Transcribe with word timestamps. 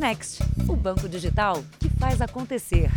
Next, 0.00 0.42
o 0.66 0.74
banco 0.74 1.06
digital 1.06 1.62
que 1.78 1.90
faz 1.90 2.22
acontecer. 2.22 2.90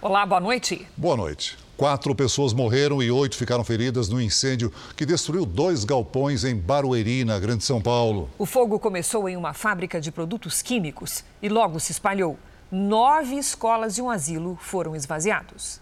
Olá, 0.00 0.24
boa 0.24 0.40
noite. 0.40 0.86
Boa 0.96 1.16
noite. 1.16 1.58
Quatro 1.76 2.14
pessoas 2.14 2.52
morreram 2.52 3.02
e 3.02 3.10
oito 3.10 3.36
ficaram 3.36 3.64
feridas 3.64 4.08
no 4.08 4.22
incêndio 4.22 4.72
que 4.96 5.04
destruiu 5.04 5.44
dois 5.44 5.82
galpões 5.82 6.44
em 6.44 6.54
Barueri, 6.54 7.24
na 7.24 7.40
Grande 7.40 7.64
São 7.64 7.82
Paulo. 7.82 8.30
O 8.38 8.46
fogo 8.46 8.78
começou 8.78 9.28
em 9.28 9.36
uma 9.36 9.52
fábrica 9.52 10.00
de 10.00 10.12
produtos 10.12 10.62
químicos 10.62 11.24
e 11.42 11.48
logo 11.48 11.80
se 11.80 11.90
espalhou. 11.90 12.38
Nove 12.70 13.34
escolas 13.34 13.98
e 13.98 14.00
um 14.00 14.08
asilo 14.08 14.56
foram 14.60 14.94
esvaziados. 14.94 15.80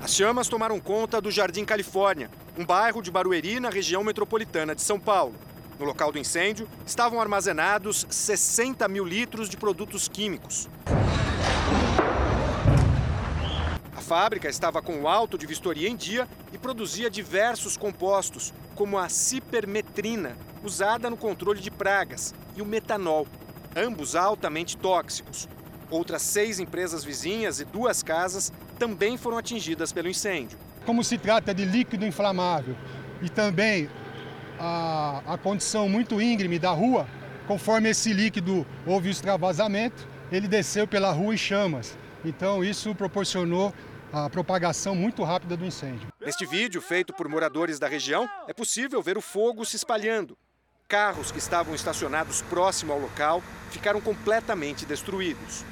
As 0.00 0.12
chamas 0.12 0.48
tomaram 0.48 0.80
conta 0.80 1.20
do 1.20 1.30
Jardim 1.30 1.64
Califórnia, 1.64 2.28
um 2.58 2.66
bairro 2.66 3.00
de 3.00 3.12
Barueri, 3.12 3.60
na 3.60 3.70
região 3.70 4.02
metropolitana 4.02 4.74
de 4.74 4.82
São 4.82 4.98
Paulo. 4.98 5.36
No 5.78 5.84
local 5.84 6.12
do 6.12 6.18
incêndio 6.18 6.68
estavam 6.86 7.20
armazenados 7.20 8.06
60 8.08 8.86
mil 8.88 9.04
litros 9.04 9.48
de 9.48 9.56
produtos 9.56 10.08
químicos. 10.08 10.68
fábrica 14.04 14.48
estava 14.50 14.82
com 14.82 15.00
o 15.00 15.08
alto 15.08 15.38
de 15.38 15.46
vistoria 15.46 15.88
em 15.88 15.96
dia 15.96 16.28
e 16.52 16.58
produzia 16.58 17.10
diversos 17.10 17.74
compostos, 17.74 18.52
como 18.74 18.98
a 18.98 19.08
cipermetrina, 19.08 20.36
usada 20.62 21.08
no 21.08 21.16
controle 21.16 21.60
de 21.60 21.70
pragas, 21.70 22.34
e 22.54 22.60
o 22.60 22.66
metanol, 22.66 23.26
ambos 23.74 24.14
altamente 24.14 24.76
tóxicos. 24.76 25.48
Outras 25.90 26.20
seis 26.20 26.60
empresas 26.60 27.02
vizinhas 27.02 27.60
e 27.60 27.64
duas 27.64 28.02
casas 28.02 28.52
também 28.78 29.16
foram 29.16 29.38
atingidas 29.38 29.90
pelo 29.90 30.08
incêndio. 30.08 30.58
Como 30.84 31.02
se 31.02 31.16
trata 31.16 31.54
de 31.54 31.64
líquido 31.64 32.04
inflamável 32.04 32.76
e 33.22 33.30
também 33.30 33.88
a, 34.58 35.22
a 35.26 35.38
condição 35.38 35.88
muito 35.88 36.20
íngreme 36.20 36.58
da 36.58 36.70
rua, 36.70 37.06
conforme 37.46 37.90
esse 37.90 38.12
líquido 38.12 38.66
houve 38.86 39.08
o 39.08 39.10
extravasamento, 39.10 40.06
ele 40.30 40.48
desceu 40.48 40.86
pela 40.86 41.12
rua 41.12 41.34
em 41.34 41.36
chamas. 41.36 41.96
Então 42.24 42.64
isso 42.64 42.94
proporcionou 42.94 43.72
a 44.12 44.30
propagação 44.30 44.94
muito 44.94 45.24
rápida 45.24 45.56
do 45.56 45.66
incêndio. 45.66 46.08
Neste 46.20 46.46
vídeo, 46.46 46.80
feito 46.80 47.12
por 47.12 47.28
moradores 47.28 47.78
da 47.78 47.88
região, 47.88 48.28
é 48.46 48.52
possível 48.52 49.02
ver 49.02 49.18
o 49.18 49.20
fogo 49.20 49.64
se 49.64 49.76
espalhando. 49.76 50.38
Carros 50.86 51.32
que 51.32 51.38
estavam 51.38 51.74
estacionados 51.74 52.42
próximo 52.42 52.92
ao 52.92 52.98
local 52.98 53.42
ficaram 53.70 54.00
completamente 54.00 54.86
destruídos. 54.86 55.64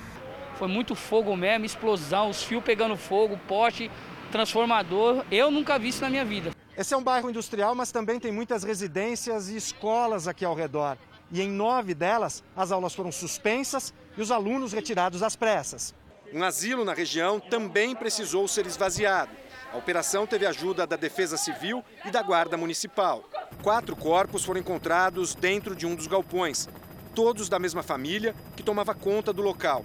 Foi 0.56 0.66
muito 0.66 0.94
fogo 0.94 1.36
mesmo, 1.36 1.64
explosão, 1.64 2.30
os 2.30 2.42
fios 2.42 2.64
pegando 2.64 2.96
fogo, 2.96 3.38
poste, 3.46 3.90
transformador. 4.30 5.24
Eu 5.30 5.50
nunca 5.50 5.78
vi 5.78 5.88
isso 5.88 6.02
na 6.02 6.10
minha 6.10 6.24
vida. 6.24 6.50
Esse 6.76 6.94
é 6.94 6.96
um 6.96 7.02
bairro 7.02 7.28
industrial, 7.28 7.74
mas 7.74 7.92
também 7.92 8.18
tem 8.18 8.32
muitas 8.32 8.64
residências 8.64 9.50
e 9.50 9.56
escolas 9.56 10.26
aqui 10.26 10.42
ao 10.42 10.54
redor. 10.54 10.96
E 11.30 11.42
em 11.42 11.50
nove 11.50 11.94
delas, 11.94 12.42
as 12.56 12.72
aulas 12.72 12.94
foram 12.94 13.12
suspensas 13.12 13.92
e 14.16 14.22
os 14.22 14.30
alunos 14.30 14.72
retirados 14.72 15.22
às 15.22 15.36
pressas. 15.36 15.94
Um 16.32 16.42
asilo 16.42 16.82
na 16.82 16.94
região 16.94 17.38
também 17.38 17.94
precisou 17.94 18.48
ser 18.48 18.66
esvaziado. 18.66 19.30
A 19.70 19.76
operação 19.76 20.26
teve 20.26 20.46
ajuda 20.46 20.86
da 20.86 20.96
Defesa 20.96 21.36
Civil 21.36 21.84
e 22.06 22.10
da 22.10 22.22
Guarda 22.22 22.56
Municipal. 22.56 23.22
Quatro 23.62 23.94
corpos 23.94 24.42
foram 24.42 24.60
encontrados 24.60 25.34
dentro 25.34 25.76
de 25.76 25.86
um 25.86 25.94
dos 25.94 26.06
galpões, 26.06 26.70
todos 27.14 27.50
da 27.50 27.58
mesma 27.58 27.82
família 27.82 28.34
que 28.56 28.62
tomava 28.62 28.94
conta 28.94 29.30
do 29.30 29.42
local. 29.42 29.84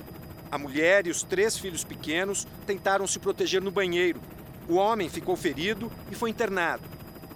A 0.50 0.58
mulher 0.58 1.06
e 1.06 1.10
os 1.10 1.22
três 1.22 1.58
filhos 1.58 1.84
pequenos 1.84 2.48
tentaram 2.66 3.06
se 3.06 3.20
proteger 3.20 3.62
no 3.62 3.72
banheiro. 3.72 4.22
O 4.70 4.76
homem 4.76 5.08
ficou 5.08 5.38
ferido 5.38 5.90
e 6.12 6.16
foi 6.16 6.30
internado. 6.30 6.84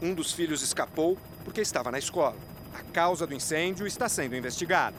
Um 0.02 0.14
dos 0.14 0.34
filhos 0.34 0.62
escapou 0.62 1.18
porque 1.46 1.62
estava 1.62 1.90
na 1.90 1.98
escola. 1.98 2.36
A 2.78 2.84
causa 2.92 3.26
do 3.26 3.34
incêndio 3.34 3.88
está 3.88 4.10
sendo 4.10 4.36
investigada. 4.36 4.96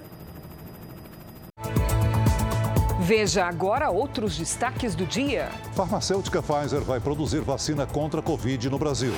Veja 3.01 3.45
agora 3.45 3.91
outros 3.91 4.39
destaques 4.39 4.95
do 4.95 5.05
dia. 5.05 5.51
Farmacêutica 5.75 6.43
Pfizer 6.43 6.81
vai 6.81 7.01
produzir 7.01 7.41
vacina 7.41 7.85
contra 7.85 8.21
a 8.21 8.23
Covid 8.23 8.71
no 8.71 8.79
Brasil. 8.79 9.13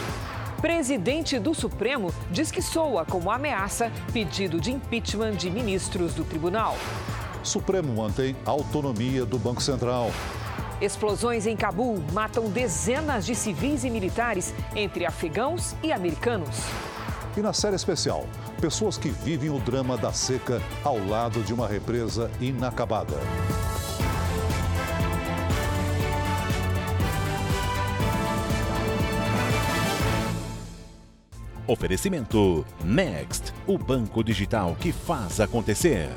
Presidente 0.60 1.38
do 1.38 1.54
Supremo 1.54 2.12
diz 2.30 2.50
que 2.50 2.62
soa 2.62 3.04
como 3.04 3.30
ameaça 3.30 3.92
pedido 4.12 4.60
de 4.60 4.72
impeachment 4.72 5.36
de 5.36 5.50
ministros 5.50 6.14
do 6.14 6.24
tribunal. 6.24 6.76
Supremo 7.44 7.94
mantém 7.94 8.34
autonomia 8.44 9.24
do 9.24 9.38
Banco 9.38 9.62
Central. 9.62 10.10
Explosões 10.84 11.46
em 11.46 11.56
Cabul 11.56 12.04
matam 12.12 12.50
dezenas 12.50 13.24
de 13.24 13.34
civis 13.34 13.84
e 13.84 13.90
militares, 13.90 14.52
entre 14.76 15.06
afegãos 15.06 15.74
e 15.82 15.90
americanos. 15.90 16.58
E 17.34 17.40
na 17.40 17.54
série 17.54 17.74
especial, 17.74 18.26
pessoas 18.60 18.98
que 18.98 19.08
vivem 19.08 19.48
o 19.48 19.58
drama 19.58 19.96
da 19.96 20.12
seca 20.12 20.60
ao 20.84 20.98
lado 20.98 21.42
de 21.42 21.54
uma 21.54 21.66
represa 21.66 22.30
inacabada. 22.38 23.16
Oferecimento 31.66 32.62
Next, 32.84 33.54
o 33.66 33.78
banco 33.78 34.22
digital 34.22 34.76
que 34.78 34.92
faz 34.92 35.40
acontecer. 35.40 36.10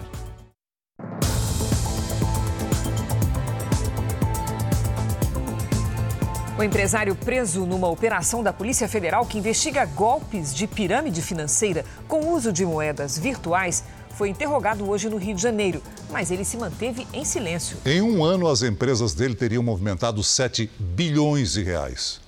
O 6.57 6.63
empresário 6.63 7.15
preso 7.15 7.67
numa 7.67 7.87
operação 7.87 8.41
da 8.41 8.51
Polícia 8.51 8.87
Federal 8.87 9.27
que 9.27 9.37
investiga 9.37 9.85
golpes 9.85 10.55
de 10.55 10.65
pirâmide 10.65 11.21
financeira 11.21 11.85
com 12.07 12.33
uso 12.33 12.51
de 12.51 12.65
moedas 12.65 13.15
virtuais 13.15 13.83
foi 14.15 14.29
interrogado 14.29 14.89
hoje 14.89 15.07
no 15.07 15.17
Rio 15.17 15.35
de 15.35 15.41
Janeiro, 15.43 15.83
mas 16.09 16.31
ele 16.31 16.43
se 16.43 16.57
manteve 16.57 17.05
em 17.13 17.23
silêncio. 17.23 17.77
Em 17.85 18.01
um 18.01 18.23
ano, 18.23 18.47
as 18.47 18.63
empresas 18.63 19.13
dele 19.13 19.35
teriam 19.35 19.61
movimentado 19.61 20.23
7 20.23 20.67
bilhões 20.79 21.53
de 21.53 21.61
reais. 21.61 22.19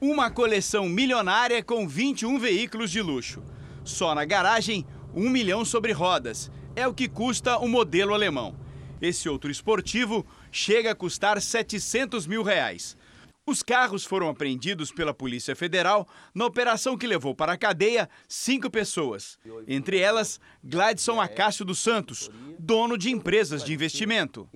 Uma 0.00 0.30
coleção 0.30 0.88
milionária 0.88 1.64
com 1.64 1.88
21 1.88 2.38
veículos 2.38 2.92
de 2.92 3.02
luxo. 3.02 3.42
Só 3.82 4.14
na 4.14 4.24
garagem, 4.24 4.86
um 5.12 5.28
milhão 5.28 5.64
sobre 5.64 5.90
rodas. 5.90 6.48
É 6.76 6.86
o 6.86 6.94
que 6.94 7.08
custa 7.08 7.58
o 7.58 7.66
modelo 7.66 8.14
alemão. 8.14 8.61
Esse 9.02 9.28
outro 9.28 9.50
esportivo 9.50 10.24
chega 10.52 10.92
a 10.92 10.94
custar 10.94 11.42
700 11.42 12.24
mil 12.24 12.44
reais. 12.44 12.96
Os 13.44 13.60
carros 13.60 14.04
foram 14.04 14.28
apreendidos 14.28 14.92
pela 14.92 15.12
Polícia 15.12 15.56
Federal 15.56 16.06
na 16.32 16.46
operação 16.46 16.96
que 16.96 17.08
levou 17.08 17.34
para 17.34 17.54
a 17.54 17.58
cadeia 17.58 18.08
cinco 18.28 18.70
pessoas. 18.70 19.36
Entre 19.66 19.98
elas, 19.98 20.38
Gladson 20.62 21.20
Acácio 21.20 21.64
dos 21.64 21.80
Santos, 21.80 22.30
dono 22.56 22.96
de 22.96 23.10
empresas 23.10 23.64
de 23.64 23.72
investimento. 23.72 24.48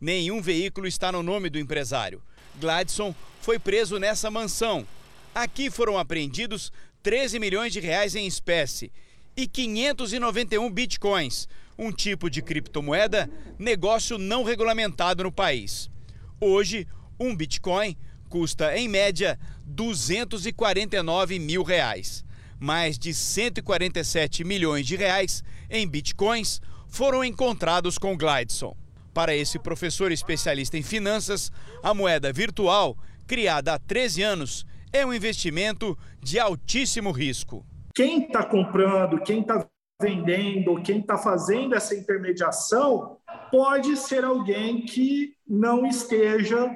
Nenhum 0.00 0.40
veículo 0.40 0.86
está 0.86 1.12
no 1.12 1.22
nome 1.22 1.50
do 1.50 1.58
empresário. 1.58 2.22
Gladson 2.58 3.14
foi 3.42 3.58
preso 3.58 3.98
nessa 3.98 4.30
mansão. 4.30 4.86
Aqui 5.34 5.70
foram 5.70 5.98
apreendidos 5.98 6.72
13 7.02 7.38
milhões 7.38 7.70
de 7.70 7.80
reais 7.80 8.14
em 8.14 8.26
espécie 8.26 8.90
e 9.36 9.46
591 9.46 10.70
bitcoins, 10.70 11.46
um 11.80 11.90
tipo 11.90 12.28
de 12.28 12.42
criptomoeda, 12.42 13.30
negócio 13.58 14.18
não 14.18 14.44
regulamentado 14.44 15.24
no 15.24 15.32
país. 15.32 15.90
Hoje, 16.38 16.86
um 17.18 17.34
bitcoin 17.34 17.96
custa, 18.28 18.76
em 18.76 18.86
média, 18.86 19.38
249 19.64 21.38
mil 21.38 21.62
reais. 21.62 22.22
Mais 22.58 22.98
de 22.98 23.14
147 23.14 24.44
milhões 24.44 24.86
de 24.86 24.94
reais 24.94 25.42
em 25.70 25.88
bitcoins 25.88 26.60
foram 26.86 27.24
encontrados 27.24 27.96
com 27.96 28.16
Glidson. 28.16 28.76
Para 29.14 29.34
esse 29.34 29.58
professor 29.58 30.12
especialista 30.12 30.76
em 30.76 30.82
finanças, 30.82 31.50
a 31.82 31.94
moeda 31.94 32.30
virtual, 32.30 32.96
criada 33.26 33.72
há 33.72 33.78
13 33.78 34.22
anos, 34.22 34.66
é 34.92 35.04
um 35.06 35.14
investimento 35.14 35.96
de 36.22 36.38
altíssimo 36.38 37.10
risco. 37.10 37.64
Quem 37.94 38.24
está 38.24 38.44
comprando, 38.44 39.20
quem 39.22 39.40
está 39.40 39.66
vendendo, 40.00 40.80
quem 40.82 41.00
está 41.00 41.18
fazendo 41.18 41.74
essa 41.74 41.94
intermediação, 41.94 43.18
pode 43.50 43.96
ser 43.96 44.24
alguém 44.24 44.82
que 44.82 45.34
não 45.46 45.86
esteja 45.86 46.74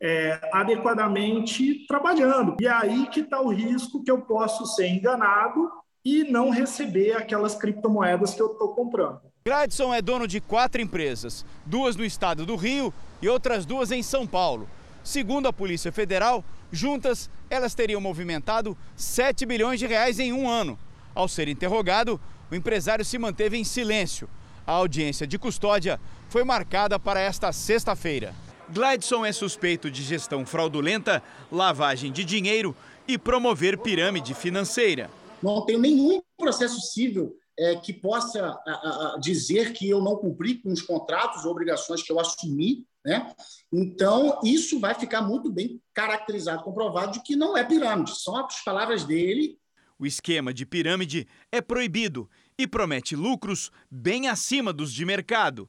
é, 0.00 0.40
adequadamente 0.52 1.86
trabalhando. 1.86 2.56
E 2.60 2.66
é 2.66 2.72
aí 2.72 3.06
que 3.08 3.20
está 3.20 3.40
o 3.40 3.48
risco 3.48 4.02
que 4.02 4.10
eu 4.10 4.22
posso 4.22 4.66
ser 4.66 4.88
enganado 4.88 5.70
e 6.04 6.24
não 6.24 6.50
receber 6.50 7.12
aquelas 7.12 7.54
criptomoedas 7.54 8.34
que 8.34 8.40
eu 8.40 8.52
estou 8.52 8.74
comprando. 8.74 9.20
Gladson 9.44 9.92
é 9.92 10.00
dono 10.00 10.26
de 10.26 10.40
quatro 10.40 10.80
empresas, 10.80 11.44
duas 11.66 11.96
no 11.96 12.04
estado 12.04 12.46
do 12.46 12.56
Rio 12.56 12.92
e 13.20 13.28
outras 13.28 13.66
duas 13.66 13.90
em 13.90 14.02
São 14.02 14.26
Paulo. 14.26 14.68
Segundo 15.02 15.48
a 15.48 15.52
Polícia 15.52 15.90
Federal, 15.90 16.44
juntas 16.70 17.30
elas 17.48 17.74
teriam 17.74 18.00
movimentado 18.00 18.76
7 18.96 19.44
bilhões 19.44 19.80
de 19.80 19.86
reais 19.86 20.18
em 20.18 20.32
um 20.32 20.48
ano. 20.48 20.78
Ao 21.14 21.26
ser 21.26 21.48
interrogado, 21.48 22.20
o 22.50 22.54
empresário 22.54 23.04
se 23.04 23.18
manteve 23.18 23.56
em 23.56 23.64
silêncio. 23.64 24.28
A 24.66 24.72
audiência 24.72 25.26
de 25.26 25.38
custódia 25.38 26.00
foi 26.28 26.44
marcada 26.44 26.98
para 26.98 27.20
esta 27.20 27.52
sexta-feira. 27.52 28.34
Gladson 28.68 29.24
é 29.24 29.32
suspeito 29.32 29.90
de 29.90 30.02
gestão 30.02 30.46
fraudulenta, 30.46 31.22
lavagem 31.50 32.12
de 32.12 32.24
dinheiro 32.24 32.74
e 33.06 33.18
promover 33.18 33.78
pirâmide 33.78 34.34
financeira. 34.34 35.10
Não 35.42 35.64
tenho 35.64 35.78
nenhum 35.78 36.22
processo 36.38 36.80
civil 36.80 37.36
é, 37.58 37.76
que 37.76 37.92
possa 37.92 38.58
a, 38.66 39.14
a, 39.14 39.18
dizer 39.20 39.72
que 39.72 39.88
eu 39.88 40.00
não 40.00 40.16
cumpri 40.16 40.54
com 40.56 40.70
os 40.70 40.82
contratos, 40.82 41.44
obrigações 41.44 42.02
que 42.02 42.12
eu 42.12 42.20
assumi, 42.20 42.86
né? 43.04 43.34
Então, 43.72 44.38
isso 44.44 44.78
vai 44.78 44.94
ficar 44.94 45.22
muito 45.22 45.50
bem 45.50 45.80
caracterizado, 45.94 46.62
comprovado 46.62 47.12
de 47.12 47.22
que 47.22 47.34
não 47.34 47.56
é 47.56 47.64
pirâmide, 47.64 48.18
são 48.18 48.36
as 48.36 48.62
palavras 48.62 49.04
dele. 49.04 49.58
O 50.00 50.06
esquema 50.06 50.54
de 50.54 50.64
pirâmide 50.64 51.28
é 51.52 51.60
proibido 51.60 52.26
e 52.56 52.66
promete 52.66 53.14
lucros 53.14 53.70
bem 53.90 54.28
acima 54.28 54.72
dos 54.72 54.94
de 54.94 55.04
mercado. 55.04 55.68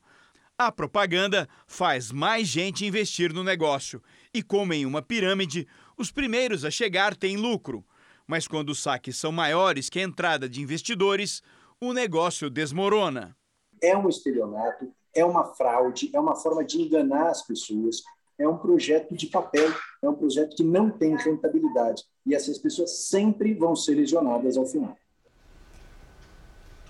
A 0.58 0.72
propaganda 0.72 1.50
faz 1.68 2.14
mais 2.14 2.48
gente 2.48 2.86
investir 2.86 3.34
no 3.34 3.44
negócio. 3.44 4.02
E 4.34 4.42
como 4.42 4.72
em 4.72 4.86
uma 4.86 5.02
pirâmide, 5.02 5.68
os 5.98 6.14
primeiros 6.14 6.64
a 6.64 6.72
chegar 6.72 7.14
têm 7.14 7.36
lucro. 7.36 7.86
Mas 8.26 8.48
quando 8.48 8.70
os 8.70 8.82
saques 8.82 9.18
são 9.18 9.34
maiores 9.34 9.90
que 9.90 10.00
a 10.00 10.04
entrada 10.04 10.48
de 10.48 10.62
investidores, 10.62 11.44
o 11.82 11.92
negócio 11.92 12.50
desmorona. 12.50 13.36
É 13.84 13.98
um 13.98 14.08
estelionato, 14.08 14.94
é 15.14 15.26
uma 15.26 15.44
fraude, 15.44 16.10
é 16.14 16.20
uma 16.20 16.38
forma 16.38 16.64
de 16.64 16.82
enganar 16.82 17.32
as 17.32 17.42
pessoas, 17.42 18.02
é 18.42 18.48
um 18.48 18.58
projeto 18.58 19.16
de 19.16 19.28
papel, 19.28 19.72
é 20.02 20.10
um 20.10 20.14
projeto 20.14 20.56
que 20.56 20.64
não 20.64 20.90
tem 20.90 21.16
rentabilidade. 21.16 22.04
E 22.26 22.34
essas 22.34 22.58
pessoas 22.58 23.08
sempre 23.08 23.54
vão 23.54 23.76
ser 23.76 23.96
lesionadas 23.96 24.58
ao 24.58 24.66
final. 24.66 24.98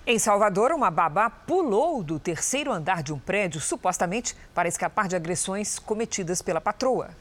Em 0.06 0.18
Salvador, 0.18 0.72
uma 0.72 0.90
babá 0.90 1.30
pulou 1.30 2.04
do 2.04 2.20
terceiro 2.20 2.72
andar 2.72 3.04
de 3.04 3.14
um 3.14 3.20
prédio, 3.20 3.62
supostamente 3.62 4.36
para 4.54 4.68
escapar 4.68 5.08
de 5.08 5.16
agressões 5.16 5.78
cometidas 5.78 6.42
pela 6.42 6.60
patroa. 6.60 7.12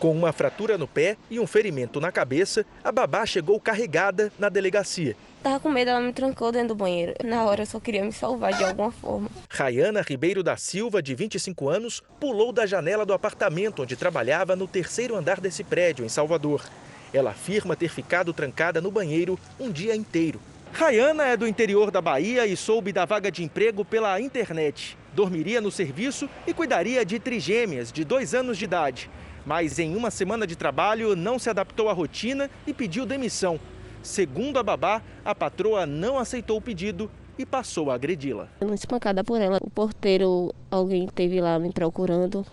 Com 0.00 0.12
uma 0.12 0.32
fratura 0.32 0.78
no 0.78 0.88
pé 0.88 1.18
e 1.30 1.38
um 1.38 1.46
ferimento 1.46 2.00
na 2.00 2.10
cabeça, 2.10 2.64
a 2.82 2.90
babá 2.90 3.26
chegou 3.26 3.60
carregada 3.60 4.32
na 4.38 4.48
delegacia. 4.48 5.14
Tava 5.42 5.60
com 5.60 5.68
medo, 5.68 5.90
ela 5.90 6.00
me 6.00 6.10
trancou 6.10 6.50
dentro 6.50 6.68
do 6.68 6.74
banheiro. 6.74 7.12
Na 7.22 7.44
hora 7.44 7.60
eu 7.62 7.66
só 7.66 7.78
queria 7.78 8.02
me 8.02 8.10
salvar 8.10 8.54
de 8.54 8.64
alguma 8.64 8.90
forma. 8.90 9.28
Rayana 9.50 10.00
Ribeiro 10.00 10.42
da 10.42 10.56
Silva, 10.56 11.02
de 11.02 11.14
25 11.14 11.68
anos, 11.68 12.02
pulou 12.18 12.50
da 12.50 12.64
janela 12.64 13.04
do 13.04 13.12
apartamento 13.12 13.82
onde 13.82 13.94
trabalhava 13.94 14.56
no 14.56 14.66
terceiro 14.66 15.14
andar 15.14 15.38
desse 15.38 15.62
prédio, 15.62 16.02
em 16.02 16.08
Salvador. 16.08 16.64
Ela 17.12 17.32
afirma 17.32 17.76
ter 17.76 17.90
ficado 17.90 18.32
trancada 18.32 18.80
no 18.80 18.90
banheiro 18.90 19.38
um 19.58 19.70
dia 19.70 19.94
inteiro. 19.94 20.40
Rayana 20.72 21.24
é 21.24 21.36
do 21.36 21.46
interior 21.46 21.90
da 21.90 22.00
Bahia 22.00 22.46
e 22.46 22.56
soube 22.56 22.90
da 22.90 23.04
vaga 23.04 23.30
de 23.30 23.44
emprego 23.44 23.84
pela 23.84 24.18
internet. 24.18 24.96
Dormiria 25.12 25.60
no 25.60 25.70
serviço 25.70 26.26
e 26.46 26.54
cuidaria 26.54 27.04
de 27.04 27.18
trigêmeas 27.18 27.92
de 27.92 28.02
dois 28.02 28.34
anos 28.34 28.56
de 28.56 28.64
idade. 28.64 29.10
Mas 29.44 29.78
em 29.78 29.96
uma 29.96 30.10
semana 30.10 30.46
de 30.46 30.56
trabalho 30.56 31.16
não 31.16 31.38
se 31.38 31.48
adaptou 31.48 31.88
à 31.88 31.92
rotina 31.92 32.50
e 32.66 32.74
pediu 32.74 33.06
demissão. 33.06 33.58
Segundo 34.02 34.58
a 34.58 34.62
babá, 34.62 35.02
a 35.24 35.34
patroa 35.34 35.86
não 35.86 36.18
aceitou 36.18 36.58
o 36.58 36.62
pedido 36.62 37.10
e 37.38 37.44
passou 37.46 37.90
a 37.90 37.94
agredi-la. 37.94 38.48
Uma 38.60 38.74
espancada 38.74 39.24
por 39.24 39.40
ela. 39.40 39.58
O 39.62 39.70
porteiro, 39.70 40.54
alguém 40.70 41.04
esteve 41.04 41.40
lá 41.40 41.58
me 41.58 41.72
procurando. 41.72 42.44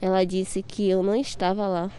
Ela 0.00 0.24
disse 0.24 0.62
que 0.62 0.88
eu 0.88 1.02
não 1.02 1.14
estava 1.14 1.66
lá. 1.66 1.90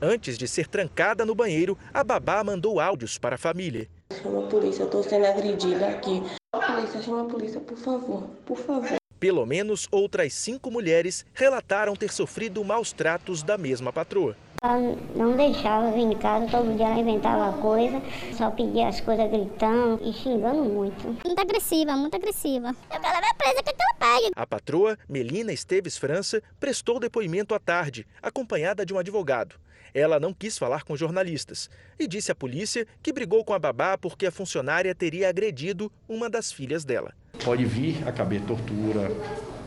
Antes 0.00 0.38
de 0.38 0.46
ser 0.46 0.68
trancada 0.68 1.24
no 1.24 1.34
banheiro, 1.34 1.76
a 1.92 2.04
babá 2.04 2.44
mandou 2.44 2.78
áudios 2.78 3.18
para 3.18 3.34
a 3.34 3.38
família. 3.38 3.88
Chama 4.22 4.44
a 4.44 4.48
polícia, 4.48 4.82
eu 4.82 4.86
estou 4.86 5.02
sendo 5.02 5.26
agredida 5.26 5.88
aqui. 5.88 6.22
Polícia, 6.52 7.02
chama 7.02 7.22
a 7.22 7.24
polícia, 7.24 7.60
por 7.60 7.76
favor, 7.76 8.22
por 8.46 8.56
favor. 8.58 8.98
Pelo 9.18 9.44
menos 9.44 9.88
outras 9.90 10.32
cinco 10.32 10.70
mulheres 10.70 11.26
relataram 11.34 11.96
ter 11.96 12.12
sofrido 12.12 12.64
maus 12.64 12.92
tratos 12.92 13.42
da 13.42 13.58
mesma 13.58 13.92
patroa. 13.92 14.36
Ela 14.62 14.96
não 15.14 15.36
deixava 15.36 15.90
vir 15.92 16.02
em 16.02 16.16
casa, 16.16 16.48
todo 16.50 16.76
dia 16.76 16.86
ela 16.86 16.98
inventava 16.98 17.56
coisa, 17.60 18.02
só 18.36 18.50
pedia 18.50 18.88
as 18.88 19.00
coisas 19.00 19.30
gritando 19.30 20.00
e 20.02 20.12
xingando 20.12 20.64
muito. 20.64 21.06
Muito 21.24 21.40
agressiva, 21.40 21.92
muito 21.92 22.16
agressiva. 22.16 22.74
Eu 22.92 23.00
quero 23.00 23.20
ver 23.20 23.34
presa 23.38 23.62
que 23.62 23.70
ela 23.70 23.94
pegue. 23.98 24.32
A 24.34 24.46
patroa, 24.46 24.98
Melina 25.08 25.52
Esteves 25.52 25.96
França, 25.96 26.42
prestou 26.58 26.98
depoimento 26.98 27.54
à 27.54 27.60
tarde, 27.60 28.06
acompanhada 28.20 28.84
de 28.84 28.92
um 28.92 28.98
advogado. 28.98 29.54
Ela 29.94 30.20
não 30.20 30.32
quis 30.32 30.58
falar 30.58 30.82
com 30.84 30.96
jornalistas 30.96 31.70
e 31.98 32.06
disse 32.06 32.32
à 32.32 32.34
polícia 32.34 32.86
que 33.02 33.12
brigou 33.12 33.44
com 33.44 33.54
a 33.54 33.58
babá 33.58 33.96
porque 33.96 34.26
a 34.26 34.32
funcionária 34.32 34.94
teria 34.94 35.28
agredido 35.28 35.90
uma 36.08 36.28
das 36.28 36.52
filhas 36.52 36.84
dela. 36.84 37.14
Pode 37.44 37.64
vir 37.64 38.06
a 38.06 38.12
caber 38.12 38.42
tortura, 38.42 39.10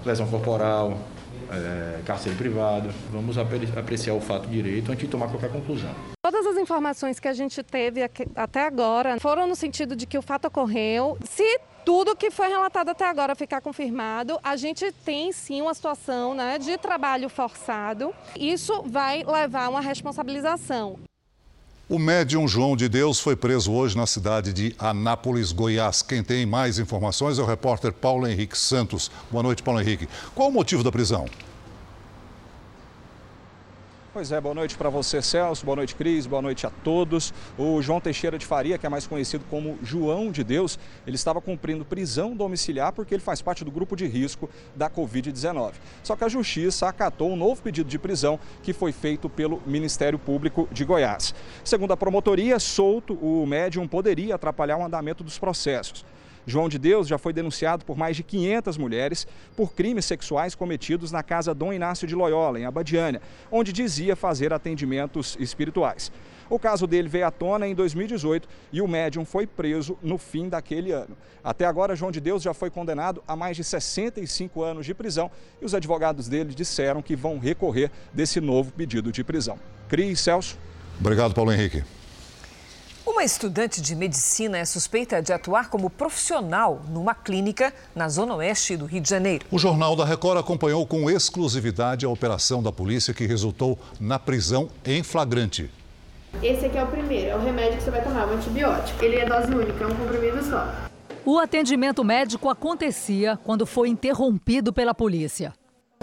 lesão 0.05 0.27
corporal, 0.29 0.99
é, 1.51 2.01
cárcere 2.05 2.35
privado. 2.35 2.89
Vamos 3.11 3.37
apreciar 3.37 4.13
o 4.13 4.21
fato 4.21 4.47
direito 4.47 4.91
antes 4.91 5.05
de 5.05 5.11
tomar 5.11 5.27
qualquer 5.27 5.51
conclusão. 5.51 5.93
Todas 6.23 6.45
as 6.45 6.57
informações 6.57 7.19
que 7.19 7.27
a 7.27 7.33
gente 7.33 7.61
teve 7.63 8.01
até 8.35 8.65
agora 8.65 9.19
foram 9.19 9.47
no 9.47 9.55
sentido 9.55 9.95
de 9.95 10.05
que 10.05 10.17
o 10.17 10.21
fato 10.21 10.45
ocorreu. 10.45 11.17
Se 11.29 11.59
tudo 11.83 12.15
que 12.15 12.29
foi 12.29 12.47
relatado 12.47 12.89
até 12.89 13.05
agora 13.05 13.35
ficar 13.35 13.59
confirmado, 13.61 14.39
a 14.43 14.55
gente 14.55 14.91
tem 15.03 15.31
sim 15.31 15.61
uma 15.61 15.73
situação 15.73 16.33
né, 16.33 16.57
de 16.57 16.77
trabalho 16.77 17.27
forçado. 17.27 18.13
Isso 18.39 18.83
vai 18.83 19.23
levar 19.23 19.65
a 19.65 19.69
uma 19.69 19.81
responsabilização. 19.81 20.99
O 21.91 21.99
médium 21.99 22.47
João 22.47 22.77
de 22.77 22.87
Deus 22.87 23.19
foi 23.19 23.35
preso 23.35 23.73
hoje 23.73 23.97
na 23.97 24.07
cidade 24.07 24.53
de 24.53 24.73
Anápolis, 24.79 25.51
Goiás. 25.51 26.01
Quem 26.01 26.23
tem 26.23 26.45
mais 26.45 26.79
informações 26.79 27.37
é 27.37 27.41
o 27.41 27.45
repórter 27.45 27.91
Paulo 27.91 28.25
Henrique 28.25 28.57
Santos. 28.57 29.11
Boa 29.29 29.43
noite, 29.43 29.61
Paulo 29.61 29.81
Henrique. 29.81 30.07
Qual 30.33 30.47
o 30.47 30.53
motivo 30.53 30.85
da 30.85 30.89
prisão? 30.89 31.25
Pois 34.13 34.29
é, 34.29 34.41
boa 34.41 34.53
noite 34.53 34.75
para 34.75 34.89
você, 34.89 35.21
Celso, 35.21 35.65
boa 35.65 35.77
noite, 35.77 35.95
Cris, 35.95 36.27
boa 36.27 36.41
noite 36.41 36.67
a 36.67 36.69
todos. 36.69 37.33
O 37.57 37.81
João 37.81 38.01
Teixeira 38.01 38.37
de 38.37 38.45
Faria, 38.45 38.77
que 38.77 38.85
é 38.85 38.89
mais 38.89 39.07
conhecido 39.07 39.45
como 39.49 39.79
João 39.81 40.33
de 40.33 40.43
Deus, 40.43 40.77
ele 41.07 41.15
estava 41.15 41.39
cumprindo 41.39 41.85
prisão 41.85 42.35
domiciliar 42.35 42.91
porque 42.91 43.15
ele 43.15 43.23
faz 43.23 43.41
parte 43.41 43.63
do 43.63 43.71
grupo 43.71 43.95
de 43.95 44.05
risco 44.05 44.49
da 44.75 44.89
Covid-19. 44.89 45.75
Só 46.03 46.17
que 46.17 46.25
a 46.25 46.27
Justiça 46.27 46.89
acatou 46.89 47.31
um 47.31 47.37
novo 47.37 47.61
pedido 47.61 47.89
de 47.89 47.97
prisão 47.97 48.37
que 48.61 48.73
foi 48.73 48.91
feito 48.91 49.29
pelo 49.29 49.63
Ministério 49.65 50.19
Público 50.19 50.67
de 50.73 50.83
Goiás. 50.83 51.33
Segundo 51.63 51.93
a 51.93 51.97
promotoria, 51.97 52.59
solto, 52.59 53.13
o 53.13 53.45
médium 53.45 53.87
poderia 53.87 54.35
atrapalhar 54.35 54.75
o 54.75 54.83
andamento 54.83 55.23
dos 55.23 55.39
processos. 55.39 56.03
João 56.45 56.69
de 56.69 56.77
Deus 56.77 57.07
já 57.07 57.17
foi 57.17 57.33
denunciado 57.33 57.85
por 57.85 57.97
mais 57.97 58.15
de 58.15 58.23
500 58.23 58.77
mulheres 58.77 59.27
por 59.55 59.73
crimes 59.73 60.05
sexuais 60.05 60.55
cometidos 60.55 61.11
na 61.11 61.23
casa 61.23 61.53
Dom 61.53 61.73
Inácio 61.73 62.07
de 62.07 62.15
Loyola, 62.15 62.59
em 62.59 62.65
Abadiânia, 62.65 63.21
onde 63.51 63.71
dizia 63.71 64.15
fazer 64.15 64.53
atendimentos 64.53 65.37
espirituais. 65.39 66.11
O 66.49 66.59
caso 66.59 66.85
dele 66.85 67.07
veio 67.07 67.25
à 67.25 67.31
tona 67.31 67.65
em 67.65 67.73
2018 67.73 68.47
e 68.73 68.81
o 68.81 68.87
médium 68.87 69.23
foi 69.23 69.47
preso 69.47 69.97
no 70.03 70.17
fim 70.17 70.49
daquele 70.49 70.91
ano. 70.91 71.15
Até 71.41 71.65
agora, 71.65 71.95
João 71.95 72.11
de 72.11 72.19
Deus 72.19 72.43
já 72.43 72.53
foi 72.53 72.69
condenado 72.69 73.23
a 73.25 73.37
mais 73.37 73.55
de 73.55 73.63
65 73.63 74.61
anos 74.61 74.85
de 74.85 74.93
prisão 74.93 75.31
e 75.61 75.65
os 75.65 75.73
advogados 75.73 76.27
dele 76.27 76.53
disseram 76.53 77.01
que 77.01 77.15
vão 77.15 77.39
recorrer 77.39 77.89
desse 78.13 78.41
novo 78.41 78.69
pedido 78.73 79.13
de 79.13 79.23
prisão. 79.23 79.57
Cris, 79.87 80.19
Celso. 80.19 80.57
Obrigado, 80.99 81.33
Paulo 81.33 81.53
Henrique. 81.53 81.83
Uma 83.21 83.25
estudante 83.25 83.79
de 83.83 83.95
medicina 83.95 84.57
é 84.57 84.65
suspeita 84.65 85.21
de 85.21 85.31
atuar 85.31 85.69
como 85.69 85.91
profissional 85.91 86.81
numa 86.89 87.13
clínica 87.13 87.71
na 87.95 88.09
zona 88.09 88.33
oeste 88.33 88.75
do 88.75 88.87
Rio 88.87 88.99
de 88.99 89.07
Janeiro. 89.07 89.45
O 89.51 89.59
Jornal 89.59 89.95
da 89.95 90.03
Record 90.03 90.39
acompanhou 90.39 90.87
com 90.87 91.07
exclusividade 91.07 92.03
a 92.03 92.09
operação 92.09 92.63
da 92.63 92.71
polícia 92.71 93.13
que 93.13 93.27
resultou 93.27 93.77
na 93.99 94.17
prisão 94.17 94.69
em 94.83 95.03
flagrante. 95.03 95.69
Esse 96.41 96.65
aqui 96.65 96.79
é 96.79 96.83
o 96.83 96.87
primeiro, 96.87 97.29
é 97.29 97.35
o 97.35 97.39
remédio 97.39 97.77
que 97.77 97.83
você 97.83 97.91
vai 97.91 98.03
tomar, 98.03 98.23
é 98.23 98.25
um 98.25 98.33
antibiótico. 98.37 99.05
Ele 99.05 99.17
é 99.17 99.25
dose 99.27 99.53
única, 99.53 99.83
é 99.83 99.85
um 99.85 99.95
comprimido 99.95 100.43
só. 100.43 100.67
O 101.23 101.37
atendimento 101.37 102.03
médico 102.03 102.49
acontecia 102.49 103.37
quando 103.43 103.67
foi 103.67 103.89
interrompido 103.89 104.73
pela 104.73 104.95
polícia. 104.95 105.53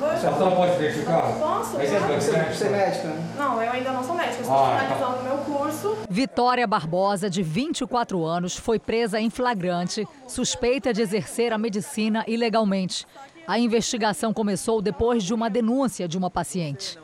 A 0.00 0.16
senhora 0.16 0.54
pode 0.54 0.76
identificar? 0.76 1.22
Posso? 1.40 1.76
Mas 1.76 1.90
você, 1.90 2.30
você 2.30 2.66
é 2.66 2.70
médica? 2.70 3.08
Não, 3.36 3.60
eu 3.60 3.72
ainda 3.72 3.90
não 3.90 4.04
sou 4.04 4.14
médica, 4.14 4.42
estou 4.42 4.56
ah, 4.56 4.78
finalizando 4.78 5.18
o 5.18 5.22
meu 5.24 5.38
curso. 5.68 5.96
Vitória 6.08 6.66
Barbosa, 6.66 7.28
de 7.28 7.42
24 7.42 8.24
anos, 8.24 8.56
foi 8.56 8.78
presa 8.78 9.20
em 9.20 9.30
flagrante, 9.30 10.06
suspeita 10.26 10.92
de 10.92 11.02
exercer 11.02 11.52
a 11.52 11.58
medicina 11.58 12.24
ilegalmente. 12.26 13.06
A 13.46 13.58
investigação 13.58 14.32
começou 14.32 14.82
depois 14.82 15.22
de 15.22 15.32
uma 15.32 15.48
denúncia 15.48 16.08
de 16.08 16.18
uma 16.18 16.30
paciente. 16.30 16.98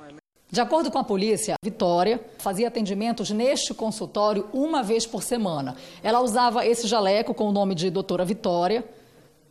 De 0.51 0.61
acordo 0.61 0.91
com 0.91 0.99
a 0.99 1.05
polícia, 1.05 1.57
Vitória 1.63 2.21
fazia 2.39 2.69
atendimentos 2.69 3.31
neste 3.31 3.75
consultório 3.75 4.47
uma 4.53 4.83
vez 4.83 5.07
por 5.07 5.23
semana. 5.23 5.75
Ela 6.03 6.21
usava 6.21 6.67
esse 6.67 6.87
jaleco 6.87 7.35
com 7.35 7.49
o 7.49 7.53
nome 7.53 7.75
de 7.75 7.91
doutora 7.91 8.25
Vitória, 8.25 8.85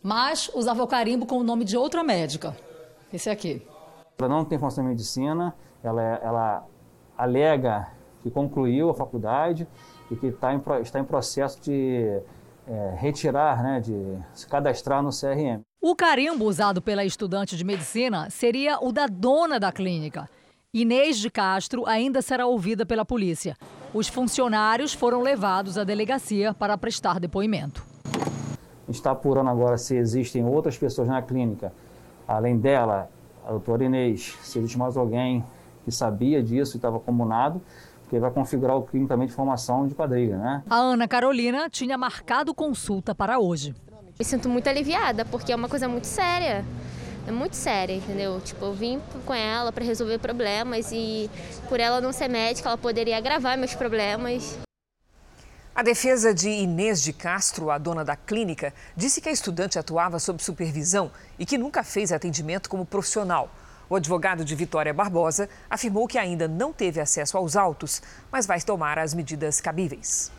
mas 0.02 0.50
usava 0.54 0.84
o 0.84 0.88
carimbo 0.88 1.26
com 1.26 1.38
o 1.38 1.44
nome 1.44 1.66
de 1.66 1.76
outra 1.76 2.04
médica, 2.04 2.56
esse 3.12 3.30
aqui. 3.30 3.66
Ela 4.18 4.30
não 4.30 4.46
tem 4.46 4.58
formação 4.58 4.84
em 4.86 4.90
medicina, 4.90 5.54
ela, 5.84 6.02
ela 6.02 6.68
alega 7.18 7.92
que 8.24 8.32
concluiu 8.32 8.90
a 8.90 8.94
faculdade 8.94 9.68
e 10.10 10.16
que 10.16 10.28
está 10.28 10.54
em, 10.54 10.62
está 10.82 11.00
em 11.00 11.04
processo 11.04 11.62
de 11.62 12.22
é, 12.66 12.96
retirar, 12.98 13.62
né, 13.62 13.82
de 13.82 14.18
se 14.34 14.48
cadastrar 14.48 15.04
no 15.04 15.10
CRM. 15.10 15.62
O 15.82 15.96
carimbo 15.96 16.46
usado 16.46 16.82
pela 16.82 17.04
estudante 17.04 17.58
de 17.58 17.64
medicina 17.66 18.30
seria 18.30 18.80
o 18.80 18.94
da 18.94 19.06
dona 19.06 19.60
da 19.60 19.72
clínica. 19.72 20.30
Inês 20.74 21.18
de 21.18 21.30
Castro 21.30 21.86
ainda 21.86 22.22
será 22.22 22.48
ouvida 22.48 22.86
pela 22.86 23.06
polícia. 23.06 23.56
Os 23.94 24.08
funcionários 24.08 24.94
foram 24.94 25.22
levados 25.22 25.78
à 25.78 25.84
delegacia 25.84 26.54
para 26.54 26.78
prestar 26.78 27.20
depoimento. 27.20 27.86
A 28.06 28.86
gente 28.88 28.96
está 28.96 29.12
apurando 29.12 29.50
agora 29.50 29.78
se 29.78 29.96
existem 29.96 30.44
outras 30.46 30.78
pessoas 30.78 31.08
na 31.08 31.22
clínica, 31.22 31.72
além 32.28 32.58
dela, 32.58 33.10
a 33.46 33.52
doutora 33.52 33.84
Inês, 33.84 34.38
se 34.42 34.58
existe 34.58 34.78
mais 34.78 34.98
alguém 34.98 35.44
que 35.84 35.92
sabia 35.92 36.42
disso 36.42 36.76
e 36.76 36.78
estava 36.78 37.00
comunado, 37.00 37.62
porque 38.14 38.20
vai 38.20 38.30
configurar 38.30 38.78
o 38.78 38.84
crime 38.84 39.08
também 39.08 39.28
de 39.28 39.34
formação 39.34 39.88
de 39.88 39.96
quadrilha, 39.96 40.38
né? 40.38 40.64
A 40.70 40.76
Ana 40.76 41.08
Carolina 41.08 41.68
tinha 41.68 41.98
marcado 41.98 42.54
consulta 42.54 43.16
para 43.16 43.40
hoje. 43.40 43.74
Me 44.20 44.24
sinto 44.24 44.48
muito 44.48 44.68
aliviada, 44.68 45.26
porque 45.26 45.52
é 45.52 45.56
uma 45.56 45.68
coisa 45.68 45.90
muito 45.90 46.06
séria. 46.06 46.64
É 47.28 47.32
muito 47.32 47.56
séria, 47.56 47.96
entendeu? 47.96 48.40
Tipo, 48.42 48.66
eu 48.66 48.74
vim 48.74 49.02
com 49.26 49.34
ela 49.34 49.72
para 49.72 49.84
resolver 49.84 50.20
problemas 50.20 50.92
e 50.92 51.28
por 51.68 51.80
ela 51.80 52.00
não 52.00 52.12
ser 52.12 52.28
médica, 52.28 52.70
ela 52.70 52.78
poderia 52.78 53.18
agravar 53.18 53.58
meus 53.58 53.74
problemas. 53.74 54.60
A 55.74 55.82
defesa 55.82 56.36
de 56.36 56.50
Inês 56.50 57.02
de 57.02 57.14
Castro, 57.14 57.72
a 57.72 57.80
dona 57.80 58.06
da 58.06 58.16
clínica, 58.16 58.76
disse 58.96 59.22
que 59.22 59.30
a 59.30 59.32
estudante 59.32 59.80
atuava 59.80 60.20
sob 60.20 60.44
supervisão 60.44 61.10
e 61.40 61.48
que 61.48 61.58
nunca 61.58 61.84
fez 61.84 62.12
atendimento 62.12 62.70
como 62.70 62.86
profissional. 62.86 63.50
O 63.94 63.96
advogado 63.96 64.44
de 64.44 64.56
Vitória 64.56 64.92
Barbosa 64.92 65.48
afirmou 65.70 66.08
que 66.08 66.18
ainda 66.18 66.48
não 66.48 66.74
teve 66.74 67.00
acesso 67.00 67.38
aos 67.38 67.56
autos, 67.56 68.02
mas 68.32 68.48
vai 68.48 68.60
tomar 68.60 68.98
as 68.98 69.14
medidas 69.14 69.62
cabíveis. 69.62 70.32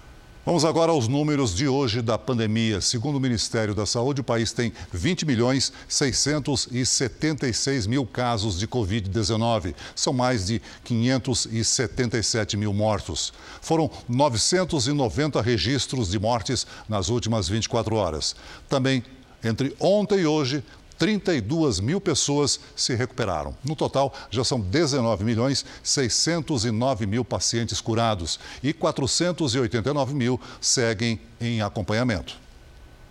Vamos 0.44 0.64
agora 0.64 0.90
aos 0.90 1.06
números 1.06 1.54
de 1.54 1.68
hoje 1.68 2.02
da 2.02 2.18
pandemia. 2.18 2.80
Segundo 2.80 3.14
o 3.14 3.20
Ministério 3.20 3.72
da 3.72 3.86
Saúde, 3.86 4.22
o 4.22 4.24
país 4.24 4.50
tem 4.50 4.72
20 4.92 5.24
milhões 5.24 5.72
676 5.88 7.86
mil 7.86 8.04
casos 8.04 8.58
de 8.58 8.66
Covid-19. 8.66 9.72
São 9.94 10.12
mais 10.12 10.46
de 10.46 10.60
577 10.82 12.56
mil 12.56 12.74
mortos. 12.74 13.32
Foram 13.62 13.88
990 14.08 15.40
registros 15.40 16.10
de 16.10 16.18
mortes 16.18 16.66
nas 16.88 17.08
últimas 17.08 17.48
24 17.48 17.94
horas. 17.94 18.34
Também, 18.68 19.04
entre 19.44 19.76
ontem 19.78 20.22
e 20.22 20.26
hoje, 20.26 20.64
32 20.98 21.80
mil 21.80 22.00
pessoas 22.00 22.60
se 22.76 22.94
recuperaram. 22.94 23.54
No 23.64 23.74
total, 23.74 24.12
já 24.30 24.44
são 24.44 24.60
19 24.60 25.24
milhões 25.24 25.64
609 25.82 27.06
mil 27.06 27.24
pacientes 27.24 27.80
curados 27.80 28.38
e 28.62 28.72
489 28.72 30.14
mil 30.14 30.40
seguem 30.60 31.20
em 31.40 31.62
acompanhamento. 31.62 32.44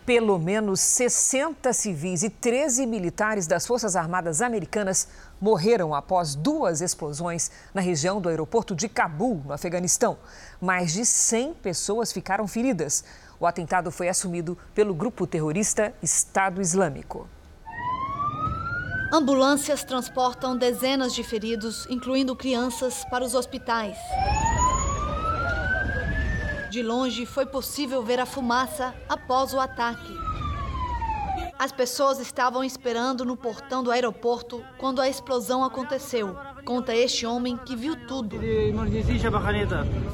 Pelo 0.05 0.37
menos 0.37 0.81
60 0.81 1.71
civis 1.71 2.23
e 2.23 2.29
13 2.29 2.85
militares 2.85 3.47
das 3.47 3.65
Forças 3.65 3.95
Armadas 3.95 4.41
Americanas 4.41 5.07
morreram 5.39 5.95
após 5.95 6.35
duas 6.35 6.81
explosões 6.81 7.49
na 7.73 7.79
região 7.79 8.19
do 8.19 8.27
aeroporto 8.27 8.75
de 8.75 8.89
Cabul, 8.89 9.41
no 9.45 9.53
Afeganistão. 9.53 10.17
Mais 10.59 10.91
de 10.91 11.05
100 11.05 11.53
pessoas 11.53 12.11
ficaram 12.11 12.49
feridas. 12.49 13.05
O 13.39 13.47
atentado 13.47 13.91
foi 13.91 14.09
assumido 14.09 14.57
pelo 14.75 14.93
grupo 14.93 15.25
terrorista 15.25 15.93
Estado 16.01 16.61
Islâmico. 16.61 17.29
Ambulâncias 19.15 19.83
transportam 19.83 20.57
dezenas 20.57 21.13
de 21.13 21.23
feridos, 21.23 21.85
incluindo 21.87 22.35
crianças, 22.35 23.05
para 23.11 23.23
os 23.23 23.35
hospitais. 23.35 23.95
De 26.71 26.81
longe 26.81 27.23
foi 27.23 27.45
possível 27.45 28.01
ver 28.01 28.19
a 28.19 28.25
fumaça 28.25 28.91
após 29.07 29.53
o 29.53 29.59
ataque. 29.59 30.17
As 31.59 31.71
pessoas 31.71 32.19
estavam 32.19 32.63
esperando 32.63 33.23
no 33.23 33.37
portão 33.37 33.83
do 33.83 33.91
aeroporto 33.91 34.65
quando 34.79 34.99
a 34.99 35.07
explosão 35.07 35.63
aconteceu. 35.63 36.35
Conta 36.65 36.95
este 36.95 37.23
homem 37.23 37.55
que 37.55 37.75
viu 37.75 37.95
tudo. 38.07 38.39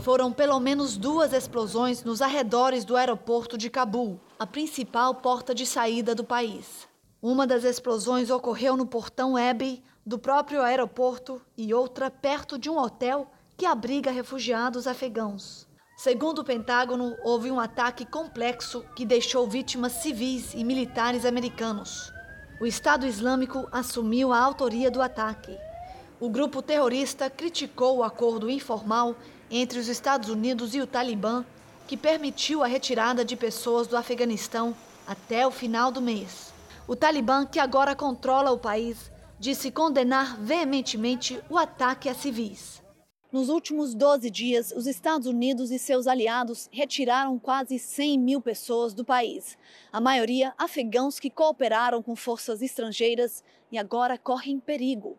Foram 0.03 0.29
pelo 0.29 0.60
menos 0.60 0.98
duas 0.98 1.32
explosões 1.32 2.03
nos 2.03 2.22
arredores 2.22 2.84
do 2.84 2.98
aeroporto 2.98 3.58
de 3.58 3.70
Cabul, 3.70 4.20
a 4.38 4.46
principal 4.46 5.15
porta 5.15 5.56
de 5.56 5.65
saída 5.65 6.13
do 6.13 6.25
país. 6.25 6.88
Uma 7.21 7.45
das 7.45 7.65
explosões 7.65 8.29
ocorreu 8.29 8.77
no 8.77 8.85
portão 8.85 9.35
Abbey 9.35 9.83
do 10.05 10.17
próprio 10.17 10.61
aeroporto 10.61 11.41
e 11.57 11.73
outra 11.73 12.09
perto 12.09 12.57
de 12.57 12.69
um 12.69 12.77
hotel 12.77 13.29
que 13.57 13.65
abriga 13.65 14.09
refugiados 14.09 14.88
afegãos. 14.88 15.67
Segundo 15.97 16.39
o 16.39 16.45
Pentágono, 16.45 17.17
houve 17.21 17.51
um 17.51 17.59
ataque 17.59 18.05
complexo 18.05 18.85
que 18.95 19.05
deixou 19.05 19.49
vítimas 19.49 19.91
civis 20.01 20.53
e 20.53 20.63
militares 20.63 21.25
americanos. 21.25 22.09
O 22.61 22.65
Estado 22.65 23.05
Islâmico 23.05 23.67
assumiu 23.69 24.31
a 24.31 24.39
autoria 24.39 24.89
do 24.89 25.01
ataque. 25.01 25.57
O 26.21 26.29
grupo 26.29 26.61
terrorista 26.61 27.29
criticou 27.29 27.97
o 27.97 28.03
acordo 28.03 28.49
informal 28.49 29.13
entre 29.51 29.77
os 29.77 29.89
Estados 29.89 30.29
Unidos 30.29 30.73
e 30.73 30.79
o 30.79 30.88
Talibã, 30.88 31.43
que 31.85 31.97
permitiu 31.97 32.63
a 32.63 32.67
retirada 32.67 33.25
de 33.25 33.35
pessoas 33.35 33.88
do 33.88 33.97
Afeganistão 33.97 34.73
até 35.05 35.45
o 35.45 35.51
final 35.51 35.91
do 35.91 36.01
mês. 36.01 36.49
O 36.89 36.96
Talibã, 36.96 37.46
que 37.46 37.60
agora 37.60 37.96
controla 37.96 38.51
o 38.51 38.58
país, 38.58 39.12
disse 39.38 39.69
condenar 39.69 40.41
veementemente 40.41 41.39
o 41.48 41.55
ataque 41.55 42.10
a 42.10 42.15
civis. 42.15 42.81
Nos 43.31 43.48
últimos 43.48 43.93
12 43.93 44.27
dias, 44.31 44.74
os 44.75 44.88
Estados 44.88 45.27
Unidos 45.27 45.69
e 45.69 45.77
seus 45.77 46.08
aliados 46.08 46.67
retiraram 46.72 47.38
quase 47.38 47.77
100 47.77 48.17
mil 48.17 48.41
pessoas 48.41 48.96
do 48.96 49.05
país, 49.05 49.55
a 49.93 50.01
maioria 50.01 50.51
afegãos 50.58 51.19
que 51.19 51.29
cooperaram 51.29 52.01
com 52.01 52.15
forças 52.15 52.60
estrangeiras 52.60 53.43
e 53.72 53.77
agora 53.77 54.17
correm 54.17 54.60
perigo. 54.60 55.15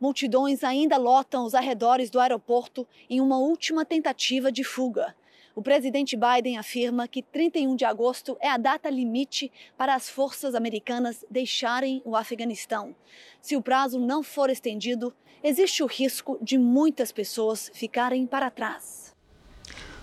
Multidões 0.00 0.64
ainda 0.64 0.96
lotam 0.96 1.44
os 1.44 1.54
arredores 1.54 2.10
do 2.10 2.18
aeroporto 2.18 2.84
em 3.08 3.20
uma 3.20 3.38
última 3.38 3.84
tentativa 3.84 4.50
de 4.50 4.64
fuga. 4.64 5.14
O 5.54 5.62
presidente 5.62 6.16
Biden 6.16 6.56
afirma 6.56 7.06
que 7.06 7.22
31 7.22 7.76
de 7.76 7.84
agosto 7.84 8.38
é 8.40 8.48
a 8.48 8.56
data 8.56 8.88
limite 8.88 9.52
para 9.76 9.94
as 9.94 10.08
forças 10.08 10.54
americanas 10.54 11.24
deixarem 11.30 12.00
o 12.06 12.16
Afeganistão. 12.16 12.94
Se 13.40 13.54
o 13.54 13.60
prazo 13.60 13.98
não 13.98 14.22
for 14.22 14.48
estendido, 14.48 15.12
existe 15.44 15.82
o 15.82 15.86
risco 15.86 16.38
de 16.40 16.56
muitas 16.56 17.12
pessoas 17.12 17.70
ficarem 17.74 18.26
para 18.26 18.50
trás. 18.50 19.12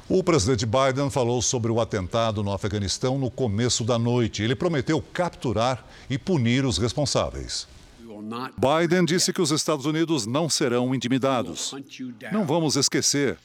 O 0.08 0.24
presidente 0.24 0.66
Biden 0.66 1.10
falou 1.10 1.42
sobre 1.42 1.72
o 1.72 1.82
atentado 1.82 2.44
no 2.44 2.52
Afeganistão 2.52 3.18
no 3.18 3.32
começo 3.32 3.84
da 3.84 3.98
noite. 3.98 4.44
Ele 4.44 4.56
prometeu 4.56 5.02
capturar 5.02 5.86
e 6.10 6.18
punir 6.18 6.64
os 6.64 6.78
responsáveis. 6.78 7.68
Biden 8.58 9.06
disse 9.06 9.32
que 9.32 9.42
os 9.42 9.52
Estados 9.52 9.86
Unidos 9.86 10.26
não 10.26 10.50
serão 10.50 10.94
intimidados. 10.94 11.74
Não 12.32 12.46
vamos 12.46 12.76
esquecer. 12.76 13.38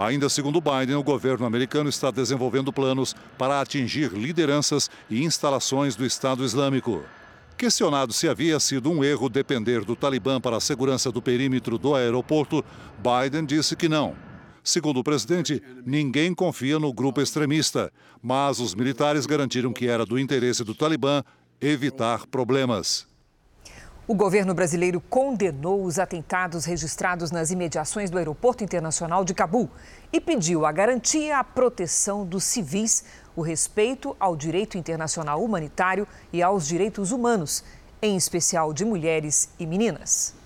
Ainda 0.00 0.30
segundo 0.30 0.62
Biden, 0.62 0.96
o 0.96 1.02
governo 1.02 1.44
americano 1.44 1.90
está 1.90 2.10
desenvolvendo 2.10 2.72
planos 2.72 3.14
para 3.36 3.60
atingir 3.60 4.10
lideranças 4.12 4.88
e 5.10 5.22
instalações 5.22 5.94
do 5.94 6.06
Estado 6.06 6.42
Islâmico. 6.42 7.02
Questionado 7.54 8.10
se 8.10 8.26
havia 8.26 8.58
sido 8.58 8.90
um 8.90 9.04
erro 9.04 9.28
depender 9.28 9.84
do 9.84 9.94
Talibã 9.94 10.40
para 10.40 10.56
a 10.56 10.60
segurança 10.60 11.12
do 11.12 11.20
perímetro 11.20 11.76
do 11.76 11.94
aeroporto, 11.94 12.64
Biden 12.96 13.44
disse 13.44 13.76
que 13.76 13.90
não. 13.90 14.16
Segundo 14.64 15.00
o 15.00 15.04
presidente, 15.04 15.62
ninguém 15.84 16.34
confia 16.34 16.78
no 16.78 16.94
grupo 16.94 17.20
extremista, 17.20 17.92
mas 18.22 18.58
os 18.58 18.74
militares 18.74 19.26
garantiram 19.26 19.70
que 19.70 19.86
era 19.86 20.06
do 20.06 20.18
interesse 20.18 20.64
do 20.64 20.74
Talibã 20.74 21.22
evitar 21.60 22.26
problemas. 22.26 23.09
O 24.10 24.14
governo 24.16 24.52
brasileiro 24.52 25.00
condenou 25.00 25.84
os 25.84 25.96
atentados 25.96 26.64
registrados 26.64 27.30
nas 27.30 27.52
imediações 27.52 28.10
do 28.10 28.18
Aeroporto 28.18 28.64
Internacional 28.64 29.24
de 29.24 29.32
Cabul 29.32 29.70
e 30.12 30.20
pediu 30.20 30.66
a 30.66 30.72
garantia 30.72 31.38
à 31.38 31.44
proteção 31.44 32.26
dos 32.26 32.42
civis, 32.42 33.04
o 33.36 33.40
respeito 33.40 34.16
ao 34.18 34.34
direito 34.34 34.76
internacional 34.76 35.40
humanitário 35.40 36.08
e 36.32 36.42
aos 36.42 36.66
direitos 36.66 37.12
humanos, 37.12 37.62
em 38.02 38.16
especial 38.16 38.72
de 38.72 38.84
mulheres 38.84 39.50
e 39.60 39.64
meninas. 39.64 40.39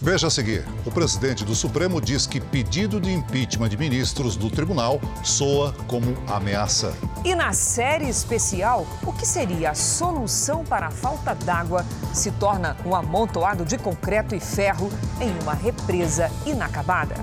Veja 0.00 0.28
a 0.28 0.30
seguir: 0.30 0.64
o 0.86 0.90
presidente 0.92 1.44
do 1.44 1.54
Supremo 1.54 2.00
diz 2.00 2.24
que 2.26 2.40
pedido 2.40 3.00
de 3.00 3.12
impeachment 3.12 3.68
de 3.68 3.76
ministros 3.76 4.36
do 4.36 4.48
tribunal 4.48 5.00
soa 5.24 5.74
como 5.88 6.16
ameaça. 6.28 6.94
E 7.24 7.34
na 7.34 7.52
série 7.52 8.08
especial, 8.08 8.86
o 9.04 9.12
que 9.12 9.26
seria 9.26 9.70
a 9.70 9.74
solução 9.74 10.62
para 10.62 10.86
a 10.86 10.90
falta 10.90 11.34
d'água 11.34 11.84
se 12.14 12.30
torna 12.30 12.76
um 12.86 12.94
amontoado 12.94 13.64
de 13.64 13.76
concreto 13.76 14.36
e 14.36 14.40
ferro 14.40 14.88
em 15.20 15.36
uma 15.42 15.54
represa 15.54 16.30
inacabada. 16.46 17.16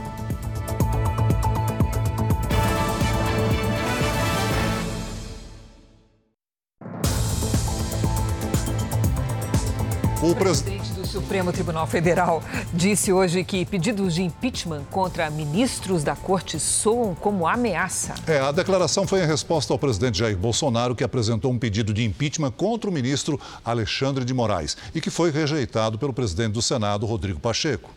O 10.25 10.33
presidente 10.33 10.91
do 10.93 11.05
Supremo 11.05 11.53
Tribunal 11.53 11.85
Federal 11.85 12.41
disse 12.73 13.13
hoje 13.13 13.43
que 13.43 13.63
pedidos 13.63 14.15
de 14.15 14.23
impeachment 14.23 14.81
contra 14.89 15.29
ministros 15.29 16.03
da 16.03 16.15
corte 16.15 16.59
soam 16.59 17.13
como 17.13 17.47
ameaça. 17.47 18.15
É, 18.25 18.39
a 18.39 18.51
declaração 18.51 19.05
foi 19.05 19.21
em 19.21 19.27
resposta 19.27 19.71
ao 19.71 19.77
presidente 19.77 20.17
Jair 20.17 20.35
Bolsonaro, 20.35 20.95
que 20.95 21.03
apresentou 21.03 21.51
um 21.51 21.59
pedido 21.59 21.93
de 21.93 22.03
impeachment 22.03 22.49
contra 22.49 22.89
o 22.89 22.93
ministro 22.93 23.39
Alexandre 23.63 24.25
de 24.25 24.33
Moraes 24.33 24.75
e 24.95 24.99
que 24.99 25.11
foi 25.11 25.29
rejeitado 25.29 25.99
pelo 25.99 26.11
presidente 26.11 26.53
do 26.53 26.61
Senado, 26.61 27.05
Rodrigo 27.05 27.39
Pacheco. 27.39 27.91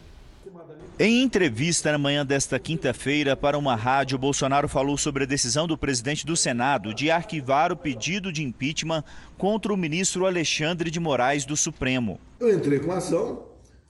Em 1.01 1.23
entrevista 1.23 1.93
na 1.93 1.99
manhã 1.99 2.27
desta 2.27 2.59
quinta-feira 2.59 3.37
para 3.37 3.57
uma 3.57 3.77
rádio, 3.77 4.19
Bolsonaro 4.19 4.69
falou 4.69 4.99
sobre 4.99 5.23
a 5.23 5.27
decisão 5.29 5.65
do 5.65 5.79
presidente 5.79 6.27
do 6.27 6.37
Senado 6.37 6.93
de 6.93 7.09
arquivar 7.09 7.71
o 7.71 7.77
pedido 7.77 8.33
de 8.33 8.43
impeachment 8.43 9.05
contra 9.37 9.73
o 9.73 9.77
ministro 9.77 10.27
Alexandre 10.27 10.91
de 10.91 10.99
Moraes 10.99 11.45
do 11.45 11.57
Supremo. 11.57 12.19
Eu 12.41 12.53
entrei 12.53 12.81
com 12.81 12.91
a 12.91 12.97
ação 12.97 13.45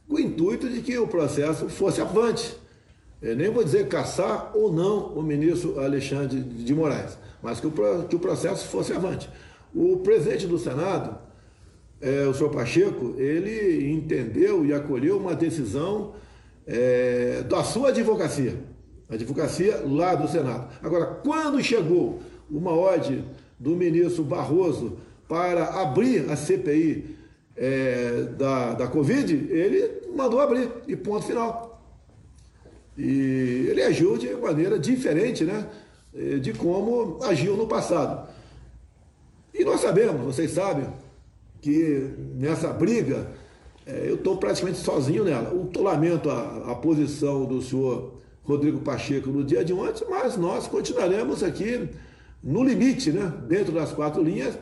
com 0.06 0.16
o 0.16 0.20
intuito 0.20 0.68
de 0.68 0.82
que 0.82 0.98
o 0.98 1.08
processo 1.08 1.70
fosse 1.70 1.98
avante. 1.98 2.54
Eu 3.22 3.34
nem 3.34 3.48
vou 3.48 3.64
dizer 3.64 3.88
caçar 3.88 4.54
ou 4.54 4.70
não 4.70 5.06
o 5.14 5.22
ministro 5.22 5.80
Alexandre 5.80 6.38
de 6.38 6.74
Moraes, 6.74 7.16
mas 7.42 7.58
que 7.58 7.66
o, 7.66 7.72
que 8.06 8.16
o 8.16 8.20
processo 8.20 8.68
fosse 8.68 8.92
avante. 8.92 9.30
O 9.74 9.96
presidente 10.00 10.46
do 10.46 10.58
Senado, 10.58 11.16
é, 12.02 12.26
o 12.26 12.34
senhor 12.34 12.50
Pacheco, 12.50 13.14
ele 13.16 13.90
entendeu 13.90 14.66
e 14.66 14.74
acolheu 14.74 15.16
uma 15.16 15.34
decisão 15.34 16.12
é, 16.68 17.42
da 17.48 17.64
sua 17.64 17.88
advocacia, 17.88 18.54
a 19.08 19.14
advocacia 19.14 19.82
lá 19.86 20.14
do 20.14 20.28
Senado. 20.28 20.68
Agora, 20.82 21.06
quando 21.06 21.62
chegou 21.62 22.20
uma 22.50 22.72
ordem 22.72 23.24
do 23.58 23.74
ministro 23.74 24.22
Barroso 24.22 24.98
para 25.26 25.80
abrir 25.80 26.30
a 26.30 26.36
CPI 26.36 27.16
é, 27.56 28.22
da, 28.36 28.74
da 28.74 28.86
Covid, 28.86 29.32
ele 29.50 30.12
mandou 30.14 30.40
abrir, 30.40 30.70
e 30.86 30.94
ponto 30.94 31.24
final. 31.24 31.82
E 32.96 33.66
ele 33.70 33.82
agiu 33.82 34.18
de 34.18 34.28
maneira 34.34 34.78
diferente 34.78 35.44
né, 35.44 35.66
de 36.40 36.52
como 36.52 37.18
agiu 37.24 37.56
no 37.56 37.66
passado. 37.66 38.28
E 39.54 39.64
nós 39.64 39.80
sabemos, 39.80 40.20
vocês 40.20 40.50
sabem, 40.50 40.86
que 41.60 42.10
nessa 42.34 42.72
briga 42.72 43.26
é, 43.26 43.37
eu 43.88 44.16
estou 44.16 44.36
praticamente 44.36 44.78
sozinho 44.78 45.24
nela. 45.24 45.50
Eu 45.50 45.82
lamento 45.82 46.30
a, 46.30 46.72
a 46.72 46.74
posição 46.74 47.44
do 47.44 47.62
senhor 47.62 48.14
Rodrigo 48.44 48.80
Pacheco 48.80 49.30
no 49.30 49.44
dia 49.44 49.64
de 49.64 49.72
ontem, 49.72 50.06
mas 50.08 50.36
nós 50.36 50.66
continuaremos 50.66 51.42
aqui 51.42 51.88
no 52.42 52.62
limite, 52.64 53.10
né, 53.10 53.32
dentro 53.46 53.72
das 53.72 53.92
quatro 53.92 54.22
linhas, 54.22 54.58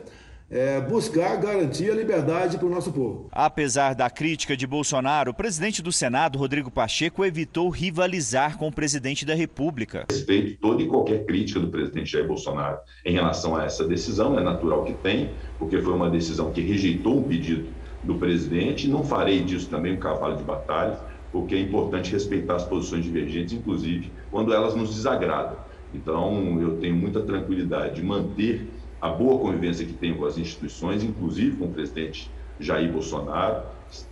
é, 0.49 0.79
buscar 0.79 1.35
garantir 1.37 1.91
a 1.91 1.95
liberdade 1.95 2.57
para 2.57 2.65
o 2.65 2.69
nosso 2.69 2.91
povo. 2.91 3.27
Apesar 3.31 3.93
da 3.93 4.09
crítica 4.09 4.55
de 4.55 4.65
Bolsonaro, 4.65 5.31
o 5.31 5.33
presidente 5.33 5.81
do 5.81 5.91
Senado, 5.91 6.39
Rodrigo 6.39 6.71
Pacheco, 6.71 7.25
evitou 7.25 7.69
rivalizar 7.69 8.57
com 8.57 8.67
o 8.67 8.71
presidente 8.71 9.25
da 9.25 9.35
República. 9.35 10.05
Respeito 10.09 10.59
toda 10.61 10.81
e 10.81 10.87
qualquer 10.87 11.25
crítica 11.25 11.59
do 11.59 11.67
presidente 11.67 12.11
Jair 12.11 12.27
Bolsonaro 12.27 12.79
em 13.05 13.13
relação 13.13 13.55
a 13.55 13.65
essa 13.65 13.85
decisão, 13.85 14.39
é 14.39 14.43
natural 14.43 14.85
que 14.85 14.93
tem, 14.93 15.31
porque 15.59 15.81
foi 15.81 15.93
uma 15.93 16.09
decisão 16.09 16.51
que 16.51 16.61
rejeitou 16.61 17.19
um 17.19 17.23
pedido 17.23 17.67
do 18.07 18.15
presidente. 18.15 18.87
Não 18.87 19.03
farei 19.03 19.41
disso 19.41 19.69
também 19.69 19.93
um 19.93 19.97
cavalo 19.97 20.37
de 20.37 20.43
batalha, 20.43 20.97
porque 21.31 21.53
é 21.53 21.59
importante 21.59 22.11
respeitar 22.11 22.55
as 22.55 22.63
posições 22.63 23.03
divergentes, 23.03 23.53
inclusive 23.53 24.11
quando 24.31 24.53
elas 24.53 24.73
nos 24.73 24.95
desagradam. 24.95 25.57
Então, 25.93 26.59
eu 26.61 26.77
tenho 26.77 26.95
muita 26.95 27.21
tranquilidade 27.21 27.95
de 27.95 28.03
manter 28.03 28.67
a 28.99 29.09
boa 29.09 29.39
convivência 29.39 29.85
que 29.85 29.93
tenho 29.93 30.17
com 30.17 30.25
as 30.25 30.37
instituições, 30.37 31.03
inclusive 31.03 31.57
com 31.57 31.65
o 31.65 31.69
presidente 31.71 32.31
Jair 32.59 32.91
Bolsonaro. 32.91 33.63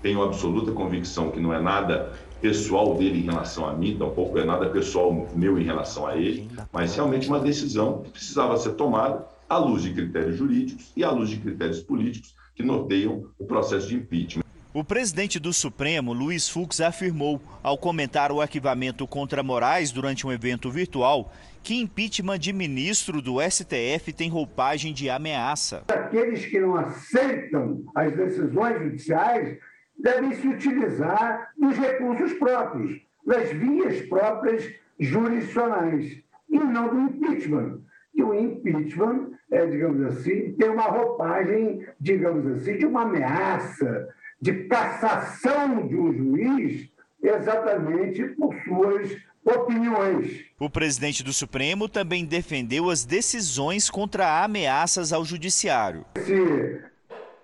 Tenho 0.02 0.22
absoluta 0.22 0.72
convicção 0.72 1.32
que 1.32 1.40
não 1.40 1.54
é 1.54 1.60
nada 1.60 2.14
pessoal 2.42 2.96
dele 2.96 3.20
em 3.20 3.24
relação 3.24 3.68
a 3.68 3.74
mim, 3.74 3.98
tampouco 3.98 4.38
é 4.38 4.46
nada 4.46 4.68
pessoal 4.68 5.28
meu 5.36 5.58
em 5.58 5.64
relação 5.64 6.06
a 6.06 6.16
ele, 6.16 6.48
mas 6.72 6.96
realmente 6.96 7.28
uma 7.28 7.40
decisão 7.40 8.04
que 8.04 8.12
precisava 8.12 8.56
ser 8.58 8.74
tomada 8.74 9.26
à 9.50 9.58
luz 9.58 9.84
de 9.84 9.94
critérios 9.94 10.38
jurídicos 10.38 10.92
e 10.96 11.04
à 11.04 11.12
luz 11.12 11.30
de 11.30 11.38
critérios 11.38 11.82
políticos 11.82 12.36
que 12.56 12.64
norteiam 12.64 13.30
o 13.38 13.46
processo 13.46 13.88
de 13.88 13.96
impeachment. 13.96 14.44
O 14.74 14.84
presidente 14.84 15.40
do 15.40 15.54
Supremo, 15.54 16.12
Luiz 16.12 16.50
Fux, 16.50 16.82
afirmou, 16.82 17.42
ao 17.64 17.78
comentar 17.78 18.30
o 18.30 18.42
arquivamento 18.42 19.08
contra 19.08 19.42
Moraes 19.42 19.90
durante 19.90 20.28
um 20.28 20.32
evento 20.34 20.70
virtual, 20.70 21.32
que 21.64 21.80
impeachment 21.80 22.38
de 22.38 22.52
ministro 22.52 23.22
do 23.22 23.38
STF 23.42 24.12
tem 24.12 24.30
roupagem 24.30 24.94
de 24.94 25.10
ameaça. 25.10 25.84
Aqueles 25.88 26.46
que 26.46 26.60
não 26.60 26.76
aceitam 26.76 27.86
as 27.96 28.14
decisões 28.18 28.84
judiciais 28.84 29.58
devem 29.98 30.34
se 30.34 30.46
utilizar 30.46 31.52
dos 31.58 31.78
recursos 31.78 32.34
próprios, 32.34 33.00
das 33.26 33.52
vias 33.54 34.06
próprias 34.08 34.70
jurisdicionais, 35.00 36.18
e 36.50 36.60
não 36.60 36.90
do 36.90 37.00
impeachment. 37.00 37.80
E 38.16 38.24
o 38.24 38.34
impeachment 38.34 39.36
é, 39.52 39.66
digamos 39.66 40.02
assim, 40.06 40.54
tem 40.54 40.70
uma 40.70 40.84
roupagem, 40.84 41.86
digamos 42.00 42.48
assim, 42.56 42.78
de 42.78 42.86
uma 42.86 43.04
ameaça, 43.04 44.08
de 44.42 44.66
cassação 44.66 45.88
de 45.88 45.96
um 45.96 46.14
juiz 46.14 46.90
exatamente 47.22 48.24
por 48.30 48.54
suas 48.64 49.16
opiniões. 49.44 50.46
O 50.60 50.70
presidente 50.70 51.24
do 51.24 51.32
Supremo 51.32 51.88
também 51.88 52.26
defendeu 52.26 52.90
as 52.90 53.06
decisões 53.06 53.90
contra 53.90 54.44
ameaças 54.44 55.14
ao 55.14 55.24
judiciário. 55.24 56.06
Se 56.18 56.82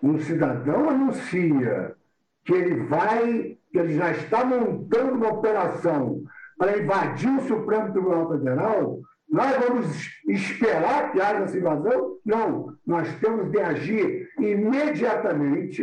um 0.02 0.20
cidadão 0.20 0.90
anuncia 0.90 1.96
que 2.44 2.54
ele 2.54 2.84
vai, 2.86 3.58
que 3.72 3.78
ele 3.78 3.96
já 3.96 4.12
está 4.12 4.44
montando 4.44 5.14
uma 5.14 5.30
operação 5.30 6.24
para 6.58 6.78
invadir 6.78 7.30
o 7.30 7.48
Supremo 7.48 7.92
Tribunal 7.92 8.32
Federal, 8.32 9.00
nós 9.32 9.58
vamos 9.65 9.88
esperar 10.28 11.13
que 11.13 11.22
haja 11.22 11.46
essa 11.46 11.58
invasão? 11.58 12.17
Não. 12.26 12.76
Nós 12.86 13.08
temos 13.22 13.50
de 13.50 13.62
agir 13.62 14.28
imediatamente 14.38 15.82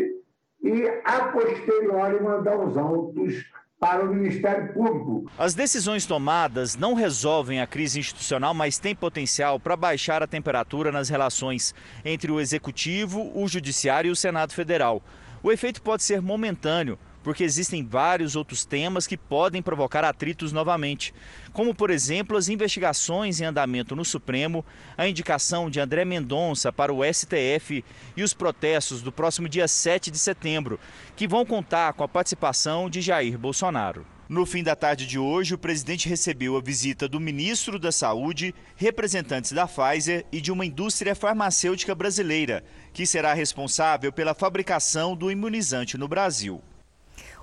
e, 0.63 0.87
a 1.03 1.29
posteriori, 1.29 2.23
mandar 2.23 2.59
os 2.59 2.77
autos 2.77 3.47
para 3.81 4.05
o 4.05 4.15
Ministério 4.15 4.75
Público. 4.75 5.31
As 5.39 5.55
decisões 5.55 6.05
tomadas 6.05 6.77
não 6.77 6.93
resolvem 6.93 7.63
a 7.63 7.67
crise 7.67 8.01
institucional, 8.01 8.53
mas 8.53 8.79
têm 8.79 8.95
potencial 8.95 9.59
para 9.59 9.77
baixar 9.77 10.23
a 10.23 10.27
temperatura 10.27 10.93
nas 10.93 11.09
relações 11.09 11.75
entre 12.05 12.31
o 12.31 12.41
Executivo, 12.41 13.33
o 13.35 13.49
Judiciário 13.49 14.09
e 14.09 14.13
o 14.13 14.17
Senado 14.17 14.53
Federal. 14.53 15.03
O 15.43 15.51
efeito 15.51 15.81
pode 15.81 16.03
ser 16.03 16.21
momentâneo, 16.21 16.99
porque 17.23 17.45
existem 17.45 17.85
vários 17.85 18.37
outros 18.37 18.65
temas 18.65 19.07
que 19.07 19.17
podem 19.17 19.63
provocar 19.63 20.05
atritos 20.05 20.53
novamente, 20.53 21.15
como, 21.53 21.75
por 21.75 21.91
exemplo, 21.91 22.37
as 22.37 22.49
investigações 22.49 23.41
em 23.41 23.45
andamento 23.45 23.97
no 23.97 24.05
Supremo, 24.05 24.65
a 24.97 25.09
indicação 25.09 25.69
de 25.69 25.81
André 25.81 26.05
Mendonça 26.05 26.73
para 26.73 26.93
o 26.93 27.03
STF 27.05 27.85
e 28.17 28.23
os 28.23 28.33
protestos 28.33 29.03
do 29.03 29.13
próximo 29.13 29.49
dia 29.49 29.67
7 29.67 30.11
de 30.11 30.19
setembro, 30.19 30.79
que 31.17 31.29
vão 31.29 31.45
contar 31.45 31.93
com 31.93 32.05
a 32.05 32.09
participação 32.09 32.89
de 32.89 33.01
Jair 33.01 33.39
Bolsonaro. 33.39 34.07
No 34.29 34.45
fim 34.45 34.63
da 34.63 34.77
tarde 34.77 35.07
de 35.07 35.19
hoje, 35.19 35.55
o 35.55 35.59
presidente 35.59 36.07
recebeu 36.07 36.55
a 36.55 36.61
visita 36.61 37.09
do 37.09 37.19
ministro 37.19 37.79
da 37.79 37.91
Saúde, 37.91 38.55
representantes 38.77 39.53
da 39.53 39.67
Pfizer 39.67 40.27
e 40.31 40.39
de 40.39 40.53
uma 40.53 40.67
indústria 40.67 41.15
farmacêutica 41.15 41.95
brasileira, 41.95 42.63
que 42.93 43.07
será 43.07 43.33
responsável 43.33 44.13
pela 44.13 44.35
fabricação 44.35 45.17
do 45.17 45.31
imunizante 45.31 45.97
no 45.97 46.07
Brasil. 46.07 46.63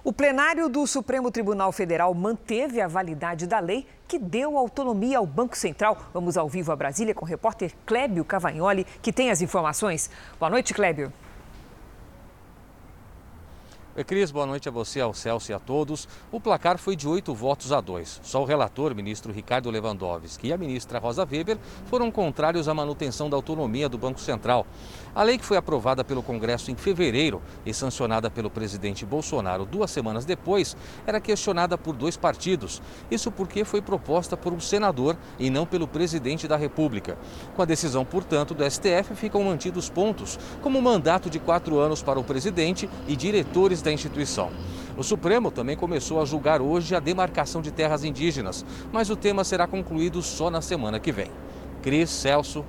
O 0.06 0.14
plenário 0.14 0.70
do 0.70 0.86
Supremo 0.86 1.32
Tribunal 1.32 1.72
Federal 1.72 2.14
manteve 2.14 2.80
a 2.80 2.88
validade 2.88 3.48
da 3.48 3.58
lei 3.58 3.88
que 4.08 4.20
deu 4.20 4.56
autonomia 4.56 5.18
ao 5.18 5.26
Banco 5.26 5.58
Central. 5.58 5.98
Vamos 6.14 6.38
ao 6.38 6.48
vivo 6.48 6.72
a 6.72 6.76
Brasília 6.76 7.16
com 7.16 7.26
o 7.26 7.28
repórter 7.28 7.74
Clébio 7.88 8.24
Cavagnoli, 8.24 8.86
que 9.02 9.12
tem 9.12 9.32
as 9.32 9.42
informações. 9.42 10.12
Boa 10.40 10.52
noite, 10.52 10.76
Clébio. 10.76 11.12
Oi, 13.98 14.04
Cris, 14.04 14.30
boa 14.30 14.46
noite 14.46 14.68
a 14.68 14.72
você, 14.74 15.00
ao 15.00 15.14
Celso 15.14 15.52
e 15.52 15.56
a 15.56 15.60
todos. 15.60 16.06
O 16.30 16.38
placar 16.38 16.78
foi 16.78 16.98
de 16.98 17.08
oito 17.08 17.34
votos 17.34 17.72
a 17.72 17.80
dois. 17.80 18.20
Só 18.24 18.42
o 18.42 18.46
relator, 18.46 18.94
ministro 18.94 19.32
Ricardo 19.32 19.72
Lewandowski, 19.72 20.50
e 20.50 20.54
a 20.54 20.58
ministra 20.58 21.00
Rosa 21.00 21.26
Weber 21.26 21.58
foram 21.86 22.12
contrários 22.12 22.68
à 22.68 22.74
manutenção 22.74 23.30
da 23.30 23.38
autonomia 23.38 23.88
do 23.88 23.98
Banco 23.98 24.20
Central. 24.20 24.68
A 25.16 25.24
lei 25.24 25.38
que 25.38 25.46
foi 25.46 25.56
aprovada 25.56 26.04
pelo 26.04 26.22
Congresso 26.22 26.70
em 26.70 26.76
fevereiro 26.76 27.42
e 27.66 27.74
sancionada 27.74 28.30
pelo 28.30 28.50
presidente 28.50 29.06
Bolsonaro 29.06 29.66
duas 29.66 29.90
semanas 29.90 30.26
depois, 30.26 30.76
era 31.08 31.22
questionada 31.22 31.78
por 31.78 31.96
dois 31.96 32.18
partidos. 32.18 32.82
Isso 33.10 33.32
porque 33.32 33.64
foi 33.64 33.82
proposta 33.82 34.36
por 34.36 34.52
um 34.52 34.60
senador 34.60 35.16
e 35.40 35.50
não 35.50 35.66
pelo 35.66 35.88
presidente 35.88 36.50
da 36.50 36.58
República. 36.58 37.18
Com 37.56 37.62
a 37.62 37.66
decisão, 37.66 38.04
portanto, 38.04 38.54
do 38.54 38.70
STF, 38.70 39.16
ficam 39.16 39.42
mantidos 39.42 39.90
pontos, 39.90 40.38
como 40.62 40.82
mandato 40.82 41.30
de 41.30 41.40
quatro 41.40 41.80
anos 41.80 42.04
para 42.04 42.20
o 42.20 42.24
presidente 42.24 42.90
e 43.08 43.16
diretores 43.16 43.82
da 43.82 43.94
instituição. 43.94 44.52
O 44.98 45.04
Supremo 45.04 45.50
também 45.50 45.78
começou 45.78 46.22
a 46.22 46.26
julgar 46.26 46.62
hoje 46.62 46.94
a 46.94 47.00
demarcação 47.00 47.62
de 47.62 47.72
terras 47.72 48.04
indígenas, 48.04 48.66
mas 48.92 49.10
o 49.10 49.16
tema 49.16 49.46
será 49.46 49.66
concluído 49.66 50.22
só 50.22 50.50
na 50.50 50.62
semana 50.62 51.00
que 51.00 51.14
vem. 51.14 51.32
Cris, 51.82 52.10
Celso. 52.10 52.66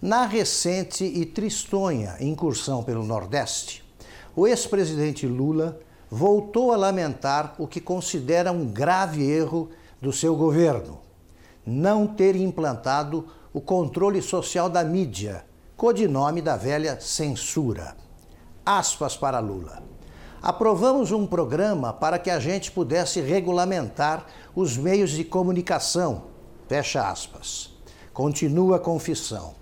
Na 0.01 0.25
recente 0.25 1.05
e 1.05 1.25
tristonha 1.25 2.17
incursão 2.19 2.83
pelo 2.83 3.03
Nordeste, 3.03 3.83
o 4.35 4.45
ex-presidente 4.45 5.25
Lula 5.25 5.79
voltou 6.09 6.71
a 6.71 6.77
lamentar 6.77 7.55
o 7.57 7.67
que 7.67 7.81
considera 7.81 8.51
um 8.51 8.65
grave 8.65 9.23
erro 9.23 9.69
do 10.01 10.11
seu 10.11 10.35
governo: 10.35 10.99
não 11.65 12.05
ter 12.05 12.35
implantado 12.35 13.27
o 13.53 13.61
controle 13.61 14.21
social 14.21 14.69
da 14.69 14.83
mídia, 14.83 15.45
codinome 15.75 16.41
da 16.41 16.55
velha 16.55 16.99
censura. 16.99 17.95
Aspas 18.65 19.15
para 19.15 19.39
Lula. 19.39 19.81
Aprovamos 20.41 21.11
um 21.11 21.25
programa 21.25 21.91
para 21.91 22.19
que 22.19 22.29
a 22.29 22.39
gente 22.39 22.71
pudesse 22.71 23.19
regulamentar 23.19 24.27
os 24.55 24.77
meios 24.77 25.09
de 25.09 25.23
comunicação. 25.23 26.25
Fecha 26.67 27.09
aspas. 27.09 27.76
Continua 28.17 28.77
a 28.77 28.79
confissão. 28.79 29.53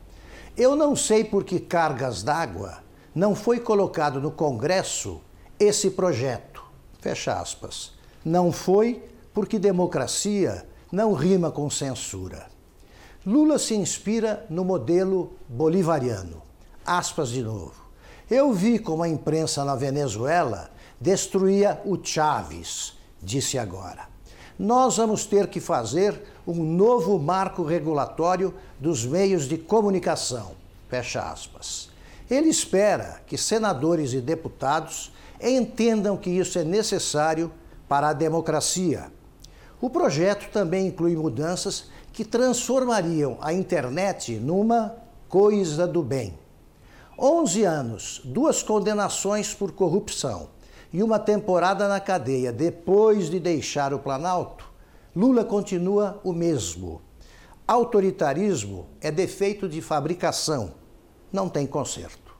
Eu 0.55 0.77
não 0.77 0.95
sei 0.95 1.25
por 1.25 1.43
que 1.43 1.59
cargas 1.59 2.23
d'água 2.23 2.77
não 3.13 3.35
foi 3.35 3.59
colocado 3.59 4.21
no 4.21 4.31
Congresso 4.31 5.19
esse 5.59 5.89
projeto. 5.89 6.63
Fecha 7.01 7.33
aspas. 7.33 7.91
Não 8.23 8.53
foi 8.53 9.03
porque 9.33 9.59
democracia 9.59 10.65
não 10.89 11.11
rima 11.11 11.51
com 11.51 11.69
censura. 11.69 12.47
Lula 13.25 13.59
se 13.59 13.75
inspira 13.75 14.45
no 14.49 14.63
modelo 14.63 15.33
bolivariano. 15.49 16.41
Aspas 16.85 17.31
de 17.31 17.41
novo. 17.41 17.75
Eu 18.31 18.53
vi 18.53 18.79
como 18.79 19.03
a 19.03 19.09
imprensa 19.09 19.65
na 19.65 19.75
Venezuela 19.75 20.71
destruía 20.97 21.81
o 21.83 22.01
Chaves, 22.01 22.93
disse 23.21 23.57
agora. 23.57 24.07
Nós 24.57 24.95
vamos 24.95 25.25
ter 25.25 25.47
que 25.47 25.59
fazer 25.59 26.34
um 26.47 26.63
novo 26.63 27.17
marco 27.17 27.63
regulatório 27.63 28.53
dos 28.79 29.05
meios 29.05 29.47
de 29.47 29.57
comunicação. 29.57 30.51
Fecha 30.89 31.21
aspas. 31.21 31.89
Ele 32.29 32.49
espera 32.49 33.21
que 33.25 33.37
senadores 33.37 34.13
e 34.13 34.21
deputados 34.21 35.11
entendam 35.41 36.17
que 36.17 36.29
isso 36.29 36.57
é 36.57 36.63
necessário 36.63 37.51
para 37.87 38.09
a 38.09 38.13
democracia. 38.13 39.11
O 39.81 39.89
projeto 39.89 40.49
também 40.51 40.87
inclui 40.87 41.15
mudanças 41.15 41.85
que 42.13 42.23
transformariam 42.23 43.37
a 43.41 43.53
internet 43.53 44.39
numa 44.39 44.95
coisa 45.27 45.85
do 45.85 46.01
bem. 46.01 46.33
11 47.17 47.63
anos, 47.63 48.21
duas 48.23 48.63
condenações 48.63 49.53
por 49.53 49.71
corrupção 49.71 50.49
e 50.91 51.03
uma 51.03 51.19
temporada 51.19 51.87
na 51.87 51.99
cadeia 51.99 52.51
depois 52.51 53.29
de 53.29 53.39
deixar 53.39 53.93
o 53.93 53.99
Planalto, 53.99 54.69
Lula 55.15 55.45
continua 55.45 56.19
o 56.25 56.33
mesmo. 56.33 57.01
Autoritarismo 57.65 58.87
é 58.99 59.09
defeito 59.09 59.69
de 59.69 59.81
fabricação, 59.81 60.73
não 61.31 61.47
tem 61.47 61.65
conserto. 61.65 62.35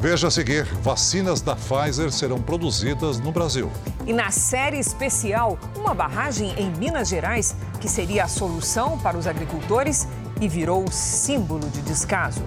Veja 0.00 0.26
a 0.26 0.30
seguir: 0.30 0.64
vacinas 0.82 1.40
da 1.40 1.54
Pfizer 1.54 2.10
serão 2.10 2.42
produzidas 2.42 3.20
no 3.20 3.30
Brasil. 3.30 3.70
E 4.04 4.12
na 4.12 4.32
série 4.32 4.78
especial, 4.80 5.56
uma 5.76 5.94
barragem 5.94 6.52
em 6.58 6.68
Minas 6.76 7.08
Gerais 7.08 7.54
que 7.80 7.88
seria 7.88 8.24
a 8.24 8.28
solução 8.28 8.98
para 8.98 9.16
os 9.16 9.28
agricultores 9.28 10.08
e 10.40 10.48
virou 10.48 10.90
símbolo 10.90 11.68
de 11.68 11.80
descaso. 11.82 12.42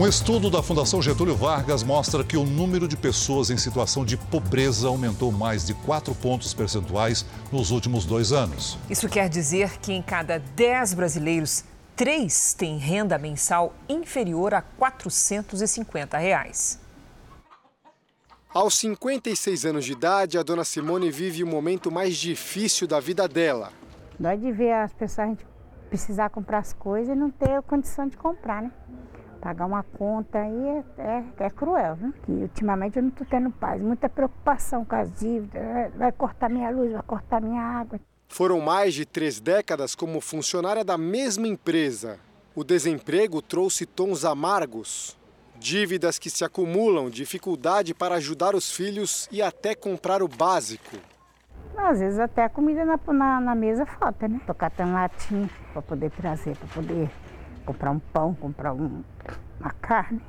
Um 0.00 0.06
estudo 0.06 0.48
da 0.48 0.62
Fundação 0.62 1.02
Getúlio 1.02 1.36
Vargas 1.36 1.82
mostra 1.82 2.24
que 2.24 2.34
o 2.34 2.42
número 2.42 2.88
de 2.88 2.96
pessoas 2.96 3.50
em 3.50 3.58
situação 3.58 4.02
de 4.02 4.16
pobreza 4.16 4.88
aumentou 4.88 5.30
mais 5.30 5.66
de 5.66 5.74
4 5.74 6.14
pontos 6.14 6.54
percentuais 6.54 7.26
nos 7.52 7.70
últimos 7.70 8.06
dois 8.06 8.32
anos. 8.32 8.78
Isso 8.88 9.10
quer 9.10 9.28
dizer 9.28 9.78
que 9.78 9.92
em 9.92 10.00
cada 10.00 10.38
10 10.38 10.94
brasileiros, 10.94 11.64
três 11.94 12.54
têm 12.54 12.78
renda 12.78 13.18
mensal 13.18 13.74
inferior 13.90 14.54
a 14.54 14.62
450 14.62 16.16
reais. 16.16 16.80
Aos 18.54 18.78
56 18.78 19.66
anos 19.66 19.84
de 19.84 19.92
idade, 19.92 20.38
a 20.38 20.42
dona 20.42 20.64
Simone 20.64 21.10
vive 21.10 21.44
o 21.44 21.46
momento 21.46 21.92
mais 21.92 22.16
difícil 22.16 22.88
da 22.88 23.00
vida 23.00 23.28
dela. 23.28 23.70
Dói 24.18 24.38
de 24.38 24.50
ver 24.50 24.72
as 24.72 24.94
pessoas 24.94 25.26
a 25.26 25.30
gente 25.30 25.46
precisar 25.90 26.30
comprar 26.30 26.60
as 26.60 26.72
coisas 26.72 27.14
e 27.14 27.18
não 27.18 27.30
ter 27.30 27.60
condição 27.64 28.08
de 28.08 28.16
comprar, 28.16 28.62
né? 28.62 28.72
Pagar 29.40 29.64
uma 29.64 29.82
conta 29.82 30.38
aí 30.38 30.68
é, 30.68 30.84
é, 30.98 31.24
é 31.46 31.50
cruel, 31.50 31.96
né? 31.96 32.12
E 32.28 32.32
ultimamente 32.32 32.98
eu 32.98 33.02
não 33.02 33.08
estou 33.08 33.26
tendo 33.26 33.50
paz, 33.50 33.80
muita 33.80 34.08
preocupação 34.08 34.84
com 34.84 34.94
as 34.94 35.10
dívidas, 35.18 35.94
vai 35.94 36.12
cortar 36.12 36.50
minha 36.50 36.70
luz, 36.70 36.92
vai 36.92 37.02
cortar 37.02 37.40
minha 37.40 37.62
água. 37.62 37.98
Foram 38.28 38.60
mais 38.60 38.92
de 38.94 39.06
três 39.06 39.40
décadas 39.40 39.94
como 39.94 40.20
funcionária 40.20 40.84
da 40.84 40.98
mesma 40.98 41.48
empresa. 41.48 42.18
O 42.54 42.62
desemprego 42.62 43.40
trouxe 43.40 43.86
tons 43.86 44.24
amargos. 44.24 45.18
Dívidas 45.58 46.18
que 46.18 46.30
se 46.30 46.44
acumulam, 46.44 47.10
dificuldade 47.10 47.94
para 47.94 48.16
ajudar 48.16 48.54
os 48.54 48.70
filhos 48.70 49.28
e 49.32 49.42
até 49.42 49.74
comprar 49.74 50.22
o 50.22 50.28
básico. 50.28 50.96
Às 51.76 51.98
vezes 51.98 52.18
até 52.18 52.44
a 52.44 52.48
comida 52.48 52.84
na, 52.84 52.98
na, 53.12 53.40
na 53.40 53.54
mesa 53.54 53.86
falta, 53.86 54.28
né? 54.28 54.40
Tô 54.46 54.54
catando 54.54 54.92
latinha 54.92 55.48
para 55.72 55.82
poder 55.82 56.10
trazer, 56.10 56.56
para 56.56 56.68
poder 56.68 57.10
comprar 57.70 57.92
um 57.92 58.00
pão, 58.00 58.34
comprar 58.34 58.72
um, 58.72 59.04
uma 59.60 59.70
carne. 59.80 60.20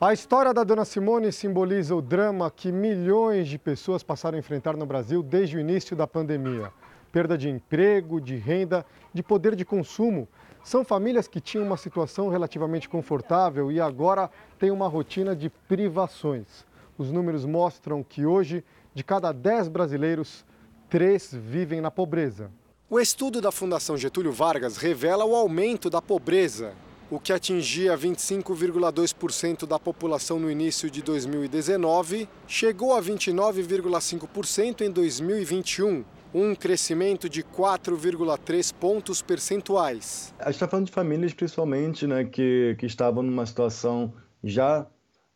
A 0.00 0.12
história 0.12 0.54
da 0.54 0.62
Dona 0.62 0.84
Simone 0.84 1.32
simboliza 1.32 1.94
o 1.94 2.00
drama 2.00 2.50
que 2.50 2.70
milhões 2.70 3.48
de 3.48 3.58
pessoas 3.58 4.02
passaram 4.04 4.36
a 4.36 4.38
enfrentar 4.38 4.76
no 4.76 4.86
Brasil 4.86 5.24
desde 5.24 5.56
o 5.56 5.60
início 5.60 5.96
da 5.96 6.06
pandemia. 6.06 6.72
Perda 7.10 7.36
de 7.36 7.50
emprego, 7.50 8.20
de 8.20 8.36
renda, 8.36 8.86
de 9.12 9.24
poder 9.24 9.56
de 9.56 9.64
consumo. 9.64 10.28
São 10.62 10.84
famílias 10.84 11.26
que 11.26 11.40
tinham 11.40 11.66
uma 11.66 11.76
situação 11.76 12.28
relativamente 12.28 12.88
confortável 12.88 13.72
e 13.72 13.80
agora 13.80 14.30
têm 14.56 14.70
uma 14.70 14.86
rotina 14.86 15.34
de 15.34 15.50
privações. 15.50 16.64
Os 16.96 17.10
números 17.10 17.44
mostram 17.44 18.04
que 18.04 18.24
hoje, 18.24 18.64
de 18.94 19.02
cada 19.02 19.32
10 19.32 19.66
brasileiros, 19.66 20.46
três 20.88 21.34
vivem 21.34 21.80
na 21.80 21.90
pobreza. 21.90 22.52
O 22.92 22.98
estudo 22.98 23.40
da 23.40 23.52
Fundação 23.52 23.96
Getúlio 23.96 24.32
Vargas 24.32 24.76
revela 24.76 25.24
o 25.24 25.36
aumento 25.36 25.88
da 25.88 26.02
pobreza, 26.02 26.72
o 27.08 27.20
que 27.20 27.32
atingia 27.32 27.96
25,2% 27.96 29.64
da 29.64 29.78
população 29.78 30.40
no 30.40 30.50
início 30.50 30.90
de 30.90 31.00
2019, 31.00 32.28
chegou 32.48 32.92
a 32.96 33.00
29,5% 33.00 34.80
em 34.80 34.90
2021, 34.90 36.04
um 36.34 36.52
crescimento 36.52 37.28
de 37.28 37.44
4,3 37.44 38.74
pontos 38.74 39.22
percentuais. 39.22 40.34
A 40.40 40.46
gente 40.46 40.54
está 40.54 40.66
falando 40.66 40.86
de 40.86 40.92
famílias, 40.92 41.32
principalmente, 41.32 42.08
né, 42.08 42.24
que, 42.24 42.74
que 42.76 42.86
estavam 42.86 43.22
numa 43.22 43.46
situação 43.46 44.12
já 44.42 44.84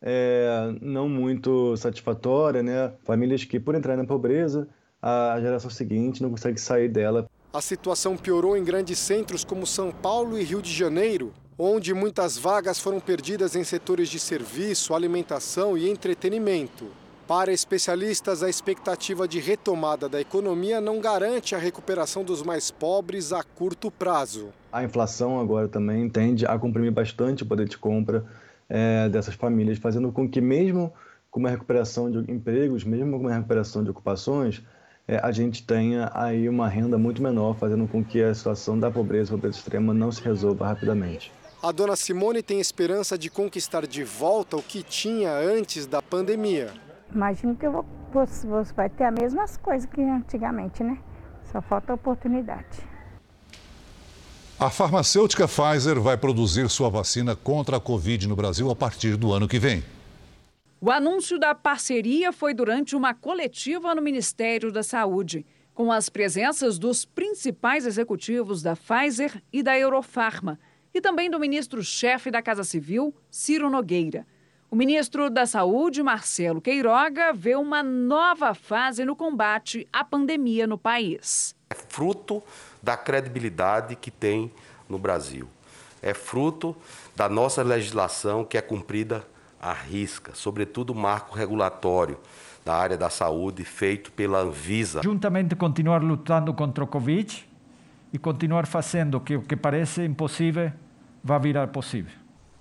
é, 0.01 0.75
não 0.81 1.07
muito 1.07 1.77
satisfatória, 1.77 2.61
né? 2.61 2.91
famílias 3.05 3.45
que, 3.45 3.61
por 3.61 3.75
entrar 3.75 3.95
na 3.95 4.03
pobreza, 4.03 4.67
a 5.01 5.39
geração 5.39 5.69
seguinte 5.69 6.21
não 6.21 6.31
consegue 6.31 6.59
sair 6.59 6.89
dela. 6.89 7.29
A 7.55 7.61
situação 7.61 8.17
piorou 8.17 8.57
em 8.57 8.65
grandes 8.65 8.99
centros 8.99 9.45
como 9.45 9.65
São 9.65 9.89
Paulo 9.89 10.37
e 10.37 10.43
Rio 10.43 10.61
de 10.61 10.73
Janeiro, 10.73 11.31
onde 11.57 11.93
muitas 11.93 12.37
vagas 12.37 12.81
foram 12.81 12.99
perdidas 12.99 13.55
em 13.55 13.63
setores 13.63 14.09
de 14.09 14.19
serviço, 14.19 14.93
alimentação 14.93 15.77
e 15.77 15.89
entretenimento. 15.89 16.83
Para 17.25 17.53
especialistas, 17.53 18.43
a 18.43 18.49
expectativa 18.49 19.25
de 19.25 19.39
retomada 19.39 20.09
da 20.09 20.19
economia 20.19 20.81
não 20.81 20.99
garante 20.99 21.55
a 21.55 21.57
recuperação 21.57 22.25
dos 22.25 22.43
mais 22.43 22.71
pobres 22.71 23.31
a 23.31 23.41
curto 23.41 23.89
prazo. 23.89 24.49
A 24.69 24.83
inflação 24.83 25.39
agora 25.39 25.69
também 25.69 26.09
tende 26.09 26.45
a 26.45 26.59
comprimir 26.59 26.91
bastante 26.91 27.43
o 27.43 27.45
poder 27.45 27.69
de 27.69 27.77
compra 27.77 28.25
é, 28.67 29.07
dessas 29.07 29.33
famílias, 29.33 29.77
fazendo 29.77 30.11
com 30.11 30.29
que, 30.29 30.41
mesmo 30.41 30.91
com 31.31 31.39
uma 31.39 31.49
recuperação 31.49 32.11
de 32.11 32.29
empregos, 32.29 32.83
mesmo 32.83 33.11
com 33.13 33.27
uma 33.27 33.33
recuperação 33.33 33.81
de 33.81 33.91
ocupações, 33.91 34.61
é, 35.07 35.19
a 35.21 35.31
gente 35.31 35.63
tenha 35.63 36.09
aí 36.13 36.49
uma 36.49 36.67
renda 36.67 36.97
muito 36.97 37.21
menor, 37.21 37.55
fazendo 37.55 37.87
com 37.87 38.03
que 38.03 38.21
a 38.23 38.33
situação 38.33 38.79
da 38.79 38.89
pobreza, 38.89 39.31
pobreza 39.31 39.57
extrema, 39.57 39.93
não 39.93 40.11
se 40.11 40.21
resolva 40.21 40.67
rapidamente. 40.67 41.31
A 41.61 41.71
dona 41.71 41.95
Simone 41.95 42.41
tem 42.41 42.59
esperança 42.59 43.17
de 43.17 43.29
conquistar 43.29 43.87
de 43.87 44.03
volta 44.03 44.57
o 44.57 44.63
que 44.63 44.83
tinha 44.83 45.31
antes 45.31 45.85
da 45.85 46.01
pandemia. 46.01 46.71
Imagino 47.13 47.55
que 47.55 47.67
vou, 47.67 47.85
você 48.13 48.73
vai 48.73 48.89
ter 48.89 49.05
as 49.05 49.13
mesmas 49.13 49.57
coisas 49.57 49.87
que 49.89 50.01
antigamente, 50.01 50.83
né? 50.83 50.97
Só 51.51 51.61
falta 51.61 51.93
oportunidade. 51.93 52.83
A 54.59 54.69
farmacêutica 54.69 55.47
Pfizer 55.47 55.99
vai 55.99 56.17
produzir 56.17 56.69
sua 56.69 56.89
vacina 56.89 57.35
contra 57.35 57.77
a 57.77 57.79
Covid 57.79 58.27
no 58.27 58.35
Brasil 58.35 58.69
a 58.71 58.75
partir 58.75 59.17
do 59.17 59.33
ano 59.33 59.47
que 59.47 59.59
vem. 59.59 59.83
O 60.81 60.91
anúncio 60.91 61.39
da 61.39 61.55
parceria 61.55 62.31
foi 62.31 62.53
durante 62.53 62.95
uma 62.95 63.13
coletiva 63.13 63.95
no 63.95 64.01
Ministério 64.01 64.71
da 64.71 64.83
Saúde. 64.83 65.45
com 65.75 65.91
as 65.91 66.07
presenças 66.07 66.79
dos 66.79 67.03
principais 67.03 67.85
executivos 67.85 68.63
da 68.63 68.77
Pfizer 68.77 69.43
e 69.51 69.61
da 69.61 69.77
Eurofarma, 69.77 70.57
e 70.93 71.01
também 71.01 71.29
do 71.29 71.37
ministro-chefe 71.37 72.31
da 72.31 72.41
Casa 72.41 72.63
Civil, 72.63 73.13
Ciro 73.29 73.69
Nogueira. 73.69 74.25
O 74.71 74.75
ministro 74.75 75.29
da 75.29 75.45
Saúde, 75.45 76.01
Marcelo 76.01 76.61
Queiroga, 76.61 77.33
vê 77.33 77.57
uma 77.57 77.83
nova 77.83 78.53
fase 78.53 79.03
no 79.03 79.17
combate 79.17 79.85
à 79.91 80.01
pandemia 80.01 80.65
no 80.65 80.77
país. 80.77 81.53
É 81.69 81.75
fruto 81.75 82.41
da 82.81 82.95
credibilidade 82.95 83.97
que 83.97 84.09
tem 84.09 84.49
no 84.87 84.97
Brasil. 84.97 85.45
É 86.01 86.13
fruto 86.13 86.73
da 87.17 87.27
nossa 87.27 87.61
legislação 87.61 88.45
que 88.45 88.57
é 88.57 88.61
cumprida 88.61 89.27
à 89.65 89.73
risca, 89.73 90.33
sobretudo 90.35 90.91
o 90.91 90.95
marco 90.95 91.35
regulatório 91.35 92.19
da 92.63 92.75
área 92.75 92.97
da 92.97 93.09
saúde 93.09 93.63
feito 93.63 94.11
pela 94.11 94.39
Anvisa. 94.39 95.01
Juntamente 95.03 95.55
continuar 95.55 96.03
lutando 96.03 96.53
contra 96.53 96.83
o 96.83 96.87
Covid 96.87 97.47
e 98.13 98.17
continuar 98.17 98.67
fazendo 98.67 99.19
que 99.19 99.35
o 99.35 99.41
que 99.41 99.55
parece 99.55 100.03
impossível 100.03 100.71
vá 101.23 101.37
virar 101.37 101.67
possível. 101.67 102.13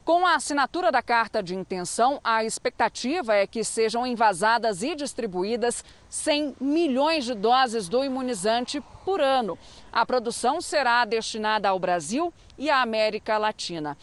Com 0.04 0.26
a 0.26 0.34
assinatura 0.34 0.92
da 0.92 1.00
carta 1.00 1.42
de 1.42 1.54
intenção, 1.54 2.20
a 2.22 2.44
expectativa 2.44 3.34
é 3.34 3.46
que 3.46 3.64
sejam 3.64 4.06
envasadas 4.06 4.82
e 4.82 4.94
distribuídas 4.94 5.82
100 6.10 6.56
milhões 6.60 7.24
de 7.24 7.34
doses 7.34 7.88
do 7.88 8.04
imunizante 8.04 8.82
por 9.02 9.18
ano. 9.18 9.58
A 9.90 10.04
produção 10.04 10.60
será 10.60 11.06
destinada 11.06 11.70
ao 11.70 11.78
Brasil 11.78 12.34
e 12.58 12.68
à 12.68 12.82
América 12.82 13.38
Latina. 13.38 13.96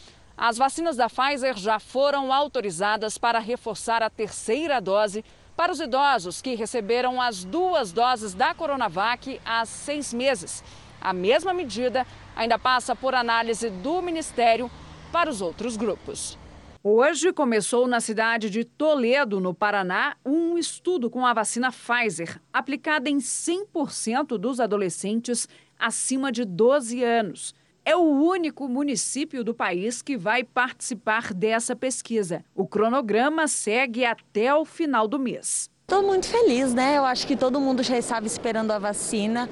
As 0.44 0.58
vacinas 0.58 0.96
da 0.96 1.08
Pfizer 1.08 1.56
já 1.56 1.78
foram 1.78 2.32
autorizadas 2.32 3.16
para 3.16 3.38
reforçar 3.38 4.02
a 4.02 4.10
terceira 4.10 4.80
dose 4.80 5.24
para 5.56 5.70
os 5.70 5.78
idosos 5.78 6.42
que 6.42 6.56
receberam 6.56 7.22
as 7.22 7.44
duas 7.44 7.92
doses 7.92 8.34
da 8.34 8.52
Coronavac 8.52 9.40
há 9.44 9.64
seis 9.64 10.12
meses. 10.12 10.64
A 11.00 11.12
mesma 11.12 11.54
medida 11.54 12.04
ainda 12.34 12.58
passa 12.58 12.96
por 12.96 13.14
análise 13.14 13.70
do 13.70 14.02
Ministério 14.02 14.68
para 15.12 15.30
os 15.30 15.40
outros 15.40 15.76
grupos. 15.76 16.36
Hoje 16.82 17.32
começou 17.32 17.86
na 17.86 18.00
cidade 18.00 18.50
de 18.50 18.64
Toledo, 18.64 19.38
no 19.38 19.54
Paraná, 19.54 20.16
um 20.26 20.58
estudo 20.58 21.08
com 21.08 21.24
a 21.24 21.32
vacina 21.32 21.70
Pfizer, 21.70 22.40
aplicada 22.52 23.08
em 23.08 23.18
100% 23.18 24.36
dos 24.38 24.58
adolescentes 24.58 25.48
acima 25.78 26.32
de 26.32 26.44
12 26.44 27.04
anos. 27.04 27.54
É 27.84 27.96
o 27.96 28.00
único 28.00 28.68
município 28.68 29.42
do 29.42 29.52
país 29.52 30.02
que 30.02 30.16
vai 30.16 30.44
participar 30.44 31.34
dessa 31.34 31.74
pesquisa. 31.74 32.44
O 32.54 32.64
cronograma 32.64 33.48
segue 33.48 34.04
até 34.04 34.54
o 34.54 34.64
final 34.64 35.08
do 35.08 35.18
mês. 35.18 35.68
Estou 35.82 36.00
muito 36.00 36.28
feliz, 36.28 36.72
né? 36.72 36.96
Eu 36.96 37.04
acho 37.04 37.26
que 37.26 37.36
todo 37.36 37.60
mundo 37.60 37.82
já 37.82 37.98
estava 37.98 38.24
esperando 38.24 38.70
a 38.70 38.78
vacina 38.78 39.50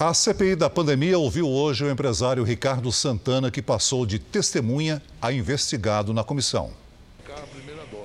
A 0.00 0.12
CPI 0.12 0.56
da 0.56 0.68
pandemia 0.68 1.16
ouviu 1.16 1.48
hoje 1.48 1.84
o 1.84 1.90
empresário 1.90 2.42
Ricardo 2.42 2.90
Santana, 2.90 3.52
que 3.52 3.62
passou 3.62 4.04
de 4.04 4.18
testemunha 4.18 5.00
a 5.20 5.32
investigado 5.32 6.12
na 6.12 6.24
comissão. 6.24 6.81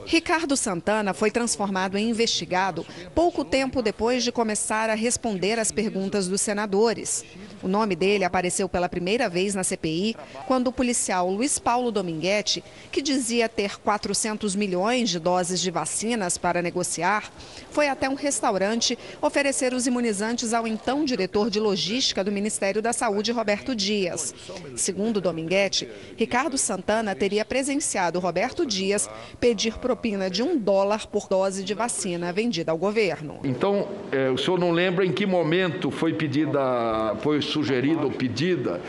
Ricardo 0.09 0.55
Santana 0.55 1.13
foi 1.13 1.29
transformado 1.29 1.97
em 1.97 2.09
investigado 2.09 2.85
pouco 3.13 3.43
tempo 3.43 3.81
depois 3.81 4.23
de 4.23 4.31
começar 4.31 4.89
a 4.89 4.93
responder 4.93 5.59
às 5.59 5.69
perguntas 5.69 6.29
dos 6.29 6.39
senadores. 6.39 7.25
O 7.61 7.67
nome 7.67 7.93
dele 7.93 8.23
apareceu 8.23 8.69
pela 8.69 8.87
primeira 8.87 9.27
vez 9.27 9.53
na 9.53 9.65
CPI 9.65 10.15
quando 10.47 10.67
o 10.67 10.71
policial 10.71 11.29
Luiz 11.29 11.59
Paulo 11.59 11.91
Dominguete, 11.91 12.63
que 12.89 13.01
dizia 13.01 13.49
ter 13.49 13.77
400 13.79 14.55
milhões 14.55 15.09
de 15.09 15.19
doses 15.19 15.59
de 15.59 15.69
vacinas 15.69 16.37
para 16.37 16.61
negociar, 16.61 17.29
foi 17.69 17.89
até 17.89 18.07
um 18.07 18.15
restaurante 18.15 18.97
oferecer 19.21 19.73
os 19.73 19.87
imunizantes 19.87 20.53
ao 20.53 20.65
então 20.65 21.03
diretor 21.03 21.49
de 21.49 21.59
logística 21.59 22.23
do 22.23 22.31
Ministério 22.31 22.81
da 22.81 22.93
Saúde, 22.93 23.33
Roberto 23.33 23.75
Dias. 23.75 24.33
Segundo 24.77 25.19
Dominguete, 25.19 25.89
Ricardo 26.15 26.57
Santana 26.57 27.13
teria 27.13 27.43
presenciado 27.43 28.21
Roberto 28.21 28.65
Dias 28.65 29.09
pedir 29.37 29.77
propina 29.97 30.29
de 30.29 30.43
um 30.43 30.57
dólar 30.57 31.07
por 31.07 31.27
dose 31.27 31.63
de 31.63 31.73
vacina 31.73 32.31
vendida 32.31 32.71
ao 32.71 32.77
governo. 32.77 33.39
Então, 33.43 33.87
é, 34.11 34.29
o 34.29 34.37
senhor 34.37 34.59
não 34.59 34.71
lembra 34.71 35.03
em 35.03 35.11
que 35.11 35.25
momento 35.25 35.89
foi 35.89 36.13
pedida, 36.13 37.15
foi 37.21 37.41
sugerida 37.41 38.03
ou 38.03 38.11
pedida, 38.11 38.79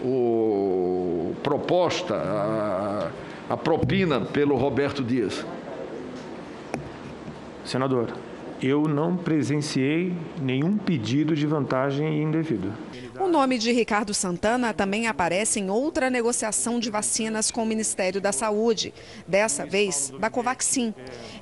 o, 0.00 1.34
proposta, 1.42 2.14
a, 2.14 3.10
a 3.50 3.56
propina 3.56 4.20
pelo 4.20 4.56
Roberto 4.56 5.02
Dias? 5.02 5.44
Senador, 7.64 8.12
eu 8.62 8.82
não 8.82 9.16
presenciei 9.16 10.12
nenhum 10.40 10.76
pedido 10.76 11.34
de 11.34 11.46
vantagem 11.46 12.22
indevida. 12.22 12.68
O 13.18 13.28
nome 13.28 13.58
de 13.58 13.70
Ricardo 13.70 14.12
Santana 14.12 14.74
também 14.74 15.06
aparece 15.06 15.60
em 15.60 15.70
outra 15.70 16.10
negociação 16.10 16.80
de 16.80 16.90
vacinas 16.90 17.50
com 17.50 17.62
o 17.62 17.66
Ministério 17.66 18.20
da 18.20 18.32
Saúde, 18.32 18.92
dessa 19.26 19.64
vez 19.64 20.12
da 20.18 20.28
Covaxin. 20.28 20.92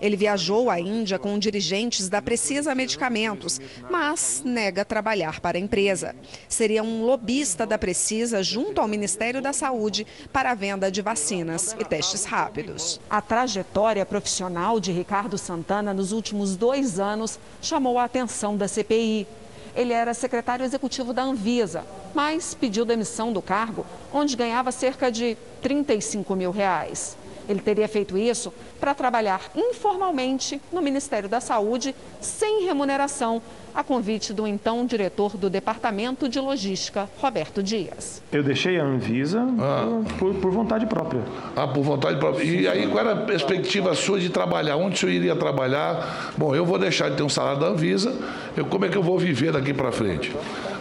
Ele 0.00 0.16
viajou 0.16 0.68
à 0.68 0.78
Índia 0.78 1.18
com 1.18 1.38
dirigentes 1.38 2.08
da 2.08 2.20
Precisa 2.20 2.74
Medicamentos, 2.74 3.58
mas 3.90 4.42
nega 4.44 4.84
trabalhar 4.84 5.40
para 5.40 5.56
a 5.56 5.60
empresa. 5.60 6.14
Seria 6.46 6.82
um 6.82 7.04
lobista 7.04 7.66
da 7.66 7.78
Precisa 7.78 8.42
junto 8.42 8.80
ao 8.80 8.88
Ministério 8.88 9.40
da 9.40 9.52
Saúde 9.52 10.06
para 10.32 10.50
a 10.50 10.54
venda 10.54 10.90
de 10.90 11.00
vacinas 11.00 11.74
e 11.78 11.84
testes 11.84 12.24
rápidos. 12.24 13.00
A 13.08 13.22
trajetória 13.22 14.04
profissional 14.04 14.78
de 14.78 14.92
Ricardo 14.92 15.38
Santana 15.38 15.94
nos 15.94 16.12
últimos 16.12 16.54
dois 16.54 17.00
anos 17.00 17.38
chamou 17.62 17.98
a 17.98 18.04
atenção 18.04 18.56
da 18.56 18.68
CPI. 18.68 19.26
Ele 19.74 19.92
era 19.92 20.14
secretário 20.14 20.64
executivo 20.64 21.12
da 21.12 21.22
Anvisa, 21.22 21.84
mas 22.14 22.54
pediu 22.54 22.84
demissão 22.84 23.32
do 23.32 23.40
cargo, 23.40 23.86
onde 24.12 24.36
ganhava 24.36 24.70
cerca 24.70 25.10
de 25.10 25.36
35 25.62 26.36
mil 26.36 26.50
reais. 26.50 27.16
Ele 27.48 27.60
teria 27.60 27.88
feito 27.88 28.16
isso 28.16 28.52
para 28.80 28.94
trabalhar 28.94 29.50
informalmente 29.54 30.60
no 30.72 30.82
Ministério 30.82 31.28
da 31.28 31.40
Saúde, 31.40 31.94
sem 32.20 32.64
remuneração, 32.64 33.42
a 33.74 33.82
convite 33.82 34.32
do 34.32 34.46
então 34.46 34.84
diretor 34.84 35.36
do 35.36 35.48
Departamento 35.48 36.28
de 36.28 36.38
Logística, 36.38 37.08
Roberto 37.18 37.62
Dias. 37.62 38.22
Eu 38.30 38.42
deixei 38.42 38.78
a 38.78 38.84
Anvisa 38.84 39.46
ah. 39.58 40.02
por, 40.18 40.34
por, 40.34 40.50
vontade 40.50 40.86
própria. 40.86 41.22
Ah, 41.56 41.66
por 41.66 41.82
vontade 41.82 42.18
própria. 42.18 42.44
E 42.44 42.68
aí, 42.68 42.86
qual 42.86 43.00
era 43.00 43.12
a 43.12 43.24
perspectiva 43.24 43.94
sua 43.94 44.20
de 44.20 44.28
trabalhar? 44.28 44.76
Onde 44.76 44.96
o 44.96 44.98
senhor 44.98 45.12
iria 45.12 45.34
trabalhar? 45.34 46.32
Bom, 46.36 46.54
eu 46.54 46.66
vou 46.66 46.78
deixar 46.78 47.10
de 47.10 47.16
ter 47.16 47.22
um 47.22 47.28
salário 47.28 47.60
da 47.60 47.68
Anvisa, 47.68 48.14
eu, 48.56 48.66
como 48.66 48.84
é 48.84 48.88
que 48.88 48.96
eu 48.96 49.02
vou 49.02 49.18
viver 49.18 49.52
daqui 49.52 49.72
para 49.72 49.90
frente? 49.90 50.34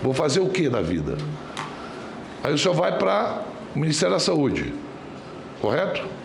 Vou 0.03 0.13
fazer 0.13 0.41
o 0.41 0.49
que 0.49 0.69
na 0.69 0.81
vida? 0.81 1.17
Aí 2.43 2.53
o 2.53 2.57
senhor 2.57 2.73
vai 2.73 2.97
para 2.97 3.41
o 3.75 3.79
Ministério 3.79 4.13
da 4.13 4.19
Saúde, 4.19 4.73
correto? 5.61 6.20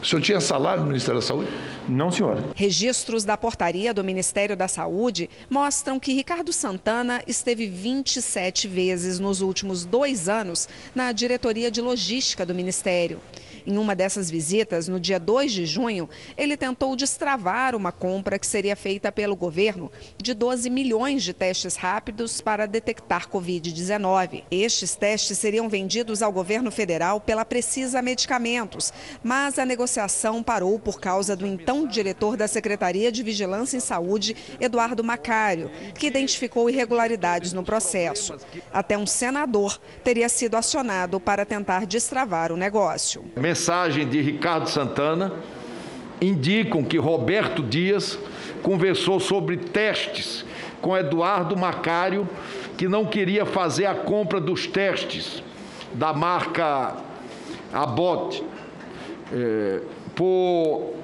O 0.00 0.04
senhor 0.04 0.22
tinha 0.22 0.40
salário 0.40 0.82
no 0.82 0.88
Ministério 0.88 1.20
da 1.20 1.26
Saúde? 1.26 1.50
Não, 1.88 2.10
senhora. 2.10 2.44
Registros 2.54 3.24
da 3.24 3.36
portaria 3.36 3.92
do 3.94 4.04
Ministério 4.04 4.56
da 4.56 4.68
Saúde 4.68 5.28
mostram 5.48 5.98
que 5.98 6.12
Ricardo 6.12 6.52
Santana 6.52 7.22
esteve 7.26 7.66
27 7.66 8.68
vezes 8.68 9.18
nos 9.18 9.40
últimos 9.40 9.84
dois 9.84 10.28
anos 10.28 10.68
na 10.94 11.12
diretoria 11.12 11.70
de 11.70 11.80
logística 11.80 12.44
do 12.44 12.54
Ministério. 12.54 13.20
Em 13.66 13.76
uma 13.76 13.94
dessas 13.94 14.30
visitas, 14.30 14.88
no 14.88 14.98
dia 14.98 15.18
2 15.18 15.52
de 15.52 15.66
junho, 15.66 16.08
ele 16.36 16.56
tentou 16.56 16.96
destravar 16.96 17.74
uma 17.74 17.92
compra 17.92 18.38
que 18.38 18.46
seria 18.46 18.76
feita 18.76 19.12
pelo 19.12 19.36
governo 19.36 19.90
de 20.16 20.34
12 20.34 20.70
milhões 20.70 21.22
de 21.22 21.32
testes 21.32 21.76
rápidos 21.76 22.40
para 22.40 22.66
detectar 22.66 23.28
Covid-19. 23.28 24.44
Estes 24.50 24.94
testes 24.94 25.38
seriam 25.38 25.68
vendidos 25.68 26.22
ao 26.22 26.32
governo 26.32 26.70
federal 26.70 27.20
pela 27.20 27.44
Precisa 27.44 28.02
Medicamentos, 28.02 28.92
mas 29.22 29.58
a 29.58 29.66
negociação 29.66 30.42
parou 30.42 30.78
por 30.78 31.00
causa 31.00 31.36
do 31.36 31.46
então 31.46 31.86
diretor 31.86 32.36
da 32.36 32.48
Secretaria 32.48 33.12
de 33.12 33.22
Vigilância 33.22 33.76
em 33.76 33.80
Saúde, 33.80 34.36
Eduardo 34.60 35.04
Macário, 35.04 35.70
que 35.94 36.06
identificou 36.06 36.70
irregularidades 36.70 37.52
no 37.52 37.62
processo. 37.62 38.36
Até 38.72 38.96
um 38.96 39.06
senador 39.06 39.78
teria 40.02 40.28
sido 40.28 40.56
acionado 40.56 41.20
para 41.20 41.44
tentar 41.44 41.86
destravar 41.86 42.52
o 42.52 42.56
negócio 42.56 43.24
mensagem 43.50 44.06
de 44.06 44.20
Ricardo 44.20 44.68
Santana 44.68 45.32
indicam 46.20 46.84
que 46.84 46.96
Roberto 46.96 47.64
Dias 47.64 48.16
conversou 48.62 49.18
sobre 49.18 49.56
testes 49.56 50.44
com 50.80 50.96
Eduardo 50.96 51.56
Macário, 51.56 52.28
que 52.78 52.86
não 52.86 53.04
queria 53.04 53.44
fazer 53.44 53.86
a 53.86 53.94
compra 53.94 54.40
dos 54.40 54.68
testes 54.68 55.42
da 55.92 56.12
marca 56.12 56.94
Abbott 57.72 58.40
é, 59.32 59.80
por 60.14 60.94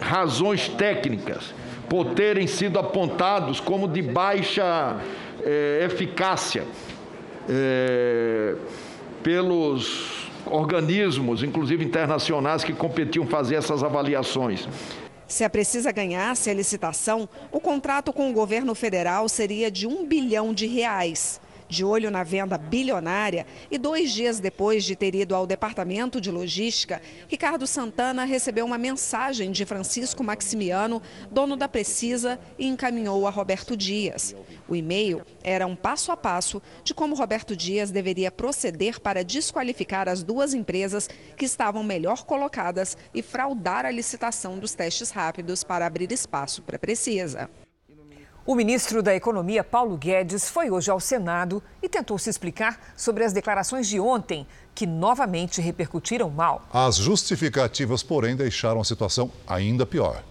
razões 0.00 0.68
técnicas, 0.68 1.52
por 1.88 2.14
terem 2.14 2.46
sido 2.46 2.78
apontados 2.78 3.58
como 3.58 3.88
de 3.88 4.02
baixa 4.02 4.98
é, 5.42 5.80
eficácia 5.84 6.62
é, 7.48 8.54
pelos 9.24 10.13
organismos, 10.46 11.42
inclusive 11.42 11.84
internacionais, 11.84 12.64
que 12.64 12.72
competiam 12.72 13.26
fazer 13.26 13.56
essas 13.56 13.82
avaliações. 13.82 14.68
Se 15.26 15.42
a 15.42 15.50
Precisa 15.50 15.90
ganhasse 15.90 16.50
a 16.50 16.54
licitação, 16.54 17.28
o 17.50 17.58
contrato 17.58 18.12
com 18.12 18.30
o 18.30 18.32
governo 18.32 18.74
federal 18.74 19.28
seria 19.28 19.70
de 19.70 19.86
um 19.86 20.06
bilhão 20.06 20.52
de 20.52 20.66
reais 20.66 21.40
de 21.68 21.84
olho 21.84 22.10
na 22.10 22.22
venda 22.22 22.56
bilionária 22.56 23.46
e 23.70 23.78
dois 23.78 24.12
dias 24.12 24.40
depois 24.40 24.84
de 24.84 24.96
ter 24.96 25.14
ido 25.14 25.34
ao 25.34 25.46
departamento 25.46 26.20
de 26.20 26.30
logística, 26.30 27.00
Ricardo 27.28 27.66
Santana 27.66 28.24
recebeu 28.24 28.64
uma 28.64 28.78
mensagem 28.78 29.50
de 29.50 29.64
Francisco 29.64 30.22
Maximiano, 30.22 31.02
dono 31.30 31.56
da 31.56 31.68
Precisa, 31.68 32.38
e 32.58 32.66
encaminhou 32.66 33.26
a 33.26 33.30
Roberto 33.30 33.76
Dias. 33.76 34.34
O 34.68 34.76
e-mail 34.76 35.22
era 35.42 35.66
um 35.66 35.76
passo 35.76 36.12
a 36.12 36.16
passo 36.16 36.62
de 36.82 36.94
como 36.94 37.14
Roberto 37.14 37.56
Dias 37.56 37.90
deveria 37.90 38.30
proceder 38.30 39.00
para 39.00 39.24
desqualificar 39.24 40.08
as 40.08 40.22
duas 40.22 40.54
empresas 40.54 41.08
que 41.36 41.44
estavam 41.44 41.82
melhor 41.82 42.24
colocadas 42.24 42.96
e 43.14 43.22
fraudar 43.22 43.84
a 43.86 43.90
licitação 43.90 44.58
dos 44.58 44.74
testes 44.74 45.10
rápidos 45.10 45.64
para 45.64 45.86
abrir 45.86 46.10
espaço 46.12 46.62
para 46.62 46.76
a 46.76 46.78
Precisa. 46.78 47.50
O 48.46 48.54
ministro 48.54 49.02
da 49.02 49.14
Economia, 49.14 49.64
Paulo 49.64 49.96
Guedes, 49.96 50.50
foi 50.50 50.70
hoje 50.70 50.90
ao 50.90 51.00
Senado 51.00 51.62
e 51.82 51.88
tentou 51.88 52.18
se 52.18 52.28
explicar 52.28 52.78
sobre 52.94 53.24
as 53.24 53.32
declarações 53.32 53.88
de 53.88 53.98
ontem, 53.98 54.46
que 54.74 54.86
novamente 54.86 55.62
repercutiram 55.62 56.28
mal. 56.28 56.62
As 56.70 56.96
justificativas, 56.96 58.02
porém, 58.02 58.36
deixaram 58.36 58.82
a 58.82 58.84
situação 58.84 59.30
ainda 59.46 59.86
pior. 59.86 60.22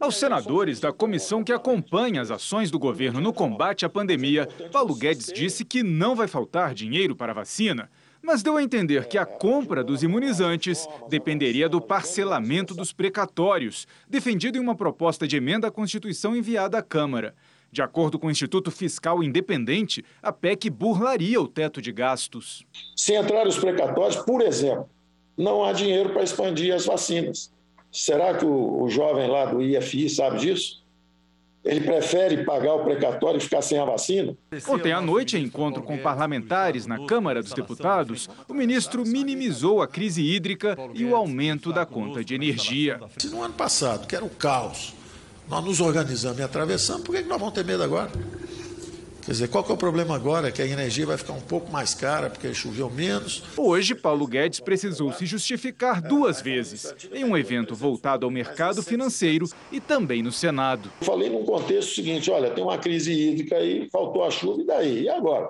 Aos 0.00 0.16
senadores 0.16 0.80
da 0.80 0.94
comissão 0.94 1.44
que 1.44 1.52
acompanha 1.52 2.22
as 2.22 2.30
ações 2.30 2.70
do 2.70 2.78
governo 2.78 3.20
no 3.20 3.34
combate 3.34 3.84
à 3.84 3.88
pandemia, 3.90 4.48
Paulo 4.72 4.94
Guedes 4.94 5.26
disse 5.26 5.62
que 5.62 5.82
não 5.82 6.16
vai 6.16 6.26
faltar 6.26 6.72
dinheiro 6.72 7.14
para 7.14 7.32
a 7.32 7.34
vacina 7.34 7.90
mas 8.24 8.42
deu 8.42 8.56
a 8.56 8.62
entender 8.62 9.06
que 9.06 9.18
a 9.18 9.26
compra 9.26 9.84
dos 9.84 10.02
imunizantes 10.02 10.88
dependeria 11.08 11.68
do 11.68 11.80
parcelamento 11.80 12.74
dos 12.74 12.92
precatórios, 12.92 13.86
defendido 14.08 14.56
em 14.56 14.60
uma 14.60 14.74
proposta 14.74 15.28
de 15.28 15.36
emenda 15.36 15.68
à 15.68 15.70
Constituição 15.70 16.34
enviada 16.34 16.78
à 16.78 16.82
Câmara. 16.82 17.34
De 17.70 17.82
acordo 17.82 18.18
com 18.18 18.28
o 18.28 18.30
Instituto 18.30 18.70
Fiscal 18.70 19.22
Independente, 19.22 20.04
a 20.22 20.32
PEC 20.32 20.70
burlaria 20.70 21.40
o 21.40 21.48
teto 21.48 21.82
de 21.82 21.92
gastos. 21.92 22.64
Se 22.96 23.14
entrar 23.14 23.46
os 23.46 23.58
precatórios, 23.58 24.16
por 24.16 24.40
exemplo, 24.40 24.88
não 25.36 25.64
há 25.64 25.72
dinheiro 25.72 26.10
para 26.10 26.22
expandir 26.22 26.72
as 26.72 26.86
vacinas. 26.86 27.52
Será 27.90 28.38
que 28.38 28.44
o, 28.44 28.88
jovem 28.88 29.28
lá 29.28 29.44
do 29.44 29.60
IFI 29.60 30.08
sabe 30.08 30.38
disso? 30.38 30.83
Ele 31.64 31.80
prefere 31.80 32.44
pagar 32.44 32.74
o 32.74 32.84
precatório 32.84 33.38
e 33.38 33.40
ficar 33.40 33.62
sem 33.62 33.78
a 33.78 33.84
vacina? 33.86 34.36
Ontem 34.68 34.92
à 34.92 35.00
noite, 35.00 35.38
em 35.38 35.44
encontro 35.44 35.82
com 35.82 35.96
parlamentares 35.96 36.86
na 36.86 37.06
Câmara 37.06 37.42
dos 37.42 37.52
Deputados, 37.52 38.28
o 38.46 38.52
ministro 38.52 39.02
minimizou 39.06 39.80
a 39.80 39.88
crise 39.88 40.22
hídrica 40.22 40.76
e 40.92 41.04
o 41.06 41.16
aumento 41.16 41.72
da 41.72 41.86
conta 41.86 42.22
de 42.22 42.34
energia. 42.34 43.00
Se 43.16 43.28
no 43.28 43.42
ano 43.42 43.54
passado, 43.54 44.06
que 44.06 44.14
era 44.14 44.24
o 44.24 44.28
caos, 44.28 44.94
nós 45.48 45.64
nos 45.64 45.80
organizamos 45.80 46.38
e 46.38 46.42
atravessamos, 46.42 47.02
por 47.02 47.14
que 47.14 47.22
nós 47.22 47.38
vamos 47.38 47.54
ter 47.54 47.64
medo 47.64 47.82
agora? 47.82 48.10
Quer 49.24 49.32
dizer, 49.32 49.48
qual 49.48 49.64
que 49.64 49.72
é 49.72 49.74
o 49.74 49.78
problema 49.78 50.14
agora? 50.14 50.52
Que 50.52 50.60
a 50.60 50.66
energia 50.66 51.06
vai 51.06 51.16
ficar 51.16 51.32
um 51.32 51.40
pouco 51.40 51.72
mais 51.72 51.94
cara 51.94 52.28
porque 52.28 52.52
choveu 52.52 52.90
menos. 52.90 53.42
Hoje, 53.56 53.94
Paulo 53.94 54.26
Guedes 54.26 54.60
precisou 54.60 55.12
se 55.14 55.24
justificar 55.24 56.02
duas 56.02 56.42
vezes, 56.42 56.94
em 57.10 57.24
um 57.24 57.34
evento 57.34 57.74
voltado 57.74 58.26
ao 58.26 58.30
mercado 58.30 58.82
financeiro 58.82 59.46
e 59.72 59.80
também 59.80 60.22
no 60.22 60.30
Senado. 60.30 60.90
Falei 61.00 61.30
num 61.30 61.42
contexto 61.42 61.94
seguinte: 61.94 62.30
olha, 62.30 62.50
tem 62.50 62.62
uma 62.62 62.76
crise 62.76 63.12
hídrica 63.12 63.56
aí, 63.56 63.88
faltou 63.90 64.24
a 64.24 64.30
chuva, 64.30 64.60
e 64.60 64.66
daí? 64.66 65.02
E 65.04 65.08
agora? 65.08 65.48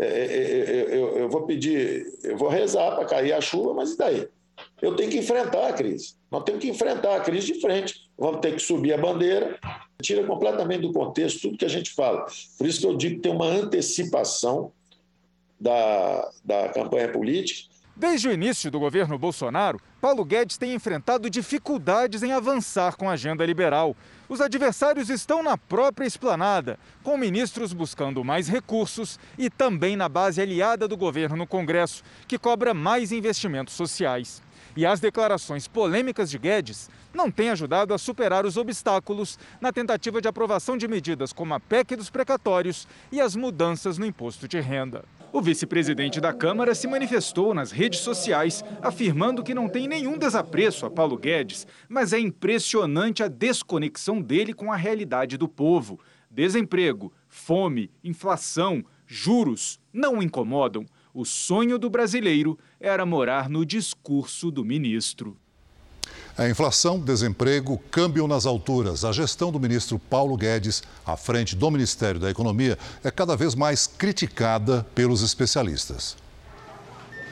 É, 0.00 0.06
é, 0.06 0.08
é, 0.08 0.98
eu, 0.98 1.18
eu 1.18 1.28
vou 1.28 1.42
pedir, 1.42 2.04
eu 2.24 2.36
vou 2.36 2.48
rezar 2.48 2.96
para 2.96 3.04
cair 3.04 3.32
a 3.32 3.40
chuva, 3.40 3.72
mas 3.72 3.92
e 3.92 3.96
daí? 3.96 4.28
Eu 4.82 4.96
tenho 4.96 5.10
que 5.10 5.18
enfrentar 5.18 5.68
a 5.68 5.72
crise. 5.72 6.16
Nós 6.30 6.42
temos 6.42 6.60
que 6.60 6.68
enfrentar 6.68 7.16
a 7.16 7.20
crise 7.20 7.52
de 7.52 7.60
frente. 7.60 8.03
Vamos 8.18 8.40
ter 8.40 8.52
que 8.54 8.60
subir 8.60 8.92
a 8.92 8.98
bandeira, 8.98 9.58
tira 10.00 10.24
completamente 10.24 10.82
do 10.82 10.92
contexto 10.92 11.42
tudo 11.42 11.58
que 11.58 11.64
a 11.64 11.68
gente 11.68 11.90
fala. 11.90 12.26
Por 12.56 12.66
isso 12.66 12.80
que 12.80 12.86
eu 12.86 12.96
digo 12.96 13.16
que 13.16 13.22
tem 13.22 13.32
uma 13.32 13.46
antecipação 13.46 14.72
da, 15.60 16.30
da 16.44 16.68
campanha 16.68 17.10
política. 17.10 17.74
Desde 17.96 18.28
o 18.28 18.32
início 18.32 18.72
do 18.72 18.80
governo 18.80 19.16
Bolsonaro, 19.16 19.80
Paulo 20.00 20.24
Guedes 20.24 20.58
tem 20.58 20.74
enfrentado 20.74 21.30
dificuldades 21.30 22.24
em 22.24 22.32
avançar 22.32 22.96
com 22.96 23.08
a 23.08 23.12
agenda 23.12 23.46
liberal. 23.46 23.96
Os 24.28 24.40
adversários 24.40 25.08
estão 25.08 25.44
na 25.44 25.56
própria 25.56 26.04
esplanada, 26.04 26.76
com 27.04 27.16
ministros 27.16 27.72
buscando 27.72 28.24
mais 28.24 28.48
recursos 28.48 29.18
e 29.38 29.48
também 29.48 29.94
na 29.94 30.08
base 30.08 30.42
aliada 30.42 30.88
do 30.88 30.96
governo 30.96 31.36
no 31.36 31.46
Congresso, 31.46 32.02
que 32.26 32.36
cobra 32.36 32.74
mais 32.74 33.12
investimentos 33.12 33.74
sociais. 33.74 34.42
E 34.76 34.84
as 34.84 34.98
declarações 34.98 35.68
polêmicas 35.68 36.28
de 36.28 36.38
Guedes 36.38 36.90
não 37.14 37.30
têm 37.30 37.50
ajudado 37.50 37.94
a 37.94 37.98
superar 37.98 38.44
os 38.44 38.56
obstáculos 38.56 39.38
na 39.60 39.72
tentativa 39.72 40.20
de 40.20 40.26
aprovação 40.26 40.76
de 40.76 40.88
medidas 40.88 41.32
como 41.32 41.54
a 41.54 41.60
PEC 41.60 41.94
dos 41.94 42.10
precatórios 42.10 42.88
e 43.12 43.20
as 43.20 43.36
mudanças 43.36 43.98
no 43.98 44.04
imposto 44.06 44.48
de 44.48 44.58
renda. 44.58 45.04
O 45.32 45.40
vice-presidente 45.40 46.20
da 46.20 46.32
Câmara 46.32 46.74
se 46.74 46.86
manifestou 46.86 47.54
nas 47.54 47.72
redes 47.72 48.00
sociais, 48.00 48.64
afirmando 48.80 49.42
que 49.42 49.54
não 49.54 49.68
tem 49.68 49.88
nenhum 49.88 50.16
desapreço 50.16 50.86
a 50.86 50.90
Paulo 50.90 51.16
Guedes, 51.16 51.66
mas 51.88 52.12
é 52.12 52.20
impressionante 52.20 53.22
a 53.22 53.28
desconexão 53.28 54.20
dele 54.20 54.52
com 54.52 54.72
a 54.72 54.76
realidade 54.76 55.36
do 55.36 55.48
povo. 55.48 55.98
Desemprego, 56.30 57.12
fome, 57.28 57.90
inflação, 58.02 58.84
juros 59.06 59.80
não 59.92 60.18
o 60.18 60.22
incomodam. 60.22 60.84
O 61.14 61.24
sonho 61.24 61.78
do 61.78 61.88
brasileiro 61.88 62.58
era 62.80 63.06
morar 63.06 63.48
no 63.48 63.64
discurso 63.64 64.50
do 64.50 64.64
ministro. 64.64 65.36
A 66.36 66.48
inflação, 66.48 66.98
desemprego, 66.98 67.78
câmbio 67.88 68.26
nas 68.26 68.44
alturas. 68.46 69.04
A 69.04 69.12
gestão 69.12 69.52
do 69.52 69.60
ministro 69.60 69.96
Paulo 69.96 70.36
Guedes, 70.36 70.82
à 71.06 71.16
frente 71.16 71.54
do 71.54 71.70
Ministério 71.70 72.18
da 72.18 72.28
Economia, 72.28 72.76
é 73.04 73.12
cada 73.12 73.36
vez 73.36 73.54
mais 73.54 73.86
criticada 73.86 74.84
pelos 74.92 75.22
especialistas. 75.22 76.16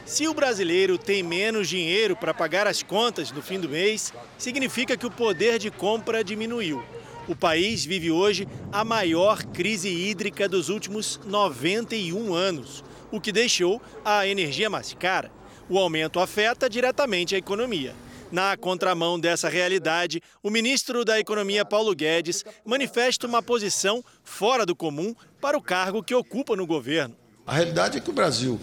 Se 0.07 0.29
o 0.29 0.35
brasileiro 0.35 0.97
tem 0.97 1.21
menos 1.21 1.69
dinheiro 1.69 2.15
para 2.15 2.33
pagar 2.33 2.69
as 2.69 2.85
contas 2.85 3.33
no 3.33 3.43
fim 3.43 3.59
do 3.59 3.69
mês, 3.69 4.13
significa 4.39 4.97
que 4.97 5.07
o 5.07 5.11
poder 5.11 5.59
de 5.59 5.73
compra 5.73 6.23
diminuiu. 6.23 6.85
O 7.27 7.35
país 7.35 7.85
vive 7.85 8.13
hoje 8.13 8.47
a 8.71 8.85
maior 8.85 9.43
crise 9.43 9.89
hídrica 9.89 10.49
dos 10.49 10.69
últimos 10.69 11.21
91 11.25 12.33
anos, 12.33 12.85
o 13.13 13.21
que 13.21 13.31
deixou 13.31 13.81
a 14.05 14.27
energia 14.27 14.69
mais 14.69 14.93
cara. 14.95 15.31
O 15.69 15.79
aumento 15.79 16.19
afeta 16.19 16.69
diretamente 16.69 17.37
a 17.37 17.39
economia. 17.39 17.95
Na 18.33 18.57
contramão 18.57 19.21
dessa 19.21 19.49
realidade, 19.49 20.23
o 20.43 20.49
ministro 20.49 21.05
da 21.05 21.21
Economia, 21.21 21.67
Paulo 21.67 21.95
Guedes, 21.95 22.43
manifesta 22.65 23.27
uma 23.27 23.43
posição 23.43 24.03
fora 24.25 24.65
do 24.65 24.75
comum 24.75 25.15
para 25.39 25.57
o 25.57 25.63
cargo 25.63 26.03
que 26.03 26.15
ocupa 26.15 26.57
no 26.57 26.67
governo. 26.67 27.15
A 27.47 27.53
realidade 27.53 27.99
é 27.99 28.01
que 28.01 28.09
o 28.09 28.13
Brasil 28.13 28.59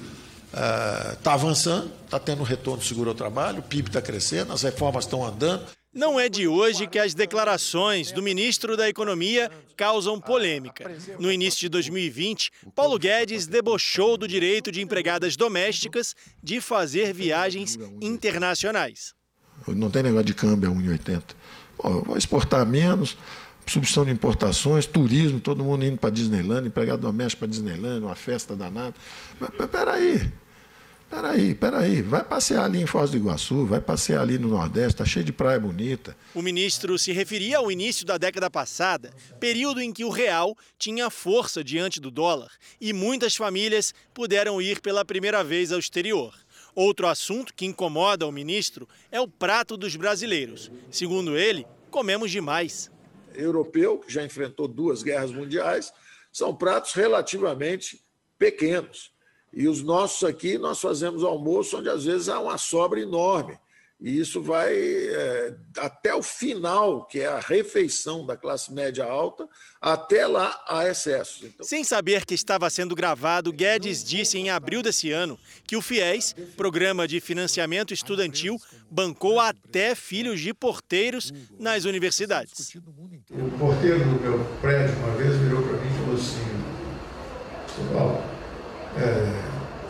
está 0.52 1.32
uh, 1.32 1.34
avançando, 1.34 1.92
está 2.04 2.18
tendo 2.18 2.42
retorno 2.42 2.82
seguro 2.82 3.12
ao 3.12 3.16
trabalho, 3.16 3.60
o 3.60 3.62
PIB 3.62 3.90
está 3.90 4.02
crescendo, 4.02 4.52
as 4.52 4.64
reformas 4.64 5.06
estão 5.06 5.24
andando. 5.24 5.64
Não 5.94 6.20
é 6.20 6.30
de 6.30 6.48
hoje 6.48 6.86
que 6.86 7.00
as 7.00 7.16
declarações 7.16 8.12
do 8.12 8.22
ministro 8.22 8.78
da 8.78 8.88
Economia 8.88 9.50
causam 9.76 10.22
polêmica. 10.22 10.90
No 11.18 11.32
início 11.32 11.62
de 11.62 11.70
2020, 11.70 12.52
Paulo 12.76 13.00
Guedes 13.00 13.48
debochou 13.48 14.16
do 14.16 14.28
direito 14.28 14.72
de 14.72 14.82
empregadas 14.82 15.36
domésticas 15.36 16.16
de 16.44 16.62
fazer 16.62 17.12
viagens 17.12 17.76
internacionais. 18.00 19.16
Não 19.68 19.90
tem 19.90 20.04
negócio 20.04 20.26
de 20.26 20.36
câmbio 20.36 20.70
a 20.70 20.74
1,80. 20.74 21.24
Vou 22.06 22.18
exportar 22.18 22.68
menos, 22.68 23.18
substituição 23.66 24.06
de 24.06 24.12
importações, 24.12 24.86
turismo, 24.86 25.40
todo 25.40 25.64
mundo 25.64 25.86
indo 25.86 25.98
para 25.98 26.12
Disneyland, 26.12 26.68
empregado 26.68 27.02
doméstico 27.02 27.40
para 27.40 27.48
Disneyland, 27.48 28.06
uma 28.06 28.16
festa 28.16 28.56
danada. 28.56 28.94
Mas 29.40 29.50
peraí, 29.70 30.32
peraí, 31.10 31.56
peraí, 31.56 32.02
vai 32.02 32.24
passear 32.24 32.66
ali 32.66 32.82
em 32.82 32.86
Foz 32.86 33.12
do 33.12 33.18
Iguaçu, 33.18 33.66
vai 33.66 33.82
passear 33.82 34.22
ali 34.22 34.38
no 34.38 34.48
Nordeste, 34.48 34.94
está 34.94 35.06
cheio 35.06 35.26
de 35.26 35.32
praia 35.34 35.60
bonita. 35.60 36.16
O 36.34 36.42
ministro 36.42 36.98
se 36.98 37.12
referia 37.12 37.58
ao 37.58 37.72
início 37.72 38.06
da 38.06 38.18
década 38.18 38.50
passada, 38.50 39.12
período 39.40 39.82
em 39.82 39.92
que 39.92 40.06
o 40.06 40.10
real 40.10 40.56
tinha 40.78 41.10
força 41.10 41.64
diante 41.64 42.00
do 42.00 42.12
dólar 42.12 42.52
e 42.80 42.94
muitas 42.94 43.36
famílias 43.36 43.94
puderam 44.14 44.62
ir 44.62 44.82
pela 44.82 45.04
primeira 45.04 45.44
vez 45.44 45.72
ao 45.72 45.80
exterior. 45.80 46.34
Outro 46.76 47.08
assunto 47.08 47.54
que 47.54 47.66
incomoda 47.66 48.28
o 48.28 48.32
ministro 48.32 48.88
é 49.12 49.20
o 49.20 49.28
prato 49.28 49.76
dos 49.76 49.96
brasileiros. 49.96 50.72
Segundo 50.92 51.38
ele, 51.38 51.66
comemos 51.90 52.32
demais 52.32 52.92
europeu, 53.36 54.00
que 54.00 54.12
já 54.12 54.24
enfrentou 54.24 54.68
duas 54.68 55.04
guerras 55.04 55.32
mundiais, 55.32 55.94
são 56.32 56.56
pratos 56.56 56.94
relativamente 56.94 58.04
pequenos. 58.38 59.12
E 59.52 59.68
os 59.68 59.82
nossos 59.84 60.28
aqui, 60.28 60.58
nós 60.58 60.80
fazemos 60.80 61.24
almoço 61.24 61.78
onde 61.78 61.90
às 61.90 62.06
vezes 62.06 62.30
há 62.30 62.40
uma 62.40 62.58
sobra 62.58 63.00
enorme. 63.00 63.58
E 64.02 64.18
isso 64.18 64.42
vai 64.42 64.74
é, 64.74 65.54
até 65.78 66.16
o 66.16 66.24
final, 66.24 67.06
que 67.06 67.20
é 67.20 67.28
a 67.28 67.40
refeição 67.40 68.26
da 68.26 68.38
classe 68.38 68.72
média 68.74 69.04
alta, 69.04 69.46
até 69.82 70.26
lá 70.26 70.58
há 70.70 70.88
excessos. 70.88 71.44
Então... 71.44 71.66
Sem 71.66 71.84
saber 71.84 72.26
que 72.26 72.34
estava 72.34 72.70
sendo 72.70 72.96
gravado, 72.96 73.52
Guedes 73.52 74.02
disse 74.02 74.38
em 74.38 74.50
abril 74.50 74.82
desse 74.82 75.12
ano 75.12 75.38
que 75.68 75.76
o 75.76 75.82
FIES, 75.82 76.34
Programa 76.56 77.06
de 77.10 77.20
Financiamento 77.20 77.94
Estudantil, 77.94 78.58
bancou 78.90 79.38
até 79.38 79.94
filhos 79.96 80.40
de 80.40 80.54
porteiros 80.54 81.34
nas 81.60 81.84
universidades. 81.84 82.74
O 82.76 83.60
porteiro 83.60 84.00
do 84.00 84.22
meu 84.22 84.46
prédio 84.62 84.96
uma 84.96 85.18
vez 85.18 85.36
virou 85.36 85.62
para 85.62 85.74
mim 85.74 85.90
e 85.90 86.00
falou 86.00 86.16
assim: 86.16 86.60
Paulo, 87.92 88.39
é, 88.98 89.34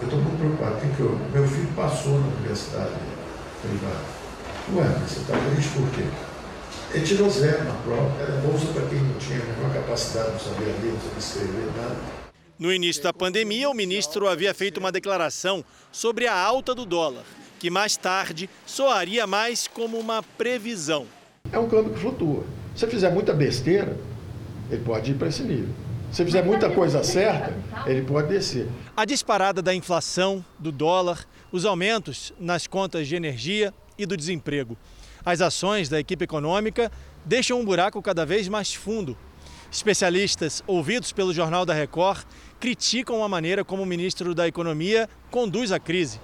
eu 0.02 0.04
estou 0.04 0.20
muito 0.20 0.38
preocupado, 0.38 0.76
porque 0.80 1.04
meu 1.34 1.47
filho 1.47 1.68
passou 1.76 2.20
na 2.20 2.28
universidade 2.28 2.95
privado. 3.62 4.20
Ué, 4.76 4.86
você 5.08 5.20
está 5.20 5.38
triste 5.38 5.72
por 5.74 5.89
quê? 5.91 6.04
Ele 6.93 7.06
tirou 7.06 7.30
zero 7.30 7.64
na 7.66 7.74
prova, 7.74 8.22
era 8.22 8.41
bolsa 8.41 8.66
para 8.74 8.88
quem 8.88 9.00
não 9.00 9.18
tinha 9.20 9.39
a 9.39 9.45
menor 9.45 9.74
capacidade, 9.74 10.32
não 10.32 10.39
sabia 10.39 10.68
ler, 10.68 10.93
não 10.93 11.02
sabia 11.02 11.20
escrever, 11.20 11.66
nada. 11.78 11.97
No 12.58 12.74
início 12.74 13.02
da 13.04 13.14
pandemia, 13.14 13.70
o 13.70 13.74
ministro 13.74 14.28
havia 14.28 14.54
feito 14.54 14.80
uma 14.80 14.91
declaração 14.91 15.64
sobre 15.91 16.28
a 16.28 16.38
alta 16.38 16.76
do 16.76 16.86
dólar, 16.86 17.24
que 17.60 17.70
mais 17.70 17.95
tarde 17.95 18.50
soaria 18.66 19.26
mais 19.26 19.68
como 19.68 19.97
uma 19.97 20.22
previsão. 20.22 21.06
É 21.52 21.60
um 21.60 21.70
câmbio 21.70 21.93
que 21.93 22.00
flutua. 22.00 22.43
Se 22.76 22.82
você 22.82 22.88
fizer 22.88 23.12
muita 23.12 23.34
besteira, 23.34 23.97
ele 24.70 24.84
pode 24.84 25.12
ir 25.12 25.16
para 25.16 25.28
esse 25.28 25.43
nível. 25.43 25.74
Se 26.12 26.26
fizer 26.26 26.43
muita 26.43 26.72
coisa 26.72 27.03
certa, 27.03 27.55
ele 27.86 28.01
pode 28.01 28.30
descer. 28.30 28.68
A 28.97 29.05
disparada 29.05 29.62
da 29.62 29.74
inflação, 29.76 30.43
do 30.57 30.72
dólar, 30.72 31.26
os 31.51 31.66
aumentos 31.66 32.34
nas 32.39 32.66
contas 32.66 33.07
de 33.07 33.16
energia 33.16 33.74
e 33.97 34.05
do 34.05 34.18
desemprego. 34.18 34.76
As 35.24 35.39
ações 35.39 35.88
da 35.88 35.99
equipe 35.99 36.24
econômica 36.24 36.91
deixam 37.24 37.60
um 37.60 37.66
buraco 37.66 38.01
cada 38.01 38.26
vez 38.26 38.47
mais 38.47 38.74
fundo. 38.74 39.16
Especialistas 39.72 40.64
ouvidos 40.66 41.12
pelo 41.12 41.32
Jornal 41.32 41.64
da 41.64 41.76
Record 41.76 42.26
criticam 42.60 43.24
a 43.24 43.30
maneira 43.30 43.64
como 43.64 43.84
o 43.84 43.86
ministro 43.86 44.34
da 44.34 44.47
Economia 44.47 45.07
conduz 45.30 45.72
a 45.72 45.80
crise 45.80 46.20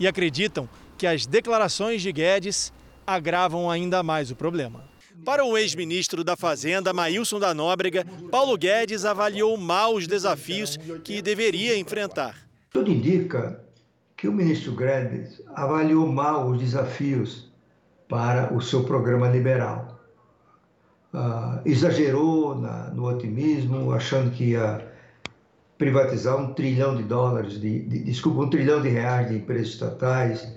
e 0.00 0.08
acreditam 0.08 0.68
que 0.96 1.06
as 1.06 1.26
declarações 1.26 2.02
de 2.02 2.10
Guedes 2.10 2.72
agravam 3.06 3.70
ainda 3.70 4.02
mais 4.02 4.32
o 4.32 4.36
problema. 4.36 4.87
Para 5.24 5.44
o 5.44 5.56
ex-ministro 5.56 6.22
da 6.22 6.36
Fazenda, 6.36 6.92
Maílson 6.92 7.38
da 7.38 7.52
Nóbrega, 7.52 8.04
Paulo 8.30 8.56
Guedes 8.56 9.04
avaliou 9.04 9.56
mal 9.56 9.94
os 9.94 10.06
desafios 10.06 10.78
que 11.04 11.20
deveria 11.20 11.76
enfrentar. 11.76 12.48
Tudo 12.70 12.90
indica 12.90 13.60
que 14.16 14.28
o 14.28 14.32
ministro 14.32 14.74
Guedes 14.74 15.42
avaliou 15.54 16.06
mal 16.06 16.48
os 16.48 16.58
desafios 16.58 17.50
para 18.08 18.52
o 18.52 18.60
seu 18.60 18.84
programa 18.84 19.28
liberal. 19.28 20.00
Uh, 21.12 21.60
exagerou 21.64 22.54
na, 22.54 22.90
no 22.90 23.06
otimismo, 23.08 23.92
achando 23.92 24.30
que 24.30 24.50
ia 24.50 24.86
privatizar 25.78 26.36
um 26.36 26.52
trilhão 26.52 26.96
de 26.96 27.04
dólares, 27.04 27.60
de, 27.60 27.80
de, 27.80 28.04
desculpa, 28.04 28.42
um 28.42 28.50
trilhão 28.50 28.82
de 28.82 28.88
reais 28.88 29.28
de 29.28 29.36
empresas 29.36 29.68
estatais, 29.68 30.52